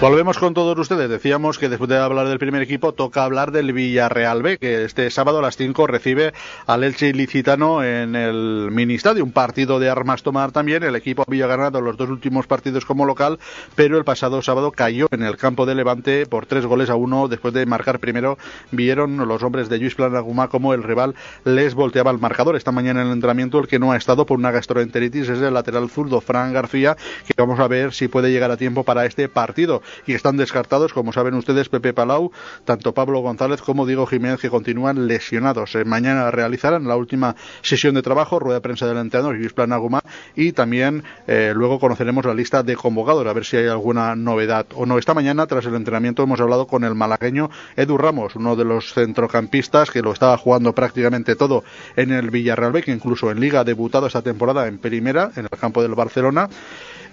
Volvemos 0.00 0.38
con 0.38 0.54
todos 0.54 0.78
ustedes. 0.78 1.10
Decíamos 1.10 1.58
que 1.58 1.68
después 1.68 1.90
de 1.90 1.98
hablar 1.98 2.26
del 2.26 2.38
primer 2.38 2.62
equipo 2.62 2.94
toca 2.94 3.22
hablar 3.22 3.52
del 3.52 3.74
Villarreal 3.74 4.42
B, 4.42 4.56
que 4.56 4.84
este 4.84 5.10
sábado 5.10 5.40
a 5.40 5.42
las 5.42 5.58
5 5.58 5.86
recibe 5.86 6.32
al 6.66 6.84
Elche 6.84 7.08
Ilicitano 7.08 7.84
en 7.84 8.16
el 8.16 8.70
mini 8.72 8.94
estadio. 8.94 9.22
Un 9.22 9.32
partido 9.32 9.78
de 9.78 9.90
armas 9.90 10.22
tomar 10.22 10.52
también. 10.52 10.84
El 10.84 10.96
equipo 10.96 11.22
había 11.28 11.46
ganado 11.46 11.82
los 11.82 11.98
dos 11.98 12.08
últimos 12.08 12.46
partidos 12.46 12.86
como 12.86 13.04
local, 13.04 13.38
pero 13.74 13.98
el 13.98 14.04
pasado 14.04 14.40
sábado 14.40 14.72
cayó 14.72 15.06
en 15.10 15.22
el 15.22 15.36
campo 15.36 15.66
de 15.66 15.74
Levante 15.74 16.24
por 16.24 16.46
tres 16.46 16.64
goles 16.64 16.88
a 16.88 16.94
uno. 16.94 17.28
Después 17.28 17.52
de 17.52 17.66
marcar 17.66 17.98
primero, 17.98 18.38
vieron 18.70 19.18
los 19.28 19.42
hombres 19.42 19.68
de 19.68 19.76
Luis 19.76 19.96
Planagumá 19.96 20.48
como 20.48 20.72
el 20.72 20.82
rival 20.82 21.14
les 21.44 21.74
volteaba 21.74 22.10
el 22.10 22.18
marcador. 22.18 22.56
Esta 22.56 22.72
mañana 22.72 23.02
en 23.02 23.08
el 23.08 23.12
entrenamiento 23.12 23.58
el 23.58 23.68
que 23.68 23.78
no 23.78 23.92
ha 23.92 23.98
estado 23.98 24.24
por 24.24 24.38
una 24.38 24.50
gastroenteritis 24.50 25.28
es 25.28 25.42
el 25.42 25.52
lateral 25.52 25.90
zurdo 25.90 26.22
Fran 26.22 26.54
García, 26.54 26.96
que 27.26 27.34
vamos 27.36 27.60
a 27.60 27.68
ver 27.68 27.92
si 27.92 28.08
puede 28.08 28.32
llegar 28.32 28.50
a 28.50 28.56
tiempo 28.56 28.82
para 28.82 29.04
este 29.04 29.28
partido 29.28 29.82
y 30.06 30.14
están 30.14 30.36
descartados, 30.36 30.92
como 30.92 31.12
saben 31.12 31.34
ustedes, 31.34 31.68
Pepe 31.68 31.92
Palau, 31.92 32.32
tanto 32.64 32.94
Pablo 32.94 33.20
González 33.20 33.60
como 33.62 33.86
Diego 33.86 34.06
Jiménez, 34.06 34.40
que 34.40 34.50
continúan 34.50 35.06
lesionados. 35.06 35.74
Eh, 35.74 35.84
mañana 35.84 36.30
realizarán 36.30 36.86
la 36.86 36.96
última 36.96 37.36
sesión 37.62 37.94
de 37.94 38.02
trabajo, 38.02 38.38
rueda 38.38 38.56
de 38.56 38.60
prensa 38.62 38.86
del 38.86 38.98
entrenador 38.98 39.36
Luis 39.36 39.52
Planaguma, 39.52 40.02
y 40.34 40.52
también 40.52 41.04
eh, 41.26 41.52
luego 41.54 41.78
conoceremos 41.78 42.24
la 42.24 42.34
lista 42.34 42.62
de 42.62 42.76
convocados, 42.76 43.26
a 43.26 43.32
ver 43.32 43.44
si 43.44 43.56
hay 43.56 43.66
alguna 43.66 44.16
novedad 44.16 44.66
o 44.74 44.86
no. 44.86 44.98
Esta 44.98 45.14
mañana, 45.14 45.46
tras 45.46 45.66
el 45.66 45.74
entrenamiento, 45.74 46.22
hemos 46.22 46.40
hablado 46.40 46.66
con 46.66 46.84
el 46.84 46.94
malagueño 46.94 47.50
Edu 47.76 47.98
Ramos, 47.98 48.36
uno 48.36 48.56
de 48.56 48.64
los 48.64 48.92
centrocampistas 48.92 49.90
que 49.90 50.02
lo 50.02 50.12
estaba 50.12 50.36
jugando 50.36 50.74
prácticamente 50.74 51.36
todo 51.36 51.64
en 51.96 52.12
el 52.12 52.30
Villarreal 52.30 52.72
B, 52.72 52.82
que 52.82 52.92
incluso 52.92 53.30
en 53.30 53.40
Liga 53.40 53.60
ha 53.60 53.64
debutado 53.64 54.06
esta 54.06 54.22
temporada 54.22 54.66
en 54.66 54.78
primera, 54.78 55.30
en 55.36 55.44
el 55.50 55.58
campo 55.58 55.82
del 55.82 55.94
Barcelona. 55.94 56.48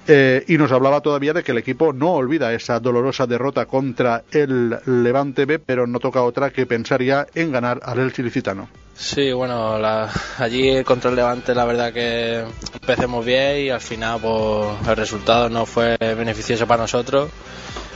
Eh, 0.10 0.46
y 0.48 0.58
nos 0.58 0.72
hablaba 0.72 1.02
todavía 1.02 1.34
de 1.34 1.44
que 1.44 1.52
el 1.52 1.58
equipo 1.58 1.92
no 1.92 2.14
olvida 2.14 2.54
esa 2.54 2.80
dolorosa 2.80 3.28
derrota 3.28 3.66
contra 3.66 4.24
el 4.32 4.78
Levante 4.86 5.46
B, 5.46 5.60
pero 5.60 5.86
no 5.86 6.00
toca 6.00 6.24
otra 6.24 6.52
que 6.52 6.66
pensar 6.66 7.04
ya 7.04 7.28
en 7.36 7.52
ganar 7.52 7.82
al 7.84 8.00
El 8.00 8.14
Licitano. 8.16 8.70
Sí, 8.96 9.32
bueno, 9.34 9.78
la, 9.78 10.10
allí 10.40 10.84
contra 10.84 11.10
el 11.10 11.18
Levante 11.18 11.54
la 11.54 11.66
verdad 11.66 11.92
que 11.92 12.46
empecemos 12.74 13.26
bien 13.26 13.66
y 13.66 13.70
al 13.70 13.82
final 13.82 14.20
pues, 14.22 14.88
el 14.88 14.96
resultado 14.96 15.50
no 15.50 15.66
fue 15.66 15.98
beneficioso 16.00 16.66
para 16.66 16.84
nosotros. 16.84 17.30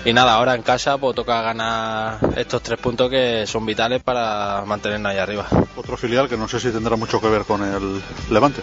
Y 0.03 0.13
nada, 0.13 0.33
ahora 0.33 0.55
en 0.55 0.63
casa 0.63 0.97
pues 0.97 1.15
toca 1.15 1.41
ganar 1.41 2.19
estos 2.35 2.61
tres 2.61 2.79
puntos 2.79 3.09
que 3.09 3.45
son 3.47 3.65
vitales 3.65 4.03
para 4.03 4.63
mantenernos 4.65 5.11
ahí 5.11 5.17
arriba. 5.17 5.47
Otro 5.77 5.95
filial 5.95 6.27
que 6.27 6.37
no 6.37 6.47
sé 6.47 6.59
si 6.59 6.71
tendrá 6.71 6.95
mucho 6.97 7.21
que 7.21 7.29
ver 7.29 7.43
con 7.43 7.63
el 7.63 8.01
Levante. 8.29 8.61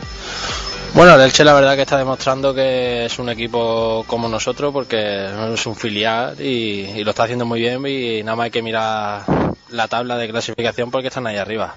Bueno, 0.94 1.14
el 1.14 1.20
Elche 1.20 1.44
la 1.44 1.52
verdad 1.54 1.76
que 1.76 1.82
está 1.82 1.96
demostrando 1.96 2.52
que 2.54 3.04
es 3.04 3.18
un 3.18 3.28
equipo 3.28 4.04
como 4.06 4.28
nosotros 4.28 4.72
porque 4.72 5.26
es 5.54 5.66
un 5.66 5.76
filial 5.76 6.40
y, 6.40 6.90
y 6.96 7.04
lo 7.04 7.10
está 7.10 7.24
haciendo 7.24 7.44
muy 7.44 7.60
bien 7.60 7.86
y 7.86 8.22
nada 8.24 8.36
más 8.36 8.44
hay 8.46 8.50
que 8.50 8.62
mirar 8.62 9.22
la 9.70 9.86
tabla 9.86 10.16
de 10.16 10.28
clasificación 10.28 10.90
porque 10.90 11.08
están 11.08 11.26
ahí 11.26 11.36
arriba. 11.36 11.76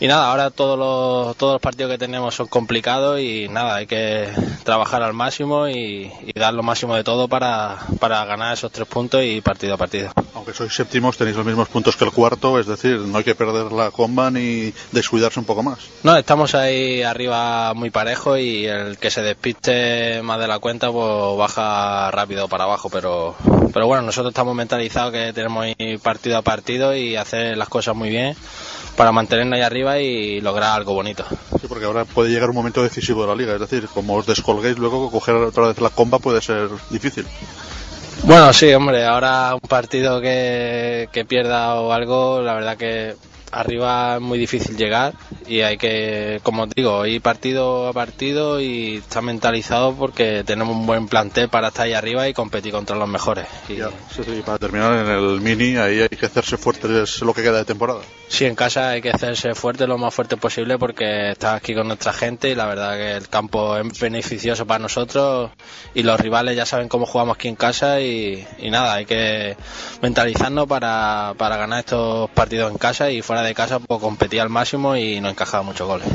Y 0.00 0.08
nada, 0.08 0.30
ahora 0.30 0.50
todos 0.50 0.78
los, 0.78 1.36
todos 1.36 1.54
los 1.54 1.62
partidos 1.62 1.92
que 1.92 1.98
tenemos 1.98 2.34
son 2.34 2.48
complicados 2.48 3.20
y 3.20 3.48
nada, 3.48 3.76
hay 3.76 3.86
que 3.86 4.28
trabajar 4.64 5.02
al 5.02 5.12
máximo 5.12 5.68
y, 5.68 6.10
y 6.26 6.38
dar 6.38 6.52
lo 6.52 6.62
máximo 6.62 6.96
de 6.96 7.04
todo 7.04 7.28
para, 7.28 7.78
para 8.00 8.24
ganar 8.24 8.54
esos 8.54 8.72
tres 8.72 8.88
puntos 8.88 9.22
y 9.22 9.40
partido 9.40 9.74
a 9.74 9.76
partido. 9.76 10.10
Aunque 10.34 10.52
sois 10.52 10.74
séptimos, 10.74 11.16
tenéis 11.16 11.36
los 11.36 11.46
mismos 11.46 11.68
puntos 11.68 11.96
que 11.96 12.04
el 12.04 12.10
cuarto, 12.10 12.58
es 12.58 12.66
decir, 12.66 12.98
no 12.98 13.18
hay 13.18 13.24
que 13.24 13.34
perder 13.34 13.72
la 13.72 13.90
comba 13.90 14.30
ni 14.30 14.72
descuidarse 14.92 15.38
un 15.38 15.46
poco 15.46 15.62
más. 15.62 15.78
No, 16.02 16.16
estamos 16.16 16.54
ahí 16.54 17.02
arriba 17.02 17.72
muy 17.74 17.90
parejo 17.90 18.36
y 18.36 18.66
el 18.66 18.98
que 18.98 19.10
se 19.10 19.22
despiste 19.22 20.22
más 20.22 20.40
de 20.40 20.48
la 20.48 20.58
cuenta 20.58 20.90
pues 20.90 21.38
baja 21.38 22.10
rápido 22.10 22.48
para 22.48 22.64
abajo, 22.64 22.90
pero, 22.90 23.36
pero 23.72 23.86
bueno, 23.86 24.02
nosotros 24.02 24.32
estamos 24.32 24.54
mentalizados 24.54 25.12
que 25.12 25.32
tenemos 25.32 25.66
ir 25.78 26.00
partido 26.00 26.36
a 26.36 26.42
partido 26.42 26.96
y 26.96 27.16
hacer 27.16 27.56
las 27.56 27.68
cosas 27.68 27.94
muy 27.94 28.10
bien 28.10 28.36
para 28.96 29.12
mantenernos 29.12 29.56
ahí 29.56 29.62
arriba 29.62 29.98
y 29.98 30.40
lograr 30.40 30.72
algo 30.72 30.94
bonito. 30.94 31.24
Sí, 31.60 31.66
porque 31.68 31.84
ahora 31.84 32.04
puede 32.04 32.30
llegar 32.30 32.50
un 32.50 32.56
momento 32.56 32.82
decisivo 32.82 33.22
de 33.22 33.28
la 33.28 33.34
liga, 33.34 33.54
es 33.54 33.60
decir, 33.60 33.88
como 33.92 34.14
os 34.14 34.26
descolguéis 34.26 34.78
luego, 34.78 35.10
coger 35.10 35.34
otra 35.36 35.68
vez 35.68 35.80
la 35.80 35.90
comba 35.90 36.18
puede 36.18 36.40
ser 36.40 36.68
difícil. 36.90 37.26
Bueno, 38.22 38.52
sí, 38.52 38.72
hombre, 38.72 39.04
ahora 39.04 39.54
un 39.54 39.68
partido 39.68 40.20
que, 40.20 41.08
que 41.12 41.24
pierda 41.24 41.74
o 41.74 41.92
algo, 41.92 42.40
la 42.40 42.54
verdad 42.54 42.76
que 42.76 43.16
arriba 43.54 44.16
es 44.16 44.20
muy 44.20 44.38
difícil 44.38 44.76
llegar 44.76 45.14
y 45.46 45.60
hay 45.60 45.76
que, 45.76 46.40
como 46.42 46.66
digo, 46.66 47.06
ir 47.06 47.20
partido 47.20 47.88
a 47.88 47.92
partido 47.92 48.60
y 48.60 48.96
estar 48.96 49.22
mentalizado 49.22 49.94
porque 49.94 50.42
tenemos 50.44 50.76
un 50.76 50.86
buen 50.86 51.08
plantel 51.08 51.48
para 51.48 51.68
estar 51.68 51.86
ahí 51.86 51.92
arriba 51.92 52.28
y 52.28 52.34
competir 52.34 52.72
contra 52.72 52.96
los 52.96 53.08
mejores. 53.08 53.46
Y, 53.68 53.74
Sí, 54.14 54.22
sí, 54.24 54.42
para 54.44 54.58
terminar 54.58 54.92
en 54.92 55.10
el 55.10 55.40
mini, 55.40 55.76
ahí 55.76 56.00
hay 56.00 56.08
que 56.08 56.26
hacerse 56.26 56.56
fuerte, 56.56 57.02
es 57.02 57.20
lo 57.20 57.34
que 57.34 57.42
queda 57.42 57.58
de 57.58 57.64
temporada. 57.64 58.00
Sí, 58.28 58.46
en 58.46 58.54
casa 58.54 58.90
hay 58.90 59.02
que 59.02 59.10
hacerse 59.10 59.54
fuerte 59.54 59.86
lo 59.86 59.98
más 59.98 60.12
fuerte 60.12 60.36
posible 60.36 60.78
porque 60.78 61.30
estás 61.32 61.54
aquí 61.54 61.74
con 61.74 61.86
nuestra 61.86 62.12
gente 62.12 62.50
y 62.50 62.54
la 62.54 62.66
verdad 62.66 62.96
que 62.96 63.12
el 63.12 63.28
campo 63.28 63.76
es 63.76 64.00
beneficioso 64.00 64.66
para 64.66 64.78
nosotros 64.80 65.50
y 65.94 66.02
los 66.02 66.18
rivales 66.18 66.56
ya 66.56 66.66
saben 66.66 66.88
cómo 66.88 67.06
jugamos 67.06 67.36
aquí 67.36 67.48
en 67.48 67.56
casa 67.56 68.00
y, 68.00 68.44
y 68.58 68.70
nada, 68.70 68.94
hay 68.94 69.06
que 69.06 69.56
mentalizarnos 70.00 70.66
para, 70.66 71.34
para 71.36 71.56
ganar 71.56 71.80
estos 71.80 72.30
partidos 72.30 72.72
en 72.72 72.78
casa 72.78 73.10
y 73.10 73.22
fuera 73.22 73.42
de 73.42 73.43
casa 73.52 73.80
pues 73.80 74.00
competir 74.00 74.40
al 74.40 74.48
máximo 74.48 74.96
y 74.96 75.20
no 75.20 75.28
encajar 75.28 75.62
muchos 75.64 75.86
goles. 75.86 76.08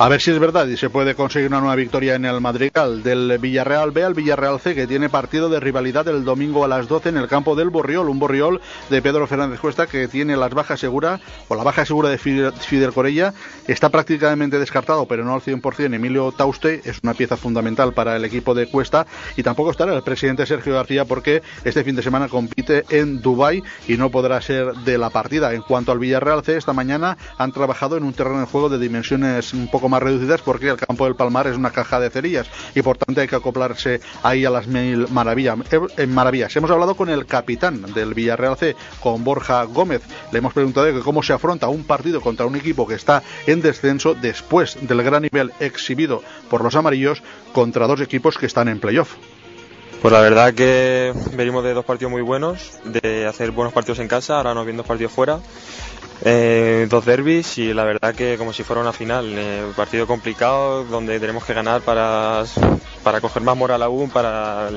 A 0.00 0.08
ver 0.08 0.20
si 0.20 0.30
es 0.30 0.38
verdad 0.38 0.68
y 0.68 0.76
se 0.76 0.90
puede 0.90 1.16
conseguir 1.16 1.48
una 1.48 1.58
nueva 1.58 1.74
victoria 1.74 2.14
en 2.14 2.24
el 2.24 2.40
Madrigal 2.40 3.02
del 3.02 3.36
Villarreal 3.38 3.90
B 3.90 4.04
al 4.04 4.14
Villarreal 4.14 4.60
C, 4.60 4.76
que 4.76 4.86
tiene 4.86 5.08
partido 5.08 5.48
de 5.48 5.58
rivalidad 5.58 6.06
el 6.06 6.24
domingo 6.24 6.64
a 6.64 6.68
las 6.68 6.86
12 6.86 7.08
en 7.08 7.16
el 7.16 7.26
campo 7.26 7.56
del 7.56 7.70
Borriol. 7.70 8.08
Un 8.08 8.20
Borriol 8.20 8.60
de 8.90 9.02
Pedro 9.02 9.26
Fernández 9.26 9.58
Cuesta 9.58 9.88
que 9.88 10.06
tiene 10.06 10.36
las 10.36 10.54
bajas 10.54 10.78
seguras, 10.78 11.20
o 11.48 11.56
la 11.56 11.64
baja 11.64 11.84
segura 11.84 12.10
de 12.10 12.18
Fidel, 12.18 12.92
Corella. 12.94 13.34
Está 13.66 13.88
prácticamente 13.88 14.60
descartado, 14.60 15.06
pero 15.06 15.24
no 15.24 15.34
al 15.34 15.40
100%. 15.40 15.92
Emilio 15.92 16.30
Tauste 16.30 16.80
es 16.84 17.00
una 17.02 17.14
pieza 17.14 17.36
fundamental 17.36 17.92
para 17.92 18.14
el 18.14 18.24
equipo 18.24 18.54
de 18.54 18.68
Cuesta. 18.68 19.04
Y 19.36 19.42
tampoco 19.42 19.72
estará 19.72 19.92
el 19.92 20.04
presidente 20.04 20.46
Sergio 20.46 20.74
García 20.74 21.06
porque 21.06 21.42
este 21.64 21.82
fin 21.82 21.96
de 21.96 22.04
semana 22.04 22.28
compite 22.28 22.84
en 22.90 23.20
Dubái 23.20 23.64
y 23.88 23.96
no 23.96 24.10
podrá 24.10 24.40
ser 24.42 24.74
de 24.74 24.96
la 24.96 25.10
partida. 25.10 25.52
En 25.54 25.62
cuanto 25.62 25.90
al 25.90 25.98
Villarreal 25.98 26.44
C, 26.44 26.56
esta 26.56 26.72
mañana 26.72 27.18
han 27.36 27.50
trabajado 27.50 27.96
en 27.96 28.04
un 28.04 28.12
terreno 28.12 28.38
de 28.38 28.46
juego 28.46 28.68
de 28.68 28.78
dimensiones 28.78 29.52
un 29.54 29.68
poco 29.68 29.87
más 29.88 30.02
reducidas 30.02 30.42
porque 30.42 30.68
el 30.68 30.76
campo 30.76 31.04
del 31.04 31.14
Palmar 31.14 31.46
es 31.46 31.56
una 31.56 31.70
caja 31.70 32.00
de 32.00 32.10
cerillas 32.10 32.48
y 32.74 32.82
por 32.82 32.98
tanto 32.98 33.20
hay 33.20 33.28
que 33.28 33.36
acoplarse 33.36 34.00
ahí 34.22 34.44
a 34.44 34.50
las 34.50 34.66
mil 34.66 35.06
maravilla- 35.08 35.56
eh, 35.70 35.80
eh, 35.96 36.06
maravillas. 36.06 36.54
Hemos 36.56 36.70
hablado 36.70 36.94
con 36.94 37.08
el 37.08 37.26
capitán 37.26 37.82
del 37.94 38.14
Villarreal 38.14 38.56
C, 38.56 38.76
con 39.00 39.24
Borja 39.24 39.62
Gómez. 39.64 40.02
Le 40.32 40.38
hemos 40.38 40.52
preguntado 40.52 40.86
que 40.92 41.00
cómo 41.00 41.22
se 41.22 41.32
afronta 41.32 41.68
un 41.68 41.84
partido 41.84 42.20
contra 42.20 42.46
un 42.46 42.56
equipo 42.56 42.86
que 42.86 42.94
está 42.94 43.22
en 43.46 43.62
descenso 43.62 44.14
después 44.14 44.76
del 44.80 45.02
gran 45.02 45.22
nivel 45.22 45.52
exhibido 45.60 46.22
por 46.50 46.62
los 46.62 46.74
amarillos 46.74 47.22
contra 47.52 47.86
dos 47.86 48.00
equipos 48.00 48.38
que 48.38 48.46
están 48.46 48.68
en 48.68 48.80
playoff. 48.80 49.14
Pues 50.00 50.12
la 50.12 50.20
verdad 50.20 50.54
que 50.54 51.12
venimos 51.32 51.64
de 51.64 51.74
dos 51.74 51.84
partidos 51.84 52.12
muy 52.12 52.22
buenos, 52.22 52.78
de 52.84 53.26
hacer 53.26 53.50
buenos 53.50 53.72
partidos 53.72 53.98
en 53.98 54.06
casa, 54.06 54.36
ahora 54.36 54.54
nos 54.54 54.64
vienen 54.64 54.76
dos 54.76 54.86
partidos 54.86 55.10
fuera, 55.12 55.40
eh, 56.24 56.86
dos 56.90 57.04
derbis 57.04 57.58
y 57.58 57.72
la 57.72 57.84
verdad 57.84 58.14
que 58.14 58.36
como 58.36 58.52
si 58.52 58.62
fuera 58.64 58.82
una 58.82 58.92
final, 58.92 59.26
eh, 59.36 59.64
un 59.66 59.74
partido 59.74 60.06
complicado 60.06 60.84
donde 60.84 61.20
tenemos 61.20 61.44
que 61.44 61.54
ganar 61.54 61.80
para, 61.82 62.44
para 63.02 63.20
coger 63.20 63.42
más 63.42 63.56
moral 63.56 63.82
aún, 63.82 64.10
para, 64.10 64.68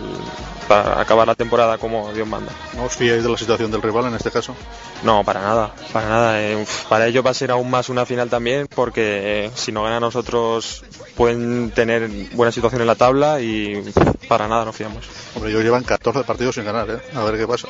para 0.67 1.01
acabar 1.01 1.27
la 1.27 1.35
temporada 1.35 1.77
como 1.77 2.11
Dios 2.13 2.27
manda. 2.27 2.51
¿No 2.75 2.83
os 2.83 2.95
fiáis 2.95 3.23
de 3.23 3.29
la 3.29 3.37
situación 3.37 3.71
del 3.71 3.81
rival 3.81 4.05
en 4.05 4.15
este 4.15 4.31
caso? 4.31 4.55
No, 5.03 5.23
para 5.23 5.41
nada, 5.41 5.73
para 5.91 6.09
nada. 6.09 6.41
eh, 6.41 6.65
para 6.87 7.07
ellos 7.07 7.25
va 7.25 7.31
a 7.31 7.35
ser 7.35 7.51
aún 7.51 7.69
más 7.69 7.89
una 7.89 8.05
final 8.05 8.29
también 8.29 8.67
porque 8.73 9.45
eh, 9.45 9.51
si 9.55 9.71
no 9.71 9.83
ganan 9.83 10.01
nosotros 10.01 10.83
pueden 11.15 11.71
tener 11.71 12.07
buena 12.33 12.51
situación 12.51 12.81
en 12.81 12.87
la 12.87 12.95
tabla 12.95 13.41
y 13.41 13.83
para 14.27 14.47
nada 14.47 14.65
nos 14.65 14.75
fiamos. 14.75 15.05
Hombre, 15.35 15.51
ellos 15.51 15.63
llevan 15.63 15.83
14 15.83 16.23
partidos 16.23 16.55
sin 16.55 16.65
ganar, 16.65 16.89
¿eh? 16.89 16.99
A 17.15 17.23
ver 17.23 17.37
qué 17.37 17.47
pasa. 17.47 17.67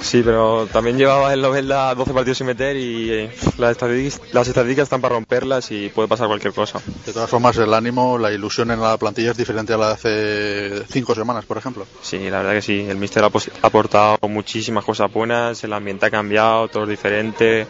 Sí, 0.00 0.22
pero 0.24 0.66
también 0.66 0.96
llevaba 0.96 1.32
en 1.32 1.42
Lovelda 1.42 1.94
12 1.94 2.12
partidos 2.12 2.38
sin 2.38 2.46
meter 2.46 2.76
y 2.76 3.10
eh, 3.10 3.30
las, 3.58 3.72
estadísticas, 3.72 4.32
las 4.32 4.48
estadísticas 4.48 4.84
están 4.84 5.00
para 5.00 5.14
romperlas 5.14 5.70
y 5.70 5.88
puede 5.88 6.08
pasar 6.08 6.28
cualquier 6.28 6.54
cosa. 6.54 6.80
De 7.04 7.12
todas 7.12 7.28
formas, 7.28 7.56
el 7.58 7.74
ánimo, 7.74 8.16
la 8.16 8.32
ilusión 8.32 8.70
en 8.70 8.80
la 8.80 8.96
plantilla 8.96 9.32
es 9.32 9.36
diferente 9.36 9.72
a 9.72 9.76
la 9.76 9.88
de 9.88 9.92
hace 9.92 10.86
cinco 10.90 11.14
semanas, 11.14 11.44
por 11.44 11.58
ejemplo. 11.58 11.86
Sí, 12.02 12.30
la 12.30 12.38
verdad 12.38 12.52
que 12.52 12.62
sí. 12.62 12.86
El 12.88 12.96
míster 12.96 13.24
ha 13.24 13.30
aportado 13.62 14.18
muchísimas 14.28 14.84
cosas 14.84 15.12
buenas, 15.12 15.62
el 15.64 15.72
ambiente 15.72 16.06
ha 16.06 16.10
cambiado, 16.10 16.68
todo 16.68 16.84
es 16.84 16.88
diferente 16.88 17.66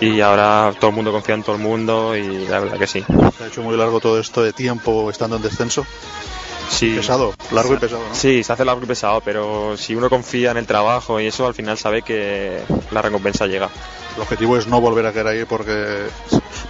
y 0.00 0.20
ahora 0.20 0.72
todo 0.78 0.90
el 0.90 0.96
mundo 0.96 1.12
confía 1.12 1.34
en 1.34 1.42
todo 1.42 1.56
el 1.56 1.62
mundo 1.62 2.16
y 2.16 2.46
la 2.46 2.60
verdad 2.60 2.78
que 2.78 2.86
sí. 2.86 3.04
Se 3.36 3.44
ha 3.44 3.46
hecho 3.46 3.62
muy 3.62 3.76
largo 3.76 4.00
todo 4.00 4.20
esto 4.20 4.42
de 4.42 4.52
tiempo 4.52 5.10
estando 5.10 5.36
en 5.36 5.42
descenso. 5.42 5.86
Sí. 6.70 6.94
Pesado, 6.96 7.34
largo 7.52 7.74
y 7.74 7.76
pesado, 7.76 8.02
¿no? 8.08 8.14
Sí, 8.14 8.42
se 8.42 8.52
hace 8.52 8.64
largo 8.64 8.82
y 8.82 8.86
pesado, 8.86 9.20
pero 9.24 9.76
si 9.76 9.94
uno 9.94 10.08
confía 10.10 10.50
en 10.50 10.56
el 10.56 10.66
trabajo 10.66 11.20
y 11.20 11.26
eso, 11.26 11.46
al 11.46 11.54
final 11.54 11.78
sabe 11.78 12.02
que 12.02 12.60
la 12.90 13.02
recompensa 13.02 13.46
llega. 13.46 13.68
El 14.16 14.22
objetivo 14.22 14.56
es 14.56 14.66
no 14.66 14.80
volver 14.80 15.06
a 15.06 15.12
caer 15.12 15.26
ahí 15.26 15.44
porque 15.44 16.06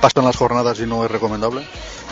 pasan 0.01 0.25
las 0.25 0.37
jornadas 0.37 0.79
y 0.81 0.87
no 0.87 1.05
es 1.05 1.11
recomendable. 1.11 1.67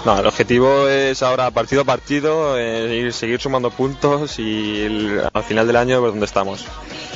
No, 0.04 0.18
el 0.18 0.26
objetivo 0.26 0.88
es 0.88 1.22
ahora 1.22 1.50
partido 1.52 1.82
a 1.82 1.84
partido, 1.84 2.58
eh, 2.58 2.96
ir, 2.96 3.12
seguir 3.12 3.40
sumando 3.40 3.70
puntos 3.70 4.38
y 4.38 4.82
el- 4.82 5.22
al 5.32 5.44
final 5.44 5.66
del 5.66 5.76
año 5.76 6.02
ver 6.02 6.10
dónde 6.10 6.26
estamos. 6.26 6.64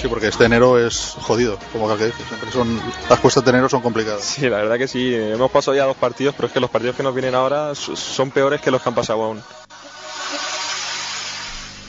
Sí, 0.00 0.08
porque 0.08 0.28
este 0.28 0.44
enero 0.44 0.78
es 0.78 1.14
jodido, 1.20 1.58
como 1.72 1.88
que 1.96 2.06
dice. 2.06 2.22
Siempre 2.28 2.52
son, 2.52 2.80
las 3.08 3.18
cuestas 3.18 3.44
de 3.44 3.50
enero 3.50 3.68
son 3.68 3.80
complicadas. 3.82 4.22
Sí, 4.22 4.42
la 4.48 4.58
verdad 4.58 4.78
que 4.78 4.86
sí. 4.88 5.14
Hemos 5.14 5.50
pasado 5.50 5.76
ya 5.76 5.84
dos 5.84 5.96
partidos, 5.96 6.34
pero 6.36 6.46
es 6.46 6.52
que 6.52 6.60
los 6.60 6.70
partidos 6.70 6.96
que 6.96 7.02
nos 7.02 7.14
vienen 7.14 7.34
ahora 7.34 7.74
son 7.74 8.30
peores 8.30 8.60
que 8.60 8.70
los 8.70 8.80
que 8.82 8.88
han 8.88 8.94
pasado 8.94 9.24
aún. 9.24 9.42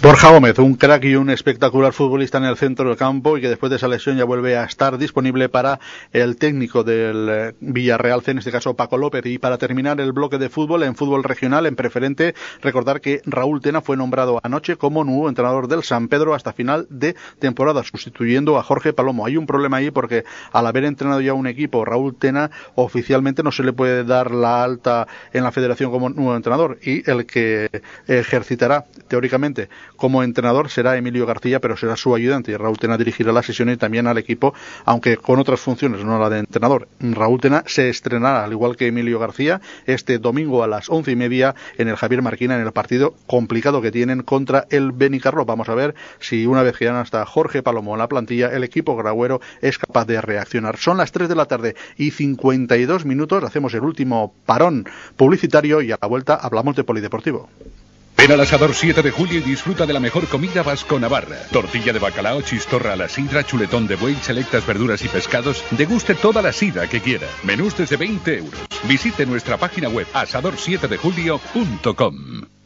Borja 0.07 0.31
Gómez, 0.31 0.57
un 0.59 0.75
crack 0.75 1.03
y 1.03 1.15
un 1.17 1.29
espectacular 1.29 1.91
futbolista 1.91 2.37
en 2.37 2.45
el 2.45 2.55
centro 2.55 2.87
del 2.87 2.97
campo 2.97 3.37
y 3.37 3.41
que 3.41 3.49
después 3.49 3.69
de 3.69 3.75
esa 3.75 3.89
lesión 3.89 4.15
ya 4.15 4.23
vuelve 4.23 4.55
a 4.55 4.63
estar 4.63 4.97
disponible 4.97 5.49
para 5.49 5.81
el 6.13 6.37
técnico 6.37 6.85
del 6.85 7.27
eh, 7.29 7.53
Villarreal 7.59 8.23
en 8.25 8.37
este 8.37 8.49
caso 8.49 8.73
Paco 8.73 8.97
López. 8.97 9.25
Y 9.25 9.37
para 9.37 9.57
terminar 9.57 9.99
el 9.99 10.13
bloque 10.13 10.37
de 10.37 10.47
fútbol, 10.47 10.83
en 10.83 10.95
fútbol 10.95 11.25
regional, 11.25 11.65
en 11.65 11.75
preferente, 11.75 12.35
recordar 12.61 13.01
que 13.01 13.21
Raúl 13.25 13.59
Tena 13.59 13.81
fue 13.81 13.97
nombrado 13.97 14.39
anoche 14.43 14.77
como 14.77 15.03
nuevo 15.03 15.27
entrenador 15.27 15.67
del 15.67 15.83
San 15.83 16.07
Pedro 16.07 16.33
hasta 16.33 16.53
final 16.53 16.87
de 16.89 17.17
temporada, 17.39 17.83
sustituyendo 17.83 18.57
a 18.57 18.63
Jorge 18.63 18.93
Palomo. 18.93 19.25
Hay 19.25 19.35
un 19.35 19.45
problema 19.45 19.75
ahí 19.75 19.91
porque 19.91 20.23
al 20.53 20.67
haber 20.67 20.85
entrenado 20.85 21.19
ya 21.19 21.33
un 21.33 21.47
equipo, 21.47 21.83
Raúl 21.83 22.15
Tena 22.15 22.49
oficialmente 22.75 23.43
no 23.43 23.51
se 23.51 23.63
le 23.63 23.73
puede 23.73 24.05
dar 24.05 24.31
la 24.31 24.63
alta 24.63 25.05
en 25.33 25.43
la 25.43 25.51
federación 25.51 25.91
como 25.91 26.07
nuevo 26.07 26.33
entrenador 26.37 26.79
y 26.81 27.03
el 27.11 27.25
que 27.25 27.81
ejercitará 28.07 28.85
teóricamente 29.09 29.67
como 29.97 30.23
entrenador 30.23 30.69
será 30.69 30.95
Emilio 30.95 31.25
García, 31.25 31.59
pero 31.59 31.75
será 31.75 31.97
su 31.97 32.15
ayudante 32.15 32.51
y 32.51 32.55
Raúl 32.55 32.77
Tena 32.77 32.97
dirigirá 32.97 33.31
las 33.31 33.45
sesiones 33.45 33.75
y 33.75 33.77
también 33.77 34.07
al 34.07 34.17
equipo, 34.17 34.53
aunque 34.85 35.17
con 35.17 35.39
otras 35.39 35.59
funciones, 35.59 36.03
no 36.05 36.19
la 36.19 36.29
de 36.29 36.39
entrenador. 36.39 36.87
Raúl 36.99 37.41
Tena 37.41 37.63
se 37.65 37.89
estrenará, 37.89 38.43
al 38.43 38.51
igual 38.51 38.77
que 38.77 38.87
Emilio 38.87 39.19
García, 39.19 39.61
este 39.85 40.19
domingo 40.19 40.63
a 40.63 40.67
las 40.67 40.89
once 40.89 41.11
y 41.11 41.15
media 41.15 41.55
en 41.77 41.87
el 41.87 41.95
Javier 41.95 42.21
Marquina, 42.21 42.55
en 42.55 42.61
el 42.61 42.71
partido 42.71 43.15
complicado 43.25 43.81
que 43.81 43.91
tienen 43.91 44.23
contra 44.23 44.67
el 44.69 44.91
Benicarlo. 44.91 45.45
Vamos 45.45 45.69
a 45.69 45.75
ver 45.75 45.95
si 46.19 46.45
una 46.45 46.63
vez 46.63 46.77
que 46.77 46.85
ya 46.85 46.93
no 46.93 47.01
está 47.01 47.25
Jorge 47.25 47.63
Palomo 47.63 47.93
en 47.93 47.99
la 47.99 48.07
plantilla, 48.07 48.47
el 48.47 48.63
equipo 48.63 48.95
grauero 48.95 49.41
es 49.61 49.77
capaz 49.77 50.05
de 50.05 50.21
reaccionar. 50.21 50.77
Son 50.77 50.97
las 50.97 51.11
3 51.11 51.27
de 51.27 51.35
la 51.35 51.45
tarde 51.45 51.75
y 51.97 52.11
52 52.11 53.05
minutos, 53.05 53.43
hacemos 53.43 53.73
el 53.73 53.81
último 53.81 54.33
parón 54.45 54.85
publicitario 55.15 55.81
y 55.81 55.91
a 55.91 55.97
la 56.01 56.07
vuelta 56.07 56.35
hablamos 56.35 56.75
de 56.75 56.83
polideportivo. 56.83 57.49
Ven 58.17 58.31
al 58.31 58.41
asador 58.41 58.73
7 58.73 59.03
de 59.03 59.11
julio 59.11 59.37
y 59.37 59.43
disfruta 59.43 59.85
de 59.85 59.93
la 59.93 59.99
mejor 59.99 60.27
comida 60.27 60.63
vasco-navarra. 60.63 61.37
Tortilla 61.51 61.93
de 61.93 61.99
bacalao, 61.99 62.41
chistorra 62.41 62.93
a 62.93 62.95
la 62.95 63.07
sidra, 63.07 63.45
chuletón 63.45 63.85
de 63.85 63.95
buey, 63.95 64.15
selectas 64.15 64.65
verduras 64.65 65.05
y 65.05 65.07
pescados. 65.07 65.63
Deguste 65.71 66.15
toda 66.15 66.41
la 66.41 66.51
sidra 66.51 66.89
que 66.89 66.99
quiera. 66.99 67.27
Menús 67.43 67.77
desde 67.77 67.95
20 67.95 68.37
euros. 68.39 68.59
Visite 68.85 69.27
nuestra 69.27 69.57
página 69.57 69.87
web 69.87 70.07
asador7dejulio.com. 70.13 72.56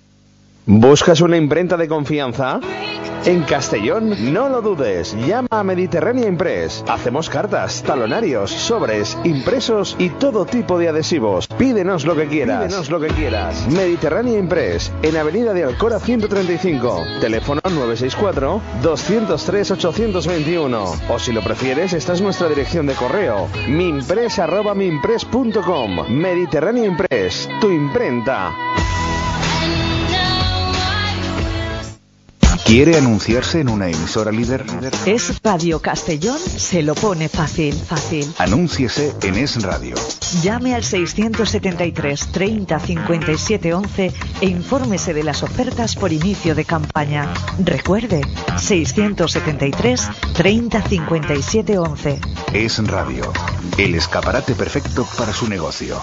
¿Buscas 0.65 1.21
una 1.21 1.37
imprenta 1.37 1.77
de 1.77 1.87
confianza? 1.87 2.59
En 3.25 3.43
Castellón, 3.43 4.33
no 4.33 4.49
lo 4.49 4.61
dudes, 4.61 5.15
llama 5.27 5.47
a 5.51 5.63
Mediterránea 5.63 6.27
Impress. 6.27 6.83
Hacemos 6.87 7.29
cartas, 7.29 7.83
talonarios, 7.83 8.49
sobres, 8.49 9.15
impresos 9.23 9.95
y 9.99 10.09
todo 10.09 10.45
tipo 10.45 10.79
de 10.79 10.89
adhesivos. 10.89 11.45
Pídenos 11.47 12.03
lo 12.05 12.15
que 12.15 12.25
quieras. 12.27 12.65
Pídenos 12.65 12.89
lo 12.89 12.99
que 12.99 13.09
quieras. 13.09 13.67
Mediterránea 13.67 14.39
Impress, 14.39 14.91
en 15.03 15.17
Avenida 15.17 15.53
de 15.53 15.63
Alcora 15.63 15.99
135. 15.99 17.03
Teléfono 17.19 17.61
964 17.63 18.59
203 18.81 19.71
821. 19.71 20.83
O 21.09 21.19
si 21.19 21.31
lo 21.31 21.43
prefieres, 21.43 21.93
esta 21.93 22.13
es 22.13 22.21
nuestra 22.21 22.49
dirección 22.49 22.87
de 22.87 22.95
correo. 22.95 23.47
miimpress@miimpress.com. 23.67 26.09
Mediterránea 26.09 26.85
Impress, 26.85 27.47
tu 27.59 27.69
imprenta. 27.69 28.51
¿Quiere 32.65 32.97
anunciarse 32.97 33.59
en 33.59 33.69
una 33.69 33.89
emisora 33.89 34.31
líder? 34.31 34.65
Es 35.05 35.41
Radio 35.43 35.81
Castellón, 35.81 36.39
se 36.39 36.81
lo 36.83 36.95
pone 36.95 37.27
fácil, 37.27 37.73
fácil. 37.73 38.31
Anúnciese 38.37 39.13
en 39.23 39.35
Es 39.35 39.61
Radio. 39.61 39.95
Llame 40.41 40.73
al 40.73 40.83
673 40.83 42.27
30 42.31 42.79
57 42.79 43.73
11 43.73 44.13
e 44.41 44.45
infórmese 44.45 45.13
de 45.13 45.23
las 45.23 45.43
ofertas 45.43 45.95
por 45.95 46.13
inicio 46.13 46.55
de 46.55 46.63
campaña. 46.63 47.33
Recuerde, 47.59 48.21
673 48.57 50.09
30 50.33 50.81
57 50.81 51.77
11. 51.77 52.19
Es 52.53 52.87
Radio. 52.87 53.33
El 53.77 53.95
escaparate 53.95 54.53
perfecto 54.55 55.05
para 55.17 55.33
su 55.33 55.47
negocio. 55.47 56.01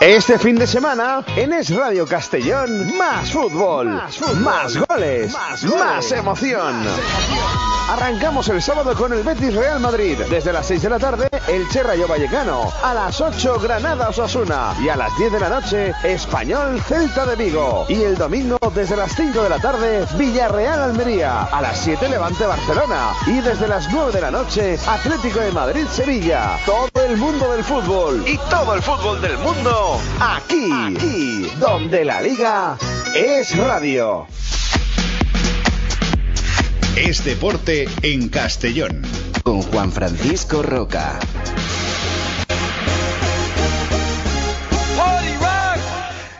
Este 0.00 0.38
fin 0.38 0.56
de 0.56 0.66
semana, 0.66 1.24
en 1.36 1.52
Es 1.52 1.74
Radio 1.74 2.06
Castellón, 2.06 2.96
más 2.96 3.32
fútbol, 3.32 4.02
más, 4.42 4.76
goles, 4.88 5.34
más, 5.64 6.12
emoción. 6.12 6.74
Arrancamos 7.88 8.48
el 8.48 8.60
sábado 8.60 8.94
con 8.96 9.12
el 9.12 9.22
Betis 9.22 9.54
Real 9.54 9.78
Madrid. 9.78 10.18
Desde 10.28 10.52
las 10.52 10.66
6 10.66 10.82
de 10.82 10.90
la 10.90 10.98
tarde, 10.98 11.28
el 11.46 11.68
Che 11.68 11.84
Rayo 11.84 12.08
Vallecano. 12.08 12.72
A 12.82 12.92
las 12.92 13.20
8, 13.20 13.60
Granada 13.60 14.08
Osasuna. 14.08 14.74
Y 14.82 14.88
a 14.88 14.96
las 14.96 15.16
10 15.16 15.32
de 15.32 15.40
la 15.40 15.48
noche, 15.48 15.94
Español 16.02 16.82
Celta 16.82 17.24
de 17.24 17.36
Vigo. 17.36 17.86
Y 17.88 18.02
el 18.02 18.16
domingo, 18.16 18.58
desde 18.74 18.96
las 18.96 19.14
5 19.14 19.40
de 19.40 19.48
la 19.48 19.60
tarde, 19.60 20.04
Villarreal 20.18 20.80
Almería. 20.80 21.44
A 21.44 21.62
las 21.62 21.78
7, 21.78 22.08
Levante 22.08 22.44
Barcelona. 22.44 23.12
Y 23.26 23.40
desde 23.40 23.68
las 23.68 23.88
9 23.92 24.10
de 24.10 24.20
la 24.20 24.32
noche, 24.32 24.78
Atlético 24.84 25.38
de 25.38 25.52
Madrid 25.52 25.86
Sevilla. 25.88 26.58
Todo 26.66 27.04
el 27.04 27.16
mundo 27.16 27.52
del 27.52 27.62
fútbol. 27.62 28.24
Y 28.26 28.36
todo 28.50 28.74
el 28.74 28.82
fútbol 28.82 29.20
del 29.20 29.38
mundo. 29.38 30.00
Aquí, 30.18 30.72
aquí, 30.96 31.52
donde 31.60 32.04
la 32.04 32.20
liga 32.20 32.76
es 33.14 33.56
radio. 33.56 34.26
Es 36.96 37.24
deporte 37.26 37.86
en 38.00 38.30
Castellón. 38.30 39.02
Con 39.42 39.60
Juan 39.60 39.92
Francisco 39.92 40.62
Roca. 40.62 41.18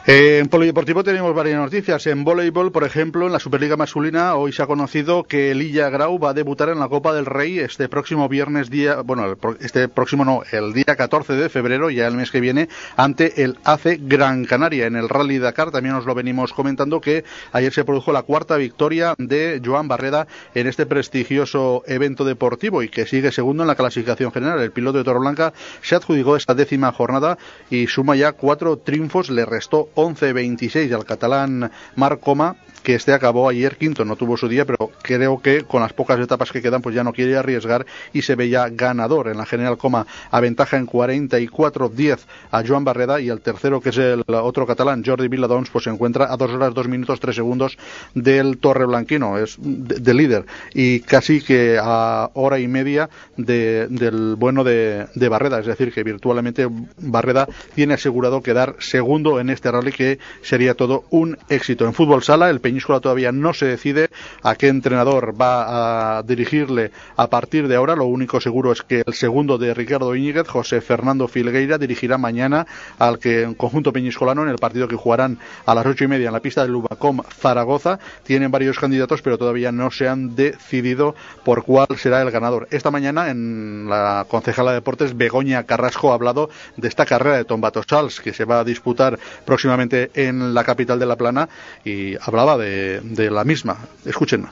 En 0.08 0.46
polideportivo 0.46 1.02
tenemos 1.02 1.34
varias 1.34 1.58
noticias. 1.58 2.06
En 2.06 2.22
voleibol, 2.22 2.70
por 2.70 2.84
ejemplo, 2.84 3.26
en 3.26 3.32
la 3.32 3.40
Superliga 3.40 3.76
masculina, 3.76 4.36
hoy 4.36 4.52
se 4.52 4.62
ha 4.62 4.68
conocido 4.68 5.24
que 5.24 5.52
Lilla 5.52 5.90
Grau 5.90 6.16
va 6.20 6.30
a 6.30 6.32
debutar 6.32 6.68
en 6.68 6.78
la 6.78 6.86
Copa 6.88 7.12
del 7.12 7.26
Rey 7.26 7.58
este 7.58 7.88
próximo 7.88 8.28
viernes 8.28 8.70
día, 8.70 9.00
bueno, 9.00 9.36
este 9.58 9.88
próximo 9.88 10.24
no, 10.24 10.42
el 10.52 10.74
día 10.74 10.94
14 10.96 11.32
de 11.32 11.48
febrero, 11.48 11.90
ya 11.90 12.06
el 12.06 12.14
mes 12.14 12.30
que 12.30 12.38
viene, 12.38 12.68
ante 12.96 13.42
el 13.42 13.58
AC 13.64 13.98
Gran 14.02 14.44
Canaria. 14.44 14.86
En 14.86 14.94
el 14.94 15.08
Rally 15.08 15.38
Dakar 15.38 15.72
también 15.72 15.96
os 15.96 16.06
lo 16.06 16.14
venimos 16.14 16.52
comentando 16.52 17.00
que 17.00 17.24
ayer 17.50 17.72
se 17.72 17.84
produjo 17.84 18.12
la 18.12 18.22
cuarta 18.22 18.56
victoria 18.58 19.16
de 19.18 19.60
Joan 19.64 19.88
Barreda 19.88 20.28
en 20.54 20.68
este 20.68 20.86
prestigioso 20.86 21.82
evento 21.84 22.24
deportivo 22.24 22.84
y 22.84 22.90
que 22.90 23.06
sigue 23.06 23.32
segundo 23.32 23.64
en 23.64 23.66
la 23.66 23.74
clasificación 23.74 24.30
general. 24.30 24.60
El 24.60 24.70
piloto 24.70 24.98
de 24.98 25.04
Torreblanca 25.04 25.52
se 25.82 25.96
adjudicó 25.96 26.36
esta 26.36 26.54
décima 26.54 26.92
jornada 26.92 27.38
y 27.70 27.88
suma 27.88 28.14
ya 28.14 28.30
cuatro 28.34 28.76
triunfos, 28.76 29.30
le 29.30 29.44
restó 29.44 29.88
11-26 29.96 30.92
al 30.94 31.04
catalán 31.04 31.70
Marc 31.96 32.20
Coma 32.20 32.56
que 32.82 32.94
este 32.94 33.12
acabó 33.12 33.48
ayer 33.48 33.76
quinto, 33.76 34.04
no 34.04 34.14
tuvo 34.14 34.36
su 34.36 34.46
día, 34.46 34.64
pero 34.64 34.92
creo 35.02 35.42
que 35.42 35.62
con 35.64 35.80
las 35.82 35.92
pocas 35.92 36.20
etapas 36.20 36.52
que 36.52 36.62
quedan, 36.62 36.82
pues 36.82 36.94
ya 36.94 37.02
no 37.02 37.12
quiere 37.12 37.36
arriesgar 37.36 37.84
y 38.12 38.22
se 38.22 38.36
ve 38.36 38.48
ya 38.48 38.68
ganador. 38.68 39.26
En 39.26 39.38
la 39.38 39.44
general 39.44 39.76
coma 39.76 40.06
aventaja 40.30 40.76
en 40.76 40.86
44-10 40.86 42.18
a 42.52 42.62
Joan 42.64 42.84
Barreda 42.84 43.20
y 43.20 43.28
el 43.28 43.40
tercero, 43.40 43.80
que 43.80 43.88
es 43.88 43.98
el 43.98 44.22
otro 44.28 44.68
catalán, 44.68 45.02
Jordi 45.04 45.26
Viladons, 45.26 45.68
pues 45.70 45.82
se 45.82 45.90
encuentra 45.90 46.32
a 46.32 46.36
2 46.36 46.50
horas, 46.52 46.74
2 46.74 46.86
minutos, 46.86 47.18
3 47.18 47.34
segundos 47.34 47.76
del 48.14 48.58
Torre 48.58 48.86
Blanquino, 48.86 49.36
es 49.36 49.56
de, 49.58 49.96
de 49.98 50.14
líder 50.14 50.46
y 50.72 51.00
casi 51.00 51.40
que 51.40 51.78
a 51.82 52.30
hora 52.34 52.60
y 52.60 52.68
media 52.68 53.10
de- 53.36 53.88
del 53.88 54.36
bueno 54.36 54.62
de, 54.62 55.06
de 55.12 55.28
Barreda, 55.28 55.58
es 55.58 55.66
decir, 55.66 55.92
que 55.92 56.04
virtualmente 56.04 56.68
Barreda 56.98 57.48
tiene 57.74 57.94
asegurado 57.94 58.42
quedar 58.42 58.76
segundo 58.78 59.40
en 59.40 59.50
este 59.50 59.72
rally 59.72 59.85
que 59.92 60.18
sería 60.42 60.74
todo 60.74 61.04
un 61.10 61.38
éxito. 61.48 61.84
En 61.84 61.94
fútbol 61.94 62.22
sala, 62.22 62.50
el 62.50 62.60
Peñíscola 62.60 63.00
todavía 63.00 63.32
no 63.32 63.54
se 63.54 63.66
decide 63.66 64.10
a 64.42 64.54
qué 64.54 64.68
entrenador 64.68 65.40
va 65.40 66.18
a 66.18 66.22
dirigirle 66.22 66.90
a 67.16 67.28
partir 67.28 67.68
de 67.68 67.76
ahora. 67.76 67.96
Lo 67.96 68.06
único 68.06 68.40
seguro 68.40 68.72
es 68.72 68.82
que 68.82 69.02
el 69.06 69.14
segundo 69.14 69.58
de 69.58 69.74
Ricardo 69.74 70.14
Íñiguez, 70.14 70.48
José 70.48 70.80
Fernando 70.80 71.28
Filgueira, 71.28 71.78
dirigirá 71.78 72.18
mañana 72.18 72.66
al 72.98 73.18
que 73.18 73.42
en 73.42 73.54
conjunto 73.54 73.92
peñiscolano 73.92 74.42
en 74.42 74.48
el 74.48 74.56
partido 74.56 74.88
que 74.88 74.96
jugarán 74.96 75.38
a 75.64 75.74
las 75.74 75.86
ocho 75.86 76.04
y 76.04 76.08
media 76.08 76.28
en 76.28 76.32
la 76.32 76.40
pista 76.40 76.62
del 76.62 76.74
Ubacom 76.74 77.22
Zaragoza. 77.38 77.98
Tienen 78.24 78.50
varios 78.50 78.78
candidatos, 78.78 79.22
pero 79.22 79.38
todavía 79.38 79.72
no 79.72 79.90
se 79.90 80.08
han 80.08 80.34
decidido 80.34 81.14
por 81.44 81.64
cuál 81.64 81.88
será 81.96 82.22
el 82.22 82.30
ganador. 82.30 82.68
Esta 82.70 82.90
mañana 82.90 83.30
en 83.30 83.88
la 83.88 84.26
concejala 84.28 84.70
de 84.72 84.76
deportes 84.76 85.16
Begoña 85.16 85.64
Carrasco 85.64 86.10
ha 86.10 86.14
hablado 86.14 86.50
de 86.76 86.88
esta 86.88 87.06
carrera 87.06 87.36
de 87.36 87.44
Tombato 87.44 87.82
Sals 87.82 88.20
que 88.20 88.32
se 88.32 88.44
va 88.44 88.60
a 88.60 88.64
disputar 88.64 89.18
próximamente 89.44 89.75
en 89.80 90.54
la 90.54 90.64
capital 90.64 90.98
de 90.98 91.06
La 91.06 91.16
Plana 91.16 91.48
y 91.84 92.14
hablaba 92.20 92.56
de, 92.58 93.30
la 93.30 93.44
misma. 93.44 93.76
Escuchen. 94.04 94.46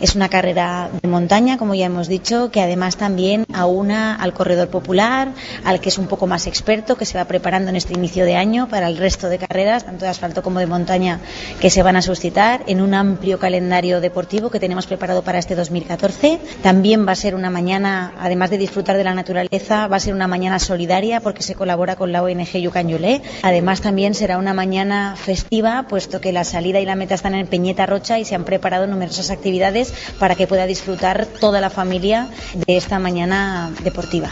Es 0.00 0.16
una 0.16 0.30
carrera 0.30 0.88
de 1.02 1.08
montaña, 1.08 1.58
como 1.58 1.74
ya 1.74 1.84
hemos 1.84 2.08
dicho, 2.08 2.50
que 2.50 2.62
además 2.62 2.96
también 2.96 3.44
aúna 3.52 4.14
al 4.16 4.32
corredor 4.32 4.68
popular, 4.68 5.28
al 5.62 5.78
que 5.80 5.90
es 5.90 5.98
un 5.98 6.06
poco 6.06 6.26
más 6.26 6.46
experto, 6.46 6.96
que 6.96 7.04
se 7.04 7.18
va 7.18 7.26
preparando 7.26 7.68
en 7.68 7.76
este 7.76 7.92
inicio 7.92 8.24
de 8.24 8.34
año 8.34 8.66
para 8.66 8.88
el 8.88 8.96
resto 8.96 9.28
de 9.28 9.36
carreras, 9.36 9.84
tanto 9.84 10.06
de 10.06 10.10
asfalto 10.10 10.42
como 10.42 10.58
de 10.58 10.66
montaña, 10.66 11.20
que 11.60 11.68
se 11.68 11.82
van 11.82 11.96
a 11.96 12.02
suscitar 12.02 12.62
en 12.66 12.80
un 12.80 12.94
amplio 12.94 13.38
calendario 13.38 14.00
deportivo 14.00 14.48
que 14.48 14.58
tenemos 14.58 14.86
preparado 14.86 15.20
para 15.20 15.38
este 15.38 15.54
2014. 15.54 16.40
También 16.62 17.06
va 17.06 17.12
a 17.12 17.16
ser 17.16 17.34
una 17.34 17.50
mañana, 17.50 18.14
además 18.18 18.48
de 18.48 18.56
disfrutar 18.56 18.96
de 18.96 19.04
la 19.04 19.12
naturaleza, 19.12 19.86
va 19.86 19.96
a 19.96 20.00
ser 20.00 20.14
una 20.14 20.28
mañana 20.28 20.58
solidaria 20.58 21.20
porque 21.20 21.42
se 21.42 21.54
colabora 21.54 21.96
con 21.96 22.10
la 22.10 22.22
ONG 22.22 22.56
Yucan 22.56 22.88
Yulé. 22.88 23.20
Además 23.42 23.82
también 23.82 24.14
será 24.14 24.38
una 24.38 24.54
mañana 24.54 25.14
festiva, 25.16 25.84
puesto 25.90 26.22
que 26.22 26.32
la 26.32 26.44
salida 26.44 26.80
y 26.80 26.86
la 26.86 26.94
meta 26.94 27.14
están 27.14 27.34
en 27.34 27.46
Peñeta 27.46 27.84
Rocha 27.84 28.18
y 28.18 28.24
se 28.24 28.34
han 28.34 28.44
preparado 28.44 28.86
numerosas 28.86 29.30
actividades 29.30 29.89
para 30.18 30.34
que 30.34 30.46
pueda 30.46 30.66
disfrutar 30.66 31.26
toda 31.26 31.60
la 31.60 31.70
familia 31.70 32.28
de 32.54 32.76
esta 32.76 32.98
mañana 32.98 33.70
deportiva. 33.82 34.30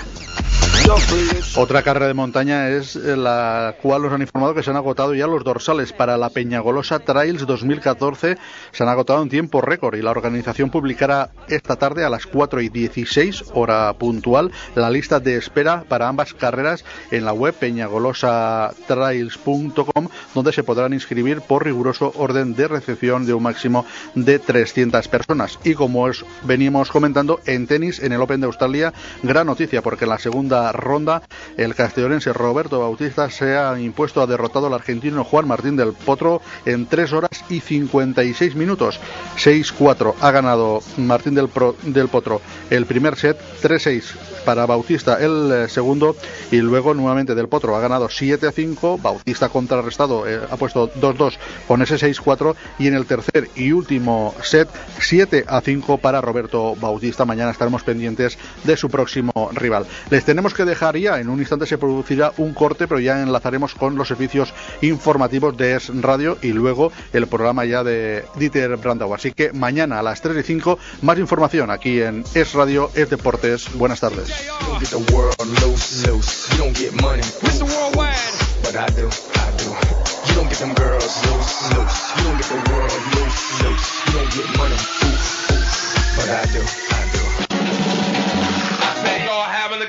Otra 1.56 1.82
carrera 1.82 2.06
de 2.06 2.14
montaña 2.14 2.70
es 2.70 2.96
eh, 2.96 3.14
la 3.14 3.74
cual 3.82 4.00
nos 4.02 4.12
han 4.12 4.22
informado 4.22 4.54
que 4.54 4.62
se 4.62 4.70
han 4.70 4.76
agotado 4.76 5.14
ya 5.14 5.26
los 5.26 5.44
dorsales 5.44 5.92
para 5.92 6.16
la 6.16 6.30
Peñagolosa 6.30 7.00
Trails 7.00 7.46
2014. 7.46 8.38
Se 8.72 8.82
han 8.82 8.88
agotado 8.88 9.22
en 9.22 9.28
tiempo 9.28 9.60
récord 9.60 9.98
y 9.98 10.02
la 10.02 10.12
organización 10.12 10.70
publicará 10.70 11.28
esta 11.48 11.76
tarde 11.76 12.06
a 12.06 12.08
las 12.08 12.26
4 12.26 12.62
y 12.62 12.70
16 12.70 13.44
hora 13.52 13.92
puntual 13.98 14.50
la 14.76 14.88
lista 14.88 15.20
de 15.20 15.36
espera 15.36 15.84
para 15.86 16.08
ambas 16.08 16.32
carreras 16.32 16.86
en 17.10 17.26
la 17.26 17.34
web 17.34 17.54
peñagolosatrails.com 17.54 20.08
donde 20.34 20.54
se 20.54 20.62
podrán 20.62 20.94
inscribir 20.94 21.42
por 21.42 21.66
riguroso 21.66 22.14
orden 22.16 22.54
de 22.54 22.66
recepción 22.66 23.26
de 23.26 23.34
un 23.34 23.42
máximo 23.42 23.84
de 24.14 24.38
300 24.38 25.06
personas. 25.08 25.58
Y 25.64 25.74
como 25.74 26.04
os 26.04 26.24
venimos 26.44 26.90
comentando 26.90 27.40
en 27.44 27.66
tenis 27.66 28.00
en 28.00 28.12
el 28.12 28.22
Open 28.22 28.40
de 28.40 28.46
Australia, 28.46 28.94
gran 29.22 29.46
noticia 29.46 29.82
porque 29.82 30.06
en 30.06 30.10
la 30.10 30.18
segunda 30.18 30.72
ronda 30.78 31.22
el 31.58 31.74
castellonense 31.74 32.32
Roberto 32.32 32.80
Bautista 32.80 33.30
se 33.30 33.56
ha 33.56 33.78
impuesto, 33.78 34.22
ha 34.22 34.26
derrotado 34.26 34.68
al 34.68 34.74
argentino 34.74 35.24
Juan 35.24 35.46
Martín 35.46 35.76
del 35.76 35.92
Potro 35.92 36.40
en 36.64 36.86
3 36.86 37.12
horas 37.12 37.30
y 37.50 37.60
56 37.60 38.54
minutos. 38.54 38.98
6-4 39.36 40.14
ha 40.20 40.30
ganado 40.30 40.80
Martín 40.96 41.34
del, 41.34 41.48
Pro- 41.48 41.76
del 41.82 42.08
Potro 42.08 42.40
el 42.70 42.86
primer 42.86 43.16
set, 43.16 43.38
3-6 43.62 44.02
para 44.44 44.64
Bautista 44.66 45.18
el 45.20 45.52
eh, 45.52 45.68
segundo 45.68 46.16
y 46.50 46.56
luego 46.56 46.94
nuevamente 46.94 47.34
del 47.34 47.48
Potro 47.48 47.76
ha 47.76 47.80
ganado 47.80 48.08
7-5, 48.08 49.00
Bautista 49.02 49.48
contrarrestado 49.50 50.26
eh, 50.26 50.40
ha 50.50 50.56
puesto 50.56 50.90
2-2 50.94 51.34
con 51.66 51.82
ese 51.82 51.96
6-4 51.96 52.54
y 52.78 52.86
en 52.86 52.94
el 52.94 53.04
tercer 53.06 53.48
y 53.56 53.72
último 53.72 54.34
set 54.42 54.68
7-5 54.98 56.00
para 56.00 56.20
Roberto 56.20 56.74
Bautista. 56.76 57.24
Mañana 57.24 57.50
estaremos 57.50 57.82
pendientes 57.82 58.38
de 58.64 58.76
su 58.76 58.88
próximo 58.88 59.32
rival. 59.52 59.86
Les 60.10 60.24
tenemos 60.24 60.54
que 60.54 60.64
dejaría, 60.68 61.18
en 61.18 61.28
un 61.28 61.40
instante 61.40 61.66
se 61.66 61.78
producirá 61.78 62.32
un 62.36 62.54
corte, 62.54 62.86
pero 62.86 63.00
ya 63.00 63.20
enlazaremos 63.20 63.74
con 63.74 63.96
los 63.96 64.08
servicios 64.08 64.54
informativos 64.82 65.56
de 65.56 65.74
Es 65.74 65.88
Radio 66.02 66.38
y 66.42 66.52
luego 66.52 66.92
el 67.12 67.26
programa 67.26 67.64
ya 67.64 67.82
de 67.82 68.24
Dieter 68.36 68.76
Brandau. 68.76 69.12
Así 69.14 69.32
que 69.32 69.52
mañana 69.52 69.98
a 69.98 70.02
las 70.02 70.20
3 70.22 70.38
y 70.38 70.42
5 70.42 70.78
más 71.02 71.18
información 71.18 71.70
aquí 71.70 72.00
en 72.00 72.24
Es 72.34 72.52
Radio, 72.52 72.90
Es 72.94 73.10
Deportes. 73.10 73.72
Buenas 73.74 74.00
tardes. 74.00 74.28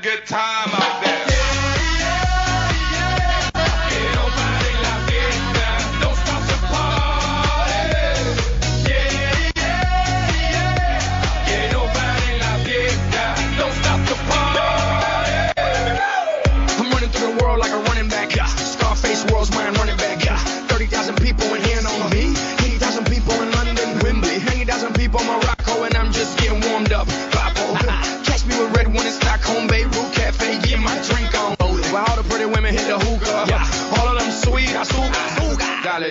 good 0.01 0.25
time. 0.25 0.68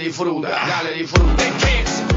de 0.08 0.14
fruta, 0.14 0.48
dale. 0.48 2.07